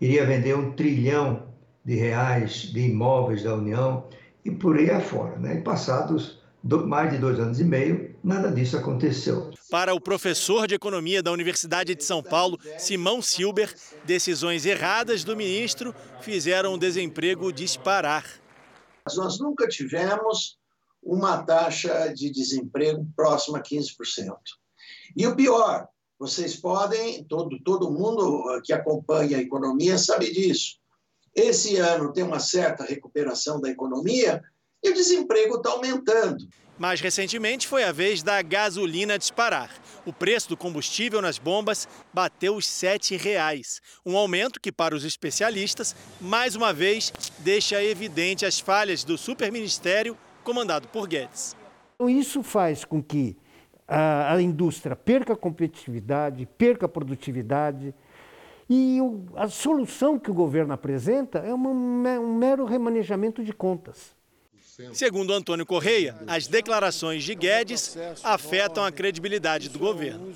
iria 0.00 0.26
vender 0.26 0.54
um 0.54 0.72
trilhão 0.72 1.45
de 1.86 1.94
reais 1.94 2.72
de 2.72 2.80
imóveis 2.80 3.44
da 3.44 3.54
União 3.54 4.08
e 4.44 4.50
por 4.50 4.76
aí 4.76 4.90
afora. 4.90 5.38
Né? 5.38 5.58
E 5.58 5.60
passados 5.62 6.42
mais 6.64 7.12
de 7.12 7.18
dois 7.18 7.38
anos 7.38 7.60
e 7.60 7.64
meio, 7.64 8.16
nada 8.24 8.50
disso 8.50 8.76
aconteceu. 8.76 9.52
Para 9.70 9.94
o 9.94 10.00
professor 10.00 10.66
de 10.66 10.74
economia 10.74 11.22
da 11.22 11.30
Universidade 11.30 11.94
de 11.94 12.02
São 12.02 12.20
Paulo, 12.20 12.58
Simão 12.76 13.22
Silber, 13.22 13.72
decisões 14.04 14.66
erradas 14.66 15.22
do 15.22 15.36
ministro 15.36 15.94
fizeram 16.20 16.74
o 16.74 16.78
desemprego 16.78 17.52
disparar. 17.52 18.26
Nós 19.16 19.38
nunca 19.38 19.68
tivemos 19.68 20.58
uma 21.00 21.40
taxa 21.44 22.12
de 22.12 22.32
desemprego 22.32 23.06
próxima 23.14 23.58
a 23.58 23.62
15%. 23.62 24.34
E 25.16 25.24
o 25.24 25.36
pior, 25.36 25.86
vocês 26.18 26.56
podem, 26.56 27.22
todo, 27.22 27.56
todo 27.62 27.92
mundo 27.92 28.60
que 28.64 28.72
acompanha 28.72 29.38
a 29.38 29.40
economia 29.40 29.96
sabe 29.98 30.32
disso. 30.32 30.80
Esse 31.36 31.76
ano 31.76 32.14
tem 32.14 32.24
uma 32.24 32.40
certa 32.40 32.82
recuperação 32.82 33.60
da 33.60 33.68
economia 33.68 34.42
e 34.82 34.88
o 34.88 34.94
desemprego 34.94 35.56
está 35.56 35.70
aumentando. 35.70 36.48
Mais 36.78 37.00
recentemente 37.00 37.66
foi 37.66 37.84
a 37.84 37.92
vez 37.92 38.22
da 38.22 38.40
gasolina 38.40 39.18
disparar. 39.18 39.70
O 40.06 40.12
preço 40.12 40.48
do 40.48 40.56
combustível 40.56 41.20
nas 41.20 41.38
bombas 41.38 41.86
bateu 42.12 42.54
os 42.54 42.82
R$ 42.82 42.98
7,00. 42.98 43.80
Um 44.04 44.16
aumento 44.16 44.60
que, 44.60 44.72
para 44.72 44.94
os 44.94 45.04
especialistas, 45.04 45.94
mais 46.20 46.54
uma 46.54 46.72
vez 46.72 47.12
deixa 47.38 47.82
evidente 47.82 48.46
as 48.46 48.58
falhas 48.58 49.04
do 49.04 49.18
superministério 49.18 50.16
comandado 50.44 50.88
por 50.88 51.06
Guedes. 51.06 51.56
Então, 51.94 52.08
isso 52.08 52.42
faz 52.42 52.84
com 52.84 53.02
que 53.02 53.36
a, 53.88 54.34
a 54.34 54.42
indústria 54.42 54.94
perca 54.94 55.34
competitividade, 55.34 56.46
perca 56.58 56.88
produtividade, 56.88 57.94
e 58.68 59.00
o, 59.00 59.24
a 59.36 59.48
solução 59.48 60.18
que 60.18 60.30
o 60.30 60.34
governo 60.34 60.72
apresenta 60.72 61.38
é 61.38 61.54
uma, 61.54 61.70
um 61.70 62.36
mero 62.36 62.64
remanejamento 62.64 63.44
de 63.44 63.52
contas. 63.52 64.16
Segundo 64.92 65.32
Antônio 65.32 65.64
Correia, 65.64 66.16
as 66.26 66.46
declarações 66.46 67.24
de 67.24 67.34
Guedes 67.34 67.96
afetam 68.22 68.84
a 68.84 68.92
credibilidade 68.92 69.70
do 69.70 69.78
governo. 69.78 70.32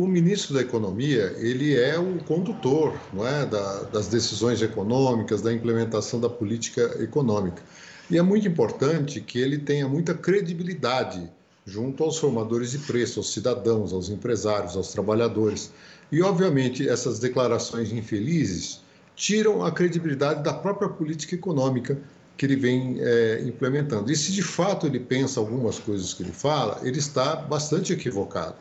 O 0.00 0.06
ministro 0.06 0.54
da 0.54 0.60
Economia 0.60 1.34
ele 1.38 1.74
é 1.76 1.98
o 1.98 2.22
condutor 2.22 2.96
não 3.12 3.26
é, 3.26 3.44
da, 3.44 3.82
das 3.84 4.06
decisões 4.06 4.62
econômicas, 4.62 5.42
da 5.42 5.52
implementação 5.52 6.20
da 6.20 6.28
política 6.28 6.82
econômica. 7.02 7.62
E 8.08 8.16
é 8.16 8.22
muito 8.22 8.46
importante 8.46 9.20
que 9.20 9.40
ele 9.40 9.58
tenha 9.58 9.88
muita 9.88 10.14
credibilidade 10.14 11.28
junto 11.66 12.04
aos 12.04 12.18
formadores 12.18 12.72
de 12.72 12.78
preço, 12.78 13.18
aos 13.18 13.32
cidadãos, 13.32 13.92
aos 13.92 14.08
empresários, 14.08 14.76
aos 14.76 14.92
trabalhadores. 14.92 15.72
E, 16.10 16.22
obviamente, 16.22 16.88
essas 16.88 17.18
declarações 17.18 17.92
infelizes 17.92 18.82
tiram 19.16 19.64
a 19.64 19.70
credibilidade 19.70 20.42
da 20.42 20.52
própria 20.52 20.88
política 20.88 21.34
econômica 21.34 21.98
que 22.36 22.46
ele 22.46 22.56
vem 22.56 22.96
é, 23.00 23.42
implementando. 23.42 24.10
E 24.10 24.16
se 24.16 24.32
de 24.32 24.42
fato 24.42 24.86
ele 24.86 24.98
pensa 24.98 25.38
algumas 25.38 25.78
coisas 25.78 26.12
que 26.12 26.22
ele 26.22 26.32
fala, 26.32 26.80
ele 26.82 26.98
está 26.98 27.36
bastante 27.36 27.92
equivocado. 27.92 28.56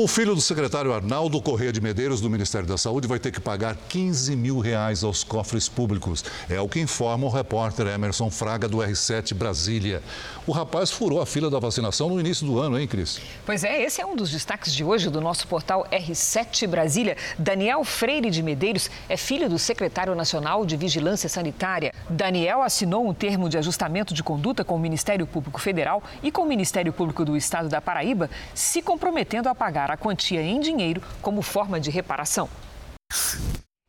O 0.00 0.06
filho 0.06 0.32
do 0.32 0.40
secretário 0.40 0.94
Arnaldo 0.94 1.42
Corrêa 1.42 1.72
de 1.72 1.80
Medeiros, 1.80 2.20
do 2.20 2.30
Ministério 2.30 2.68
da 2.68 2.78
Saúde, 2.78 3.08
vai 3.08 3.18
ter 3.18 3.32
que 3.32 3.40
pagar 3.40 3.74
15 3.88 4.36
mil 4.36 4.60
reais 4.60 5.02
aos 5.02 5.24
cofres 5.24 5.68
públicos. 5.68 6.24
É 6.48 6.60
o 6.60 6.68
que 6.68 6.78
informa 6.78 7.26
o 7.26 7.28
repórter 7.28 7.88
Emerson 7.88 8.30
Fraga, 8.30 8.68
do 8.68 8.76
R7 8.76 9.34
Brasília. 9.34 10.00
O 10.46 10.52
rapaz 10.52 10.92
furou 10.92 11.20
a 11.20 11.26
fila 11.26 11.50
da 11.50 11.58
vacinação 11.58 12.08
no 12.10 12.20
início 12.20 12.46
do 12.46 12.60
ano, 12.60 12.78
hein, 12.78 12.86
Cris? 12.86 13.20
Pois 13.44 13.64
é, 13.64 13.82
esse 13.82 14.00
é 14.00 14.06
um 14.06 14.14
dos 14.14 14.30
destaques 14.30 14.72
de 14.72 14.84
hoje 14.84 15.10
do 15.10 15.20
nosso 15.20 15.48
portal 15.48 15.84
R7 15.90 16.68
Brasília. 16.68 17.16
Daniel 17.36 17.82
Freire 17.82 18.30
de 18.30 18.40
Medeiros 18.40 18.88
é 19.08 19.16
filho 19.16 19.48
do 19.48 19.58
secretário 19.58 20.14
nacional 20.14 20.64
de 20.64 20.76
Vigilância 20.76 21.28
Sanitária. 21.28 21.92
Daniel 22.08 22.62
assinou 22.62 23.04
um 23.04 23.12
termo 23.12 23.48
de 23.48 23.58
ajustamento 23.58 24.14
de 24.14 24.22
conduta 24.22 24.64
com 24.64 24.76
o 24.76 24.78
Ministério 24.78 25.26
Público 25.26 25.60
Federal 25.60 26.04
e 26.22 26.30
com 26.30 26.42
o 26.42 26.46
Ministério 26.46 26.92
Público 26.92 27.24
do 27.24 27.36
Estado 27.36 27.68
da 27.68 27.80
Paraíba, 27.80 28.30
se 28.54 28.80
comprometendo 28.80 29.48
a 29.48 29.56
pagar 29.56 29.87
a 29.94 29.96
quantia 29.96 30.42
em 30.42 30.60
dinheiro 30.60 31.02
como 31.22 31.42
forma 31.42 31.80
de 31.80 31.90
reparação. 31.90 32.48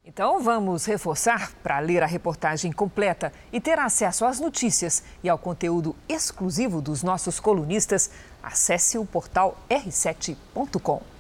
Então 0.04 0.42
vamos 0.42 0.86
reforçar 0.86 1.54
para 1.64 1.80
ler 1.80 2.04
a 2.04 2.06
reportagem 2.06 2.72
completa 2.72 3.32
e 3.54 3.62
ter 3.62 3.78
acesso 3.78 4.26
às 4.26 4.40
notícias 4.40 5.04
e 5.24 5.30
ao 5.30 5.38
conteúdo 5.38 5.96
exclusivo 6.10 6.82
dos 6.82 7.04
nossos 7.04 7.40
colunistas. 7.40 8.10
Acesse 8.42 8.98
o 8.98 9.06
portal 9.06 9.58
r7.com. 9.70 11.19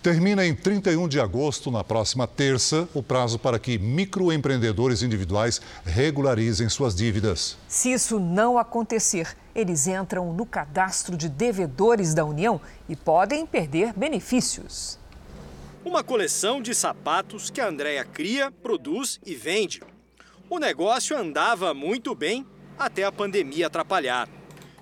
Termina 0.00 0.46
em 0.46 0.54
31 0.54 1.08
de 1.08 1.18
agosto, 1.18 1.72
na 1.72 1.82
próxima 1.82 2.24
terça, 2.24 2.88
o 2.94 3.02
prazo 3.02 3.36
para 3.36 3.58
que 3.58 3.76
microempreendedores 3.76 5.02
individuais 5.02 5.60
regularizem 5.84 6.68
suas 6.68 6.94
dívidas. 6.94 7.56
Se 7.66 7.92
isso 7.92 8.20
não 8.20 8.58
acontecer, 8.58 9.36
eles 9.52 9.88
entram 9.88 10.32
no 10.32 10.46
cadastro 10.46 11.16
de 11.16 11.28
devedores 11.28 12.14
da 12.14 12.24
União 12.24 12.60
e 12.88 12.94
podem 12.94 13.44
perder 13.44 13.92
benefícios. 13.92 15.00
Uma 15.84 16.04
coleção 16.04 16.62
de 16.62 16.76
sapatos 16.76 17.50
que 17.50 17.60
a 17.60 17.66
Andrea 17.66 18.04
cria, 18.04 18.52
produz 18.52 19.18
e 19.26 19.34
vende. 19.34 19.82
O 20.48 20.60
negócio 20.60 21.18
andava 21.18 21.74
muito 21.74 22.14
bem 22.14 22.46
até 22.78 23.02
a 23.02 23.10
pandemia 23.10 23.66
atrapalhar. 23.66 24.28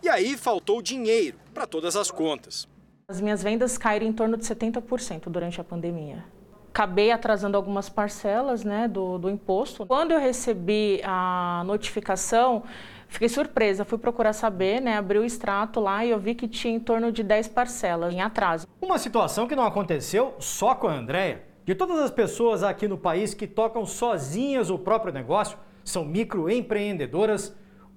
E 0.02 0.10
aí 0.10 0.36
faltou 0.36 0.82
dinheiro 0.82 1.38
para 1.54 1.66
todas 1.66 1.96
as 1.96 2.10
contas. 2.10 2.68
As 3.08 3.20
minhas 3.20 3.40
vendas 3.40 3.78
caíram 3.78 4.04
em 4.04 4.12
torno 4.12 4.36
de 4.36 4.42
70% 4.42 5.28
durante 5.28 5.60
a 5.60 5.64
pandemia. 5.64 6.24
Acabei 6.70 7.12
atrasando 7.12 7.56
algumas 7.56 7.88
parcelas 7.88 8.64
né, 8.64 8.88
do, 8.88 9.16
do 9.16 9.30
imposto. 9.30 9.86
Quando 9.86 10.10
eu 10.10 10.18
recebi 10.18 11.00
a 11.04 11.62
notificação, 11.64 12.64
fiquei 13.06 13.28
surpresa. 13.28 13.84
Fui 13.84 13.96
procurar 13.96 14.32
saber, 14.32 14.80
né, 14.80 14.96
abri 14.96 15.20
o 15.20 15.24
extrato 15.24 15.78
lá 15.78 16.04
e 16.04 16.10
eu 16.10 16.18
vi 16.18 16.34
que 16.34 16.48
tinha 16.48 16.74
em 16.74 16.80
torno 16.80 17.12
de 17.12 17.22
10 17.22 17.46
parcelas 17.46 18.12
em 18.12 18.20
atraso. 18.20 18.66
Uma 18.82 18.98
situação 18.98 19.46
que 19.46 19.54
não 19.54 19.64
aconteceu 19.64 20.34
só 20.40 20.74
com 20.74 20.88
a 20.88 20.94
Andrea. 20.94 21.44
De 21.64 21.76
todas 21.76 22.00
as 22.00 22.10
pessoas 22.10 22.64
aqui 22.64 22.88
no 22.88 22.98
país 22.98 23.34
que 23.34 23.46
tocam 23.46 23.86
sozinhas 23.86 24.68
o 24.68 24.80
próprio 24.80 25.12
negócio, 25.12 25.56
são 25.84 26.04
microempreendedoras, 26.04 27.54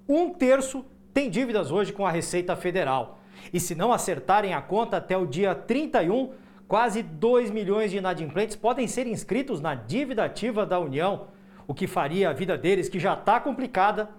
um 0.08 0.30
terço 0.30 0.86
tem 1.12 1.32
dívidas 1.32 1.72
hoje 1.72 1.92
com 1.92 2.06
a 2.06 2.12
Receita 2.12 2.56
Federal. 2.56 3.19
E 3.54 3.60
se 3.60 3.76
não 3.76 3.92
acertarem 3.92 4.54
a 4.54 4.62
conta 4.62 4.98
até 4.98 5.18
o 5.18 5.26
dia 5.26 5.56
31, 5.56 6.34
quase 6.68 7.02
2 7.02 7.50
milhões 7.50 7.92
de 7.92 7.98
inadimplentes 7.98 8.56
podem 8.56 8.88
ser 8.88 9.08
inscritos 9.08 9.60
na 9.60 9.74
dívida 9.76 10.24
ativa 10.24 10.66
da 10.66 10.80
União, 10.80 11.28
o 11.68 11.74
que 11.74 11.88
faria 11.88 12.30
a 12.30 12.34
vida 12.34 12.58
deles, 12.58 12.90
que 12.90 13.00
já 13.00 13.14
está 13.14 13.40
complicada, 13.40 14.10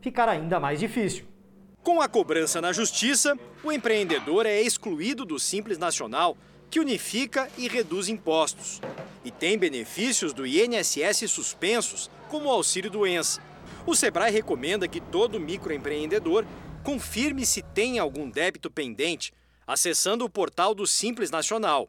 ficar 0.00 0.28
ainda 0.28 0.58
mais 0.58 0.80
difícil. 0.80 1.24
Com 1.82 2.00
a 2.00 2.08
cobrança 2.08 2.60
na 2.60 2.72
justiça, 2.72 3.38
o 3.64 3.72
empreendedor 3.72 4.46
é 4.46 4.60
excluído 4.60 5.24
do 5.24 5.38
Simples 5.38 5.78
Nacional, 5.78 6.36
que 6.70 6.80
unifica 6.80 7.48
e 7.56 7.66
reduz 7.66 8.08
impostos. 8.08 8.80
E 9.24 9.30
tem 9.30 9.56
benefícios 9.56 10.32
do 10.32 10.46
INSS 10.46 11.30
suspensos, 11.30 12.10
como 12.28 12.48
o 12.48 12.52
auxílio 12.52 12.90
doença. 12.90 13.40
O 13.86 13.94
Sebrae 13.94 14.30
recomenda 14.30 14.86
que 14.86 15.00
todo 15.00 15.40
microempreendedor 15.40 16.44
confirme 16.88 17.44
se 17.44 17.60
tem 17.60 17.98
algum 17.98 18.30
débito 18.30 18.70
pendente 18.70 19.30
acessando 19.66 20.24
o 20.24 20.30
portal 20.30 20.74
do 20.74 20.86
Simples 20.86 21.30
Nacional. 21.30 21.86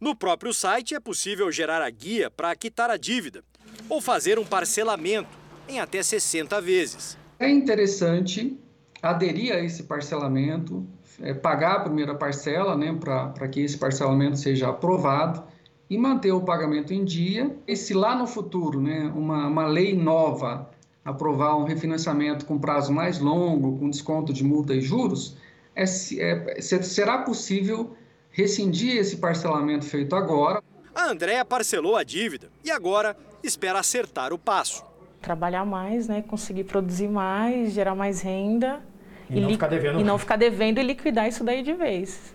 No 0.00 0.14
próprio 0.14 0.54
site 0.54 0.94
é 0.94 1.00
possível 1.00 1.50
gerar 1.50 1.82
a 1.82 1.90
guia 1.90 2.30
para 2.30 2.54
quitar 2.54 2.88
a 2.88 2.96
dívida 2.96 3.42
ou 3.88 4.00
fazer 4.00 4.38
um 4.38 4.44
parcelamento 4.44 5.36
em 5.68 5.80
até 5.80 6.04
60 6.04 6.60
vezes. 6.60 7.18
É 7.36 7.50
interessante 7.50 8.56
aderir 9.02 9.52
a 9.52 9.58
esse 9.58 9.82
parcelamento, 9.82 10.86
é, 11.20 11.34
pagar 11.34 11.78
a 11.78 11.80
primeira 11.80 12.14
parcela 12.14 12.76
né, 12.76 12.96
para 12.96 13.48
que 13.48 13.58
esse 13.58 13.76
parcelamento 13.76 14.36
seja 14.36 14.68
aprovado 14.68 15.42
e 15.90 15.98
manter 15.98 16.30
o 16.30 16.42
pagamento 16.42 16.94
em 16.94 17.04
dia. 17.04 17.56
E 17.66 17.74
se 17.74 17.92
lá 17.92 18.14
no 18.14 18.28
futuro 18.28 18.80
né, 18.80 19.12
uma, 19.16 19.48
uma 19.48 19.66
lei 19.66 19.96
nova 19.96 20.70
aprovar 21.04 21.56
um 21.56 21.64
refinanciamento 21.64 22.46
com 22.46 22.58
prazo 22.58 22.92
mais 22.92 23.18
longo, 23.18 23.78
com 23.78 23.90
desconto 23.90 24.32
de 24.32 24.44
multa 24.44 24.74
e 24.74 24.80
juros, 24.80 25.36
é, 25.74 25.82
é, 25.82 26.60
será 26.60 27.18
possível 27.18 27.96
rescindir 28.30 28.96
esse 28.96 29.16
parcelamento 29.16 29.84
feito 29.84 30.14
agora. 30.14 30.62
A 30.94 31.10
Andréa 31.10 31.44
parcelou 31.44 31.96
a 31.96 32.04
dívida 32.04 32.50
e 32.64 32.70
agora 32.70 33.16
espera 33.42 33.80
acertar 33.80 34.32
o 34.32 34.38
passo. 34.38 34.84
Trabalhar 35.20 35.64
mais, 35.64 36.08
né, 36.08 36.22
conseguir 36.22 36.64
produzir 36.64 37.08
mais, 37.08 37.72
gerar 37.72 37.94
mais 37.94 38.20
renda 38.20 38.82
e, 39.30 39.38
e 39.38 39.40
não, 39.40 39.50
ficar 39.50 39.68
devendo. 39.68 40.00
e 40.00 40.04
não 40.04 40.18
ficar 40.18 40.36
devendo 40.36 40.78
e 40.78 40.82
liquidar 40.82 41.28
isso 41.28 41.44
daí 41.44 41.62
de 41.62 41.72
vez. 41.72 42.34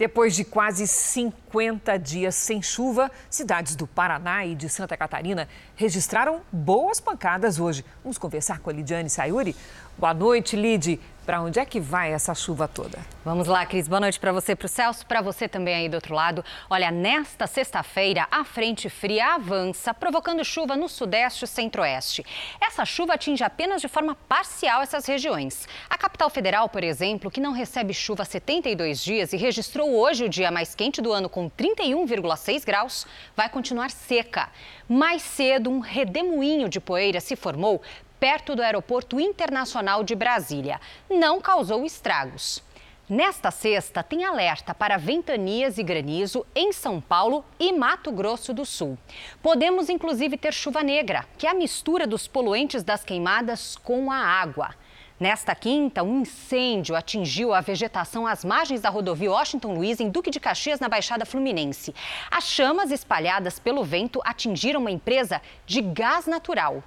Depois 0.00 0.34
de 0.34 0.44
quase 0.44 0.86
50 0.86 1.98
dias 1.98 2.34
sem 2.34 2.62
chuva, 2.62 3.10
cidades 3.28 3.76
do 3.76 3.86
Paraná 3.86 4.46
e 4.46 4.54
de 4.54 4.66
Santa 4.66 4.96
Catarina 4.96 5.46
registraram 5.76 6.40
boas 6.50 6.98
pancadas 6.98 7.60
hoje. 7.60 7.84
Vamos 8.02 8.16
conversar 8.16 8.60
com 8.60 8.70
a 8.70 8.72
Lidiane 8.72 9.10
Sayuri. 9.10 9.54
Boa 9.98 10.14
noite, 10.14 10.56
Lid. 10.56 10.98
Para 11.30 11.42
onde 11.42 11.60
é 11.60 11.64
que 11.64 11.78
vai 11.78 12.12
essa 12.12 12.34
chuva 12.34 12.66
toda? 12.66 12.98
Vamos 13.24 13.46
lá, 13.46 13.64
Cris. 13.64 13.86
Boa 13.86 14.00
noite 14.00 14.18
para 14.18 14.32
você, 14.32 14.56
para 14.56 14.66
o 14.66 14.68
Celso, 14.68 15.06
para 15.06 15.20
você 15.20 15.46
também 15.46 15.76
aí 15.76 15.88
do 15.88 15.94
outro 15.94 16.12
lado. 16.12 16.44
Olha, 16.68 16.90
nesta 16.90 17.46
sexta-feira, 17.46 18.26
a 18.32 18.42
frente 18.42 18.90
fria 18.90 19.34
avança, 19.34 19.94
provocando 19.94 20.44
chuva 20.44 20.74
no 20.74 20.88
sudeste 20.88 21.44
e 21.44 21.46
centro-oeste. 21.46 22.26
Essa 22.60 22.84
chuva 22.84 23.14
atinge 23.14 23.44
apenas 23.44 23.80
de 23.80 23.86
forma 23.86 24.16
parcial 24.28 24.82
essas 24.82 25.06
regiões. 25.06 25.68
A 25.88 25.96
capital 25.96 26.28
federal, 26.30 26.68
por 26.68 26.82
exemplo, 26.82 27.30
que 27.30 27.40
não 27.40 27.52
recebe 27.52 27.94
chuva 27.94 28.24
há 28.24 28.26
72 28.26 29.00
dias 29.00 29.32
e 29.32 29.36
registrou 29.36 29.88
hoje 29.88 30.24
o 30.24 30.28
dia 30.28 30.50
mais 30.50 30.74
quente 30.74 31.00
do 31.00 31.12
ano 31.12 31.28
com 31.28 31.48
31,6 31.48 32.66
graus, 32.66 33.06
vai 33.36 33.48
continuar 33.48 33.92
seca. 33.92 34.48
Mais 34.88 35.22
cedo, 35.22 35.70
um 35.70 35.78
redemoinho 35.78 36.68
de 36.68 36.80
poeira 36.80 37.20
se 37.20 37.36
formou 37.36 37.80
perto 38.20 38.54
do 38.54 38.62
Aeroporto 38.62 39.18
Internacional 39.18 40.04
de 40.04 40.14
Brasília. 40.14 40.78
Não 41.08 41.40
causou 41.40 41.86
estragos. 41.86 42.62
Nesta 43.08 43.50
sexta, 43.50 44.04
tem 44.04 44.24
alerta 44.24 44.72
para 44.72 44.96
ventanias 44.96 45.78
e 45.78 45.82
granizo 45.82 46.46
em 46.54 46.72
São 46.72 47.00
Paulo 47.00 47.44
e 47.58 47.72
Mato 47.72 48.12
Grosso 48.12 48.54
do 48.54 48.64
Sul. 48.64 48.96
Podemos 49.42 49.88
inclusive 49.88 50.36
ter 50.36 50.52
chuva 50.52 50.80
negra, 50.82 51.26
que 51.36 51.46
é 51.46 51.50
a 51.50 51.54
mistura 51.54 52.06
dos 52.06 52.28
poluentes 52.28 52.84
das 52.84 53.02
queimadas 53.02 53.74
com 53.76 54.12
a 54.12 54.16
água. 54.16 54.76
Nesta 55.18 55.54
quinta, 55.54 56.02
um 56.02 56.20
incêndio 56.20 56.94
atingiu 56.94 57.52
a 57.52 57.60
vegetação 57.60 58.26
às 58.26 58.44
margens 58.44 58.80
da 58.80 58.88
rodovia 58.90 59.32
Washington 59.32 59.74
Luiz, 59.74 59.98
em 59.98 60.08
Duque 60.08 60.30
de 60.30 60.38
Caxias, 60.38 60.78
na 60.78 60.88
Baixada 60.88 61.26
Fluminense. 61.26 61.94
As 62.30 62.44
chamas 62.44 62.90
espalhadas 62.90 63.58
pelo 63.58 63.82
vento 63.82 64.20
atingiram 64.24 64.80
uma 64.80 64.90
empresa 64.90 65.42
de 65.66 65.82
gás 65.82 66.26
natural. 66.26 66.82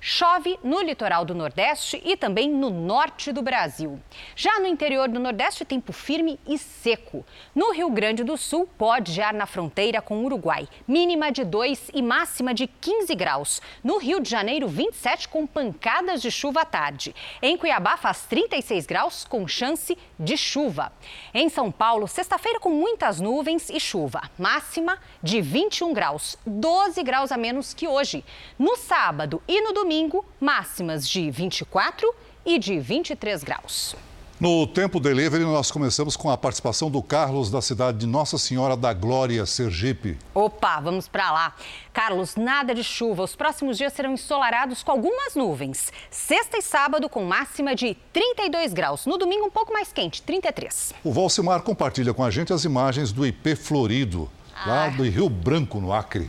Chove 0.00 0.60
no 0.62 0.80
litoral 0.80 1.24
do 1.24 1.34
Nordeste 1.34 2.00
e 2.04 2.16
também 2.16 2.48
no 2.48 2.70
norte 2.70 3.32
do 3.32 3.42
Brasil. 3.42 4.00
Já 4.36 4.60
no 4.60 4.66
interior 4.68 5.08
do 5.08 5.18
Nordeste, 5.18 5.64
tempo 5.64 5.92
firme 5.92 6.38
e 6.46 6.56
seco. 6.56 7.26
No 7.52 7.72
Rio 7.72 7.90
Grande 7.90 8.22
do 8.22 8.36
Sul, 8.36 8.68
pode 8.78 9.10
gear 9.10 9.34
na 9.34 9.44
fronteira 9.44 10.00
com 10.00 10.18
o 10.18 10.24
Uruguai. 10.24 10.68
Mínima 10.86 11.32
de 11.32 11.44
2 11.44 11.90
e 11.92 12.00
máxima 12.00 12.54
de 12.54 12.68
15 12.68 13.12
graus. 13.16 13.60
No 13.82 13.98
Rio 13.98 14.20
de 14.20 14.30
Janeiro, 14.30 14.68
27 14.68 15.28
com 15.28 15.44
pancadas 15.44 16.22
de 16.22 16.30
chuva 16.30 16.60
à 16.60 16.64
tarde. 16.64 17.12
Em 17.42 17.58
Cuiabá, 17.58 17.96
faz 17.96 18.22
36 18.22 18.86
graus 18.86 19.24
com 19.24 19.48
chance 19.48 19.98
de 20.16 20.36
chuva. 20.36 20.92
Em 21.34 21.48
São 21.48 21.72
Paulo, 21.72 22.06
sexta-feira 22.06 22.60
com 22.60 22.70
muitas 22.70 23.18
nuvens 23.20 23.68
e 23.68 23.80
chuva. 23.80 24.22
Máxima 24.38 24.96
de 25.20 25.40
21 25.40 25.92
graus, 25.92 26.38
12 26.46 27.02
graus 27.02 27.32
a 27.32 27.36
menos 27.36 27.74
que 27.74 27.88
hoje. 27.88 28.24
No 28.56 28.76
sábado 28.76 29.42
e 29.48 29.60
no 29.60 29.72
domingo, 29.72 29.87
domingo, 29.88 30.22
máximas 30.38 31.08
de 31.08 31.30
24 31.30 32.14
e 32.44 32.58
de 32.58 32.78
23 32.78 33.42
graus. 33.42 33.96
No 34.38 34.66
Tempo 34.66 35.00
Delivery, 35.00 35.42
nós 35.44 35.70
começamos 35.70 36.14
com 36.14 36.30
a 36.30 36.36
participação 36.36 36.90
do 36.90 37.02
Carlos, 37.02 37.50
da 37.50 37.62
cidade 37.62 37.96
de 37.96 38.06
Nossa 38.06 38.36
Senhora 38.36 38.76
da 38.76 38.92
Glória, 38.92 39.46
Sergipe. 39.46 40.18
Opa, 40.34 40.78
vamos 40.80 41.08
para 41.08 41.32
lá. 41.32 41.54
Carlos, 41.90 42.36
nada 42.36 42.74
de 42.74 42.84
chuva. 42.84 43.22
Os 43.22 43.34
próximos 43.34 43.78
dias 43.78 43.94
serão 43.94 44.12
ensolarados 44.12 44.82
com 44.82 44.90
algumas 44.92 45.34
nuvens. 45.34 45.90
Sexta 46.10 46.58
e 46.58 46.62
sábado 46.62 47.08
com 47.08 47.24
máxima 47.24 47.74
de 47.74 47.96
32 48.12 48.74
graus. 48.74 49.06
No 49.06 49.16
domingo, 49.16 49.46
um 49.46 49.50
pouco 49.50 49.72
mais 49.72 49.90
quente, 49.90 50.20
33. 50.22 50.92
O 51.02 51.12
Valcimar 51.14 51.62
compartilha 51.62 52.12
com 52.12 52.22
a 52.22 52.30
gente 52.30 52.52
as 52.52 52.62
imagens 52.64 53.10
do 53.10 53.26
IP 53.26 53.56
Florido, 53.56 54.30
lá 54.66 54.84
Ah. 54.84 54.88
do 54.90 55.02
Rio 55.04 55.30
Branco, 55.30 55.80
no 55.80 55.94
Acre. 55.94 56.28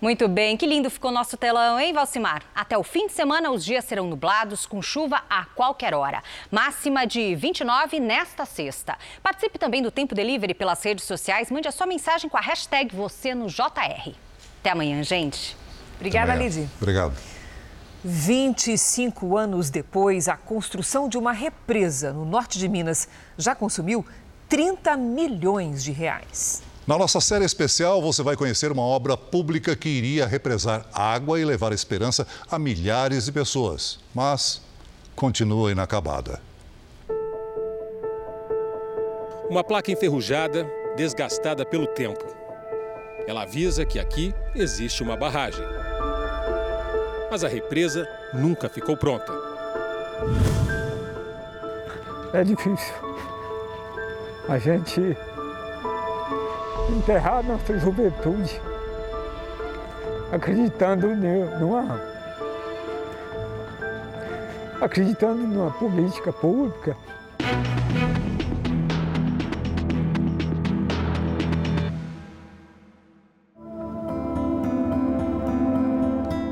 Muito 0.00 0.28
bem, 0.28 0.56
que 0.56 0.64
lindo 0.64 0.88
ficou 0.88 1.10
nosso 1.10 1.36
telão, 1.36 1.78
hein, 1.78 1.92
Valcimar? 1.92 2.44
Até 2.54 2.78
o 2.78 2.84
fim 2.84 3.08
de 3.08 3.12
semana, 3.12 3.50
os 3.50 3.64
dias 3.64 3.84
serão 3.84 4.06
nublados, 4.06 4.64
com 4.64 4.80
chuva 4.80 5.24
a 5.28 5.44
qualquer 5.44 5.92
hora. 5.92 6.22
Máxima 6.52 7.04
de 7.04 7.34
29 7.34 7.98
nesta 7.98 8.44
sexta. 8.44 8.96
Participe 9.20 9.58
também 9.58 9.82
do 9.82 9.90
Tempo 9.90 10.14
Delivery 10.14 10.54
pelas 10.54 10.80
redes 10.84 11.04
sociais. 11.04 11.50
Mande 11.50 11.66
a 11.66 11.72
sua 11.72 11.84
mensagem 11.84 12.30
com 12.30 12.36
a 12.36 12.40
hashtag 12.40 12.94
você 12.94 13.34
no 13.34 13.48
JR. 13.48 14.14
Até 14.60 14.70
amanhã, 14.70 15.02
gente. 15.02 15.56
Obrigada. 15.96 16.32
Lidy. 16.32 16.68
Obrigado. 16.80 17.16
25 18.04 19.36
anos 19.36 19.68
depois, 19.68 20.28
a 20.28 20.36
construção 20.36 21.08
de 21.08 21.18
uma 21.18 21.32
represa 21.32 22.12
no 22.12 22.24
norte 22.24 22.56
de 22.56 22.68
Minas 22.68 23.08
já 23.36 23.52
consumiu 23.52 24.06
30 24.48 24.96
milhões 24.96 25.82
de 25.82 25.90
reais. 25.90 26.67
Na 26.88 26.96
nossa 26.96 27.20
série 27.20 27.44
especial, 27.44 28.00
você 28.00 28.22
vai 28.22 28.34
conhecer 28.34 28.72
uma 28.72 28.80
obra 28.80 29.14
pública 29.14 29.76
que 29.76 29.90
iria 29.90 30.26
represar 30.26 30.86
água 30.90 31.38
e 31.38 31.44
levar 31.44 31.70
esperança 31.70 32.26
a 32.50 32.58
milhares 32.58 33.26
de 33.26 33.32
pessoas. 33.32 34.00
Mas 34.14 34.62
continua 35.14 35.70
inacabada. 35.70 36.40
Uma 39.50 39.62
placa 39.62 39.92
enferrujada, 39.92 40.66
desgastada 40.96 41.66
pelo 41.66 41.86
tempo. 41.88 42.24
Ela 43.26 43.42
avisa 43.42 43.84
que 43.84 43.98
aqui 43.98 44.34
existe 44.54 45.02
uma 45.02 45.14
barragem. 45.14 45.66
Mas 47.30 47.44
a 47.44 47.48
represa 47.48 48.08
nunca 48.32 48.66
ficou 48.66 48.96
pronta. 48.96 49.30
É 52.32 52.42
difícil. 52.42 52.94
A 54.48 54.58
gente 54.58 55.14
enterrar 56.90 57.42
nossa 57.42 57.78
juventude 57.78 58.60
acreditando 60.32 61.08
numa 61.14 62.00
acreditando 64.80 65.46
numa 65.46 65.70
política 65.72 66.32
pública. 66.32 66.96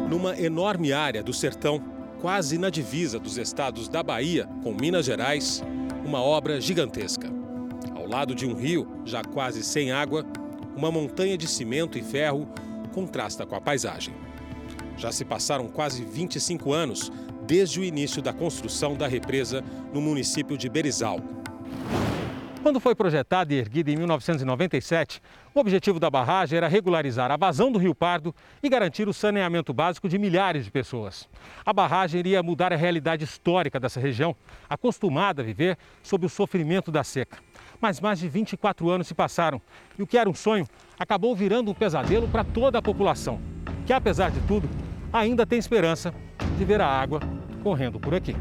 Numa 0.09 0.37
enorme 0.39 0.93
área 0.93 1.23
do 1.23 1.33
sertão, 1.33 1.81
quase 2.21 2.59
na 2.59 2.71
divisa 2.71 3.19
dos 3.19 3.37
estados 3.37 3.89
da 3.89 4.03
Bahia 4.03 4.49
com 4.63 4.73
Minas 4.73 5.07
Gerais, 5.07 5.63
uma 6.05 6.21
obra 6.21 6.61
gigantesca. 6.61 7.46
Ao 8.07 8.13
lado 8.13 8.37
de 8.37 8.47
um 8.47 8.55
rio, 8.55 8.87
já 9.05 9.21
quase 9.25 9.65
sem 9.65 9.91
água, 9.91 10.25
uma 10.77 10.93
montanha 10.93 11.37
de 11.37 11.49
cimento 11.49 11.99
e 11.99 12.03
ferro 12.03 12.49
contrasta 12.95 13.45
com 13.45 13.57
a 13.57 13.61
paisagem. 13.61 14.15
Já 14.97 15.11
se 15.11 15.25
passaram 15.25 15.67
quase 15.67 16.05
25 16.05 16.73
anos 16.73 17.11
desde 17.49 17.81
o 17.81 17.85
início 17.85 18.23
da 18.23 18.33
construção 18.33 18.95
da 18.95 19.09
represa 19.09 19.61
no 19.93 20.01
município 20.01 20.57
de 20.57 20.69
Berizal. 20.69 21.19
Quando 22.63 22.79
foi 22.79 22.95
projetada 22.95 23.53
e 23.53 23.59
erguida 23.59 23.91
em 23.91 23.97
1997, 23.97 25.21
o 25.53 25.59
objetivo 25.59 25.99
da 25.99 26.09
barragem 26.09 26.57
era 26.57 26.69
regularizar 26.69 27.31
a 27.33 27.37
vazão 27.37 27.73
do 27.73 27.79
Rio 27.79 27.95
Pardo 27.95 28.35
e 28.63 28.69
garantir 28.69 29.09
o 29.09 29.13
saneamento 29.13 29.73
básico 29.73 30.09
de 30.09 30.17
milhares 30.17 30.65
de 30.65 30.71
pessoas. 30.71 31.29
A 31.65 31.73
barragem 31.73 32.21
iria 32.21 32.43
mudar 32.43 32.73
a 32.73 32.77
realidade 32.77 33.25
histórica 33.25 33.81
dessa 33.81 33.99
região, 33.99 34.35
acostumada 34.69 35.43
a 35.43 35.45
viver 35.45 35.77
sob 36.05 36.25
o 36.25 36.29
sofrimento 36.29 36.93
da 36.93 37.03
seca. 37.03 37.39
Mas 37.81 38.01
mais 38.01 38.19
de 38.19 38.29
24 38.29 38.89
anos 38.91 39.07
se 39.07 39.15
passaram 39.15 39.61
e 39.99 40.03
o 40.03 40.07
que 40.07 40.17
era 40.19 40.29
um 40.29 40.35
sonho 40.35 40.67
acabou 40.99 41.35
virando 41.35 41.71
um 41.71 41.75
pesadelo 41.75 42.29
para 42.29 42.45
toda 42.45 42.79
a 42.79 42.83
população, 42.83 43.41
que 43.87 43.93
apesar 43.93 44.31
de 44.31 44.41
tudo, 44.43 44.69
ainda 45.13 45.47
tem 45.47 45.59
esperança 45.59 46.13
de 46.57 46.65
ver 46.65 46.81
a 46.81 46.87
água 46.87 47.21
correndo 47.63 48.01
por 48.01 48.15
aqui. 48.15 48.35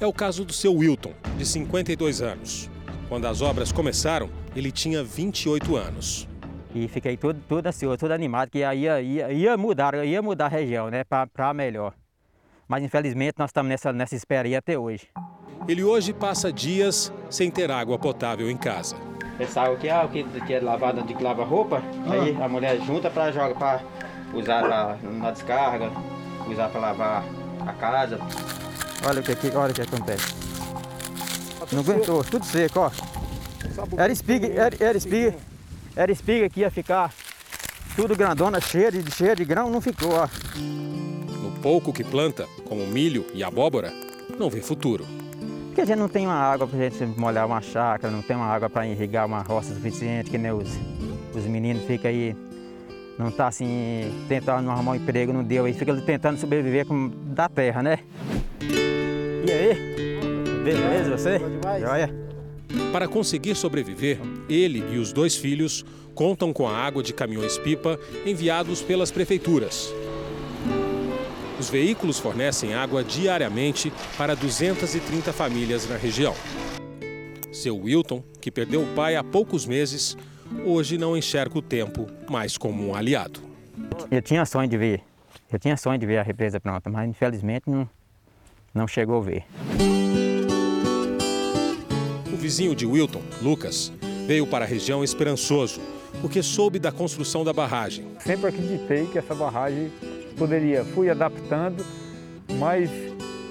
É 0.00 0.06
o 0.06 0.12
caso 0.12 0.44
do 0.44 0.52
seu 0.52 0.74
Wilton, 0.74 1.12
de 1.36 1.44
52 1.44 2.22
anos. 2.22 2.70
Quando 3.08 3.26
as 3.26 3.42
obras 3.42 3.72
começaram, 3.72 4.30
ele 4.54 4.70
tinha 4.70 5.02
28 5.02 5.74
anos. 5.74 6.28
E 6.74 6.86
fiquei 6.86 7.16
todo, 7.16 7.40
todo 7.48 7.66
ansioso, 7.66 7.98
todo 7.98 8.12
animado, 8.12 8.50
que 8.50 8.58
ia, 8.58 8.74
ia, 8.74 9.32
ia 9.32 9.56
mudar, 9.56 9.94
ia 10.06 10.22
mudar 10.22 10.46
a 10.46 10.48
região, 10.48 10.88
né, 10.88 11.02
para 11.02 11.52
melhor. 11.52 11.94
Mas 12.68 12.84
infelizmente 12.84 13.36
nós 13.38 13.48
estamos 13.48 13.70
nessa, 13.70 13.92
nessa 13.92 14.14
espera 14.14 14.46
aí 14.46 14.54
até 14.54 14.78
hoje. 14.78 15.08
Ele 15.66 15.82
hoje 15.82 16.12
passa 16.12 16.52
dias 16.52 17.10
sem 17.30 17.50
ter 17.50 17.70
água 17.70 17.98
potável 17.98 18.50
em 18.50 18.56
casa. 18.56 18.94
Essa 19.38 19.62
água 19.62 19.76
aqui 19.76 19.88
é 19.88 20.08
que, 20.08 20.40
que 20.42 20.52
é 20.52 20.60
lavada 20.60 21.02
de 21.02 21.14
que 21.14 21.22
lava 21.22 21.44
roupa, 21.44 21.82
aí 22.10 22.36
a 22.42 22.48
mulher 22.48 22.78
junta 22.82 23.08
para 23.08 23.32
jogar, 23.32 23.54
para 23.54 23.80
usar 24.34 24.62
pra, 24.62 24.96
na 25.02 25.30
descarga, 25.30 25.90
usar 26.46 26.68
para 26.68 26.80
lavar 26.80 27.24
a 27.66 27.72
casa. 27.72 28.18
Olha 29.06 29.20
o 29.20 29.22
que, 29.22 29.32
aqui, 29.32 29.50
olha 29.54 29.70
o 29.70 29.74
que 29.74 29.82
acontece. 29.82 30.34
Não 31.72 31.80
aguentou, 31.80 32.22
tudo 32.24 32.44
seco, 32.44 32.80
ó. 32.80 32.90
Era 33.96 34.12
espiga, 34.12 34.46
era, 34.48 34.76
era 34.80 34.98
espiga, 34.98 35.36
era 35.94 36.10
espiga 36.10 36.48
que 36.48 36.60
ia 36.60 36.70
ficar 36.70 37.12
tudo 37.94 38.16
grandona, 38.16 38.60
cheia 38.60 38.90
de, 38.90 39.08
cheia 39.10 39.36
de 39.36 39.44
grão, 39.44 39.70
não 39.70 39.80
ficou, 39.80 40.12
ó. 40.12 40.28
Pouco 41.62 41.92
que 41.92 42.04
planta, 42.04 42.46
como 42.64 42.86
milho 42.86 43.26
e 43.34 43.42
abóbora, 43.42 43.92
não 44.38 44.48
vê 44.48 44.60
futuro. 44.60 45.04
Porque 45.66 45.80
a 45.80 45.84
gente 45.84 45.98
não 45.98 46.08
tem 46.08 46.26
uma 46.26 46.34
água 46.34 46.66
para 46.66 46.78
gente 46.78 47.04
molhar 47.18 47.46
uma 47.46 47.60
chácara, 47.60 48.12
não 48.12 48.22
tem 48.22 48.36
uma 48.36 48.46
água 48.46 48.70
para 48.70 48.86
irrigar 48.86 49.26
uma 49.26 49.42
roça 49.42 49.74
suficiente, 49.74 50.30
que 50.30 50.38
nem 50.38 50.52
os, 50.52 50.68
os 51.34 51.44
meninos 51.44 51.84
ficam 51.84 52.10
aí, 52.10 52.36
não 53.18 53.30
tá 53.30 53.48
assim, 53.48 54.12
tentando 54.28 54.70
arrumar 54.70 54.92
um 54.92 54.94
emprego, 54.94 55.32
não 55.32 55.42
deu, 55.42 55.64
aí 55.64 55.72
fica 55.72 55.94
tentando 56.02 56.38
sobreviver 56.38 56.86
com, 56.86 57.10
da 57.26 57.48
terra, 57.48 57.82
né? 57.82 57.98
E 58.60 59.50
aí? 59.50 59.74
Beleza, 60.64 61.16
você? 61.16 61.40
Joia? 61.80 62.14
Para 62.92 63.08
conseguir 63.08 63.56
sobreviver, 63.56 64.20
ele 64.48 64.84
e 64.92 64.98
os 64.98 65.12
dois 65.12 65.34
filhos 65.34 65.84
contam 66.14 66.52
com 66.52 66.68
a 66.68 66.76
água 66.76 67.02
de 67.02 67.12
caminhões-pipa 67.12 67.98
enviados 68.24 68.80
pelas 68.82 69.10
prefeituras. 69.10 69.92
Os 71.58 71.68
veículos 71.68 72.20
fornecem 72.20 72.72
água 72.72 73.02
diariamente 73.02 73.92
para 74.16 74.36
230 74.36 75.32
famílias 75.32 75.88
na 75.88 75.96
região. 75.96 76.32
Seu 77.52 77.76
Wilton, 77.76 78.22
que 78.40 78.50
perdeu 78.50 78.82
o 78.82 78.94
pai 78.94 79.16
há 79.16 79.24
poucos 79.24 79.66
meses, 79.66 80.16
hoje 80.64 80.96
não 80.96 81.16
enxerga 81.16 81.58
o 81.58 81.62
tempo 81.62 82.06
mais 82.30 82.56
como 82.56 82.86
um 82.86 82.94
aliado. 82.94 83.40
Eu 84.08 84.22
tinha 84.22 84.46
sonho 84.46 84.68
de 84.68 84.78
ver, 84.78 85.02
eu 85.52 85.58
tinha 85.58 85.76
sonho 85.76 85.98
de 85.98 86.06
ver 86.06 86.18
a 86.18 86.22
represa 86.22 86.60
pronta, 86.60 86.88
mas 86.88 87.08
infelizmente 87.08 87.68
não, 87.68 87.88
não 88.72 88.86
chegou 88.86 89.18
a 89.18 89.24
ver. 89.24 89.44
O 92.32 92.36
vizinho 92.36 92.74
de 92.76 92.86
Wilton, 92.86 93.22
Lucas, 93.42 93.92
veio 94.28 94.46
para 94.46 94.64
a 94.64 94.68
região 94.68 95.02
esperançoso, 95.02 95.80
porque 96.20 96.40
soube 96.40 96.78
da 96.78 96.92
construção 96.92 97.42
da 97.42 97.52
barragem. 97.52 98.06
Sempre 98.20 98.48
acreditei 98.48 99.06
que 99.06 99.18
essa 99.18 99.34
barragem 99.34 99.90
poderia. 100.38 100.84
Fui 100.84 101.10
adaptando, 101.10 101.84
mas 102.58 102.90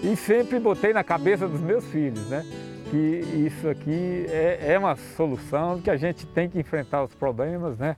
e 0.04 0.16
sempre 0.16 0.60
botei 0.60 0.94
na 0.94 1.04
cabeça 1.04 1.48
dos 1.48 1.60
meus 1.60 1.86
filhos, 1.86 2.28
né? 2.30 2.46
Que 2.90 3.46
isso 3.46 3.68
aqui 3.68 4.26
é, 4.30 4.74
é 4.74 4.80
uma 4.80 4.96
solução, 4.96 5.82
que 5.82 5.90
a 5.90 5.98
gente 5.98 6.26
tem 6.26 6.50
que 6.50 6.60
enfrentar 6.60 7.04
os 7.04 7.14
problemas, 7.14 7.78
né? 7.78 7.98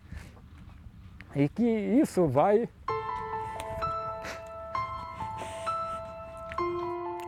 E 1.35 1.47
que 1.47 1.63
isso 1.63 2.27
vai 2.27 2.67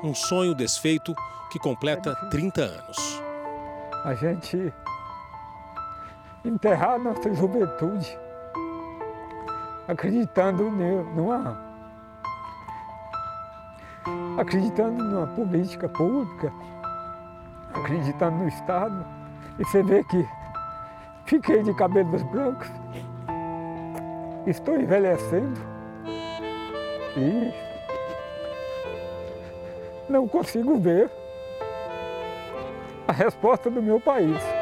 Um 0.04 0.16
sonho 0.16 0.56
desfeito 0.56 1.14
que 1.52 1.60
completa 1.60 2.16
30 2.32 2.62
anos. 2.64 3.22
a 4.04 4.16
gente 4.16 4.74
enterrar 6.44 6.98
nossa 6.98 7.32
juventude, 7.36 8.18
acreditando 9.88 10.70
numa 10.72 11.72
acreditando 14.38 15.04
numa 15.04 15.28
política 15.28 15.88
pública, 15.90 16.52
acreditando 17.74 18.38
no 18.38 18.48
Estado. 18.48 19.06
E 19.60 19.66
você 19.66 19.84
vê 19.84 20.04
que 20.04 20.28
fiquei 21.26 21.62
de 21.62 21.74
cabelos 21.74 22.24
brancos, 22.24 22.70
estou 24.48 24.80
envelhecendo 24.80 25.60
e 27.18 27.54
não 30.10 30.28
consigo 30.28 30.80
ver 30.80 31.10
a 33.08 33.12
resposta 33.12 33.70
do 33.70 33.82
meu 33.82 34.00
país. 34.00 34.61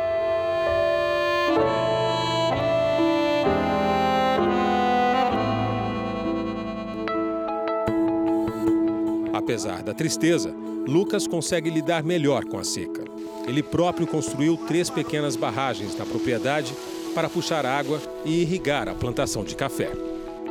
Apesar 9.49 9.81
da 9.81 9.95
tristeza, 9.95 10.53
Lucas 10.87 11.25
consegue 11.25 11.71
lidar 11.71 12.03
melhor 12.03 12.45
com 12.45 12.59
a 12.59 12.63
seca. 12.63 13.03
Ele 13.47 13.63
próprio 13.63 14.05
construiu 14.05 14.55
três 14.55 14.91
pequenas 14.91 15.35
barragens 15.35 15.97
na 15.97 16.05
propriedade 16.05 16.71
para 17.15 17.27
puxar 17.27 17.65
água 17.65 17.99
e 18.23 18.43
irrigar 18.43 18.87
a 18.87 18.93
plantação 18.93 19.43
de 19.43 19.55
café. 19.55 19.91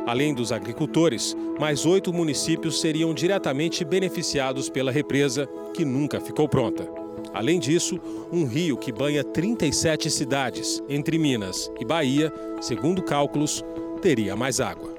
Além 0.05 0.33
dos 0.33 0.51
agricultores, 0.51 1.33
mais 1.57 1.85
oito 1.85 2.11
municípios 2.11 2.81
seriam 2.81 3.13
diretamente 3.13 3.85
beneficiados 3.85 4.67
pela 4.67 4.91
represa, 4.91 5.47
que 5.73 5.85
nunca 5.85 6.19
ficou 6.19 6.49
pronta. 6.49 6.85
Além 7.33 7.57
disso, 7.57 8.01
um 8.33 8.43
rio 8.43 8.75
que 8.75 8.91
banha 8.91 9.23
37 9.23 10.11
cidades, 10.11 10.83
entre 10.89 11.17
Minas 11.17 11.71
e 11.79 11.85
Bahia, 11.85 12.33
segundo 12.59 13.01
cálculos, 13.01 13.63
teria 14.01 14.35
mais 14.35 14.59
água. 14.59 14.98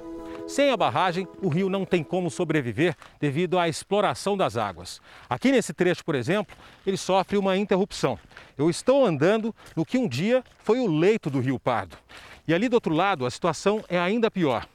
Sem 0.51 0.69
a 0.69 0.75
barragem, 0.75 1.25
o 1.41 1.47
rio 1.47 1.69
não 1.69 1.85
tem 1.85 2.03
como 2.03 2.29
sobreviver 2.29 2.93
devido 3.21 3.57
à 3.57 3.69
exploração 3.69 4.35
das 4.35 4.57
águas. 4.57 4.99
Aqui 5.29 5.49
nesse 5.49 5.71
trecho, 5.71 6.03
por 6.03 6.13
exemplo, 6.13 6.53
ele 6.85 6.97
sofre 6.97 7.37
uma 7.37 7.55
interrupção. 7.55 8.19
Eu 8.57 8.69
estou 8.69 9.05
andando 9.05 9.55
no 9.77 9.85
que 9.85 9.97
um 9.97 10.09
dia 10.09 10.43
foi 10.59 10.81
o 10.81 10.87
leito 10.87 11.29
do 11.29 11.39
Rio 11.39 11.57
Pardo. 11.57 11.97
E 12.45 12.53
ali 12.53 12.67
do 12.67 12.73
outro 12.73 12.93
lado, 12.93 13.25
a 13.25 13.31
situação 13.31 13.81
é 13.87 13.97
ainda 13.97 14.29
pior. 14.29 14.67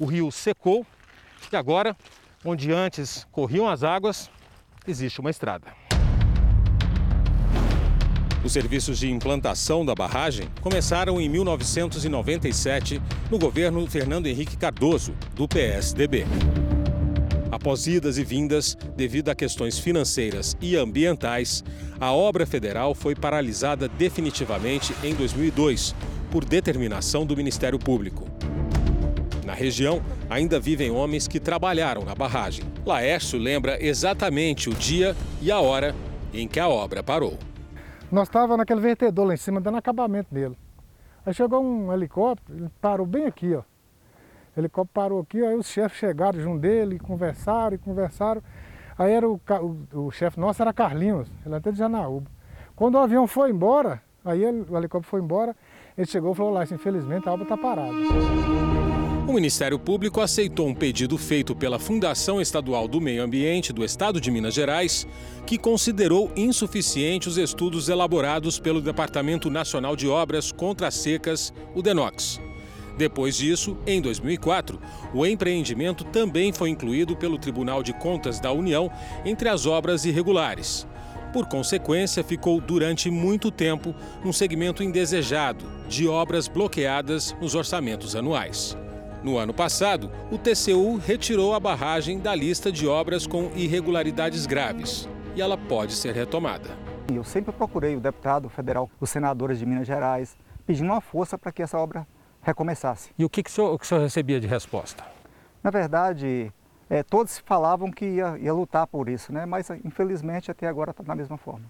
O 0.00 0.04
rio 0.04 0.32
secou 0.32 0.84
e 1.52 1.54
agora, 1.54 1.96
onde 2.44 2.72
antes 2.72 3.24
corriam 3.30 3.68
as 3.68 3.84
águas, 3.84 4.28
existe 4.84 5.20
uma 5.20 5.30
estrada. 5.30 5.79
Os 8.42 8.52
serviços 8.52 8.98
de 8.98 9.10
implantação 9.10 9.84
da 9.84 9.94
barragem 9.94 10.48
começaram 10.62 11.20
em 11.20 11.28
1997, 11.28 13.00
no 13.30 13.38
governo 13.38 13.86
Fernando 13.86 14.26
Henrique 14.26 14.56
Cardoso, 14.56 15.14
do 15.34 15.46
PSDB. 15.46 16.24
Após 17.50 17.86
idas 17.86 18.16
e 18.16 18.24
vindas, 18.24 18.76
devido 18.96 19.28
a 19.28 19.34
questões 19.34 19.78
financeiras 19.78 20.56
e 20.60 20.76
ambientais, 20.76 21.62
a 22.00 22.12
obra 22.12 22.46
federal 22.46 22.94
foi 22.94 23.14
paralisada 23.14 23.86
definitivamente 23.88 24.94
em 25.04 25.14
2002, 25.14 25.94
por 26.30 26.44
determinação 26.44 27.26
do 27.26 27.36
Ministério 27.36 27.78
Público. 27.78 28.26
Na 29.44 29.52
região, 29.52 30.00
ainda 30.30 30.60
vivem 30.60 30.90
homens 30.90 31.28
que 31.28 31.40
trabalharam 31.40 32.04
na 32.04 32.14
barragem. 32.14 32.64
Laércio 32.86 33.38
lembra 33.38 33.84
exatamente 33.84 34.70
o 34.70 34.74
dia 34.74 35.14
e 35.42 35.50
a 35.50 35.60
hora 35.60 35.94
em 36.32 36.48
que 36.48 36.60
a 36.60 36.68
obra 36.68 37.02
parou. 37.02 37.36
Nós 38.10 38.26
estávamos 38.26 38.58
naquele 38.58 38.80
vertedor 38.80 39.26
lá 39.26 39.34
em 39.34 39.36
cima, 39.36 39.60
dando 39.60 39.78
acabamento 39.78 40.34
nele. 40.34 40.56
Aí 41.24 41.32
chegou 41.32 41.62
um 41.62 41.92
helicóptero, 41.92 42.58
ele 42.58 42.70
parou 42.80 43.06
bem 43.06 43.26
aqui, 43.26 43.54
ó. 43.54 43.60
O 43.60 44.60
helicóptero 44.60 44.92
parou 44.92 45.20
aqui, 45.20 45.44
aí 45.44 45.54
os 45.54 45.68
chefes 45.68 45.98
chegaram 45.98 46.40
junto 46.40 46.58
dele, 46.60 46.98
conversaram 46.98 47.76
e 47.76 47.78
conversaram. 47.78 48.42
Aí 48.98 49.12
era 49.12 49.28
o, 49.28 49.40
o, 49.92 50.06
o 50.06 50.10
chefe 50.10 50.40
nosso 50.40 50.60
era 50.60 50.72
Carlinhos, 50.72 51.30
ele 51.46 51.54
até 51.54 51.70
de 51.70 51.78
Janaúba. 51.78 52.28
Quando 52.74 52.96
o 52.96 52.98
avião 52.98 53.28
foi 53.28 53.50
embora, 53.50 54.02
aí 54.24 54.42
ele, 54.42 54.66
o 54.68 54.76
helicóptero 54.76 55.08
foi 55.08 55.20
embora, 55.20 55.54
ele 55.96 56.06
chegou 56.06 56.32
e 56.32 56.34
falou 56.34 56.52
lá, 56.52 56.64
infelizmente 56.64 57.28
a 57.28 57.32
obra 57.32 57.44
está 57.44 57.56
parada. 57.56 57.94
O 59.30 59.32
Ministério 59.32 59.78
Público 59.78 60.20
aceitou 60.20 60.66
um 60.66 60.74
pedido 60.74 61.16
feito 61.16 61.54
pela 61.54 61.78
Fundação 61.78 62.40
Estadual 62.40 62.88
do 62.88 63.00
Meio 63.00 63.22
Ambiente 63.22 63.72
do 63.72 63.84
Estado 63.84 64.20
de 64.20 64.28
Minas 64.28 64.52
Gerais, 64.52 65.06
que 65.46 65.56
considerou 65.56 66.32
insuficiente 66.34 67.28
os 67.28 67.38
estudos 67.38 67.88
elaborados 67.88 68.58
pelo 68.58 68.80
Departamento 68.80 69.48
Nacional 69.48 69.94
de 69.94 70.08
Obras 70.08 70.50
contra 70.50 70.88
as 70.88 70.96
Secas, 70.96 71.54
o 71.76 71.80
DENOX. 71.80 72.40
Depois 72.98 73.36
disso, 73.36 73.78
em 73.86 74.00
2004, 74.00 74.80
o 75.14 75.24
empreendimento 75.24 76.02
também 76.02 76.52
foi 76.52 76.68
incluído 76.70 77.14
pelo 77.14 77.38
Tribunal 77.38 77.84
de 77.84 77.92
Contas 77.92 78.40
da 78.40 78.50
União 78.50 78.90
entre 79.24 79.48
as 79.48 79.64
obras 79.64 80.04
irregulares. 80.04 80.88
Por 81.32 81.46
consequência, 81.46 82.24
ficou 82.24 82.60
durante 82.60 83.08
muito 83.08 83.52
tempo 83.52 83.94
um 84.24 84.32
segmento 84.32 84.82
indesejado 84.82 85.64
de 85.88 86.08
obras 86.08 86.48
bloqueadas 86.48 87.32
nos 87.40 87.54
orçamentos 87.54 88.16
anuais. 88.16 88.76
No 89.22 89.36
ano 89.36 89.52
passado, 89.52 90.10
o 90.32 90.38
TCU 90.38 90.96
retirou 90.96 91.54
a 91.54 91.60
barragem 91.60 92.18
da 92.18 92.34
lista 92.34 92.72
de 92.72 92.88
obras 92.88 93.26
com 93.26 93.50
irregularidades 93.54 94.46
graves 94.46 95.06
e 95.36 95.42
ela 95.42 95.58
pode 95.58 95.92
ser 95.92 96.14
retomada. 96.14 96.70
Eu 97.12 97.22
sempre 97.22 97.52
procurei 97.52 97.94
o 97.94 98.00
deputado 98.00 98.48
federal, 98.48 98.90
os 98.98 99.10
senadores 99.10 99.58
de 99.58 99.66
Minas 99.66 99.86
Gerais, 99.86 100.38
pedindo 100.66 100.90
uma 100.90 101.02
força 101.02 101.36
para 101.36 101.52
que 101.52 101.62
essa 101.62 101.78
obra 101.78 102.06
recomeçasse. 102.40 103.10
E 103.18 103.22
o 103.22 103.28
que, 103.28 103.42
que, 103.42 103.50
o, 103.50 103.52
senhor, 103.52 103.74
o, 103.74 103.78
que 103.78 103.84
o 103.84 103.88
senhor 103.88 104.00
recebia 104.00 104.40
de 104.40 104.46
resposta? 104.46 105.04
Na 105.62 105.70
verdade, 105.70 106.50
é, 106.88 107.02
todos 107.02 107.40
falavam 107.40 107.90
que 107.90 108.06
ia, 108.06 108.38
ia, 108.38 108.54
lutar 108.54 108.86
por 108.86 109.06
isso, 109.06 109.34
né? 109.34 109.44
mas 109.44 109.68
infelizmente 109.84 110.50
até 110.50 110.66
agora 110.66 110.92
está 110.92 111.02
da 111.02 111.14
mesma 111.14 111.36
forma. 111.36 111.66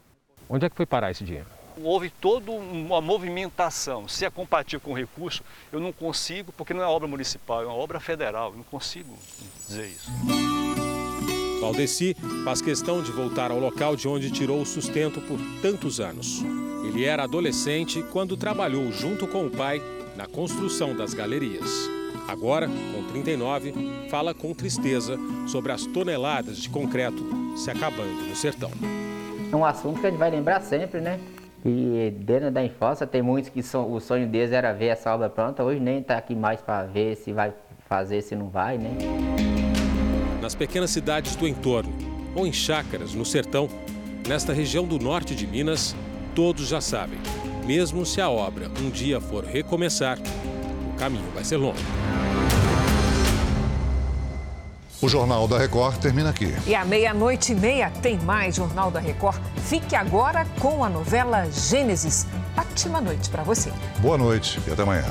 Onde 0.49 0.67
é 0.67 0.71
que 0.71 0.77
foi 0.77 0.87
parar 0.87 1.11
esse 1.11 1.25
dinheiro? 1.25 1.49
Houve 1.83 2.11
toda 2.11 2.51
uma 2.51 3.01
movimentação. 3.01 4.09
Se 4.09 4.25
é 4.25 4.31
compatível 4.31 4.81
com 4.81 4.93
o 4.93 4.97
recurso, 4.97 5.43
eu 5.73 5.81
não 5.81 5.93
consigo, 5.93 6.53
porque 6.53 6.75
não 6.75 6.83
é 6.83 6.87
obra 6.87 7.09
municipal, 7.09 7.63
é 7.63 7.67
uma 7.67 7.75
obra 7.75 8.01
federal. 8.01 8.51
Eu 8.51 8.57
não 8.59 8.65
consigo 8.65 9.17
dizer 9.67 9.89
isso. 9.89 10.11
Valdeci 11.61 12.17
faz 12.43 12.63
questão 12.63 13.03
de 13.03 13.13
voltar 13.13 13.51
ao 13.51 13.59
local 13.59 13.95
de 13.95 14.09
onde 14.09 14.31
tirou 14.31 14.63
o 14.63 14.67
sustento 14.67 15.21
por 15.21 15.39
tantos 15.61 16.01
anos. 16.01 16.43
Ele 16.85 17.05
era 17.05 17.25
adolescente 17.25 18.03
quando 18.11 18.37
trabalhou 18.37 18.91
junto 18.91 19.27
com 19.27 19.47
o 19.47 19.51
pai 19.51 19.83
na 20.17 20.27
construção 20.27 20.97
das 20.97 21.13
galerias. 21.13 21.69
Agora, 22.27 22.69
com 22.69 23.05
39, 23.11 23.75
fala 24.09 24.33
com 24.33 24.55
tristeza 24.55 25.19
sobre 25.47 25.73
as 25.73 25.85
toneladas 25.85 26.59
de 26.59 26.71
concreto 26.71 27.25
se 27.57 27.71
acabando 27.71 28.27
no 28.27 28.37
sertão. 28.37 28.71
É 29.53 29.57
um 29.57 29.65
assunto 29.65 30.01
que 30.01 30.07
a 30.07 30.11
gente 30.11 30.19
vai 30.19 30.31
lembrar 30.31 30.61
sempre, 30.61 31.01
né? 31.01 31.19
E 31.65 32.11
dentro 32.21 32.51
da 32.51 32.65
infância 32.65 33.07
tem 33.07 33.21
muitos 33.21 33.51
que 33.51 33.61
o 33.77 34.01
sonho 34.01 34.27
deles 34.27 34.53
era 34.53 34.73
ver 34.73 34.87
essa 34.87 35.15
obra 35.15 35.29
pronta, 35.29 35.63
hoje 35.63 35.79
nem 35.79 35.99
está 35.99 36.17
aqui 36.17 36.35
mais 36.35 36.61
para 36.61 36.85
ver 36.85 37.17
se 37.17 37.33
vai 37.33 37.53
fazer, 37.87 38.23
se 38.23 38.35
não 38.35 38.49
vai, 38.49 38.79
né? 38.79 38.91
Nas 40.41 40.55
pequenas 40.55 40.91
cidades 40.91 41.37
do 41.37 41.47
entorno, 41.47 41.93
ou 42.35 42.47
em 42.47 42.53
chácaras 42.53 43.15
no 43.15 43.27
sertão, 43.27 43.69
nesta 44.27 44.55
região 44.55 44.87
do 44.87 44.99
norte 44.99 45.35
de 45.35 45.47
Minas, 45.47 45.95
todos 46.35 46.67
já 46.69 46.81
sabem, 46.81 47.19
mesmo 47.67 48.07
se 48.07 48.23
a 48.23 48.31
obra 48.31 48.69
um 48.81 48.89
dia 48.89 49.21
for 49.21 49.45
recomeçar, 49.45 50.19
o 50.95 50.99
caminho 50.99 51.31
vai 51.35 51.45
ser 51.45 51.59
longo. 51.59 51.79
O 55.03 55.09
Jornal 55.09 55.49
da 55.49 55.57
Record 55.57 55.97
termina 55.97 56.29
aqui. 56.29 56.55
E 56.67 56.75
à 56.75 56.85
meia-noite 56.85 57.53
e 57.53 57.55
meia 57.55 57.91
tem 58.03 58.19
mais 58.19 58.57
Jornal 58.57 58.91
da 58.91 59.01
Record. 59.01 59.41
Fique 59.65 59.97
agora 59.97 60.47
com 60.59 60.85
a 60.85 60.91
novela 60.91 61.49
Gênesis. 61.51 62.27
Ótima 62.55 63.01
noite 63.01 63.31
para 63.31 63.43
você. 63.43 63.73
Boa 64.01 64.19
noite 64.19 64.61
e 64.69 64.71
até 64.71 64.83
amanhã. 64.83 65.05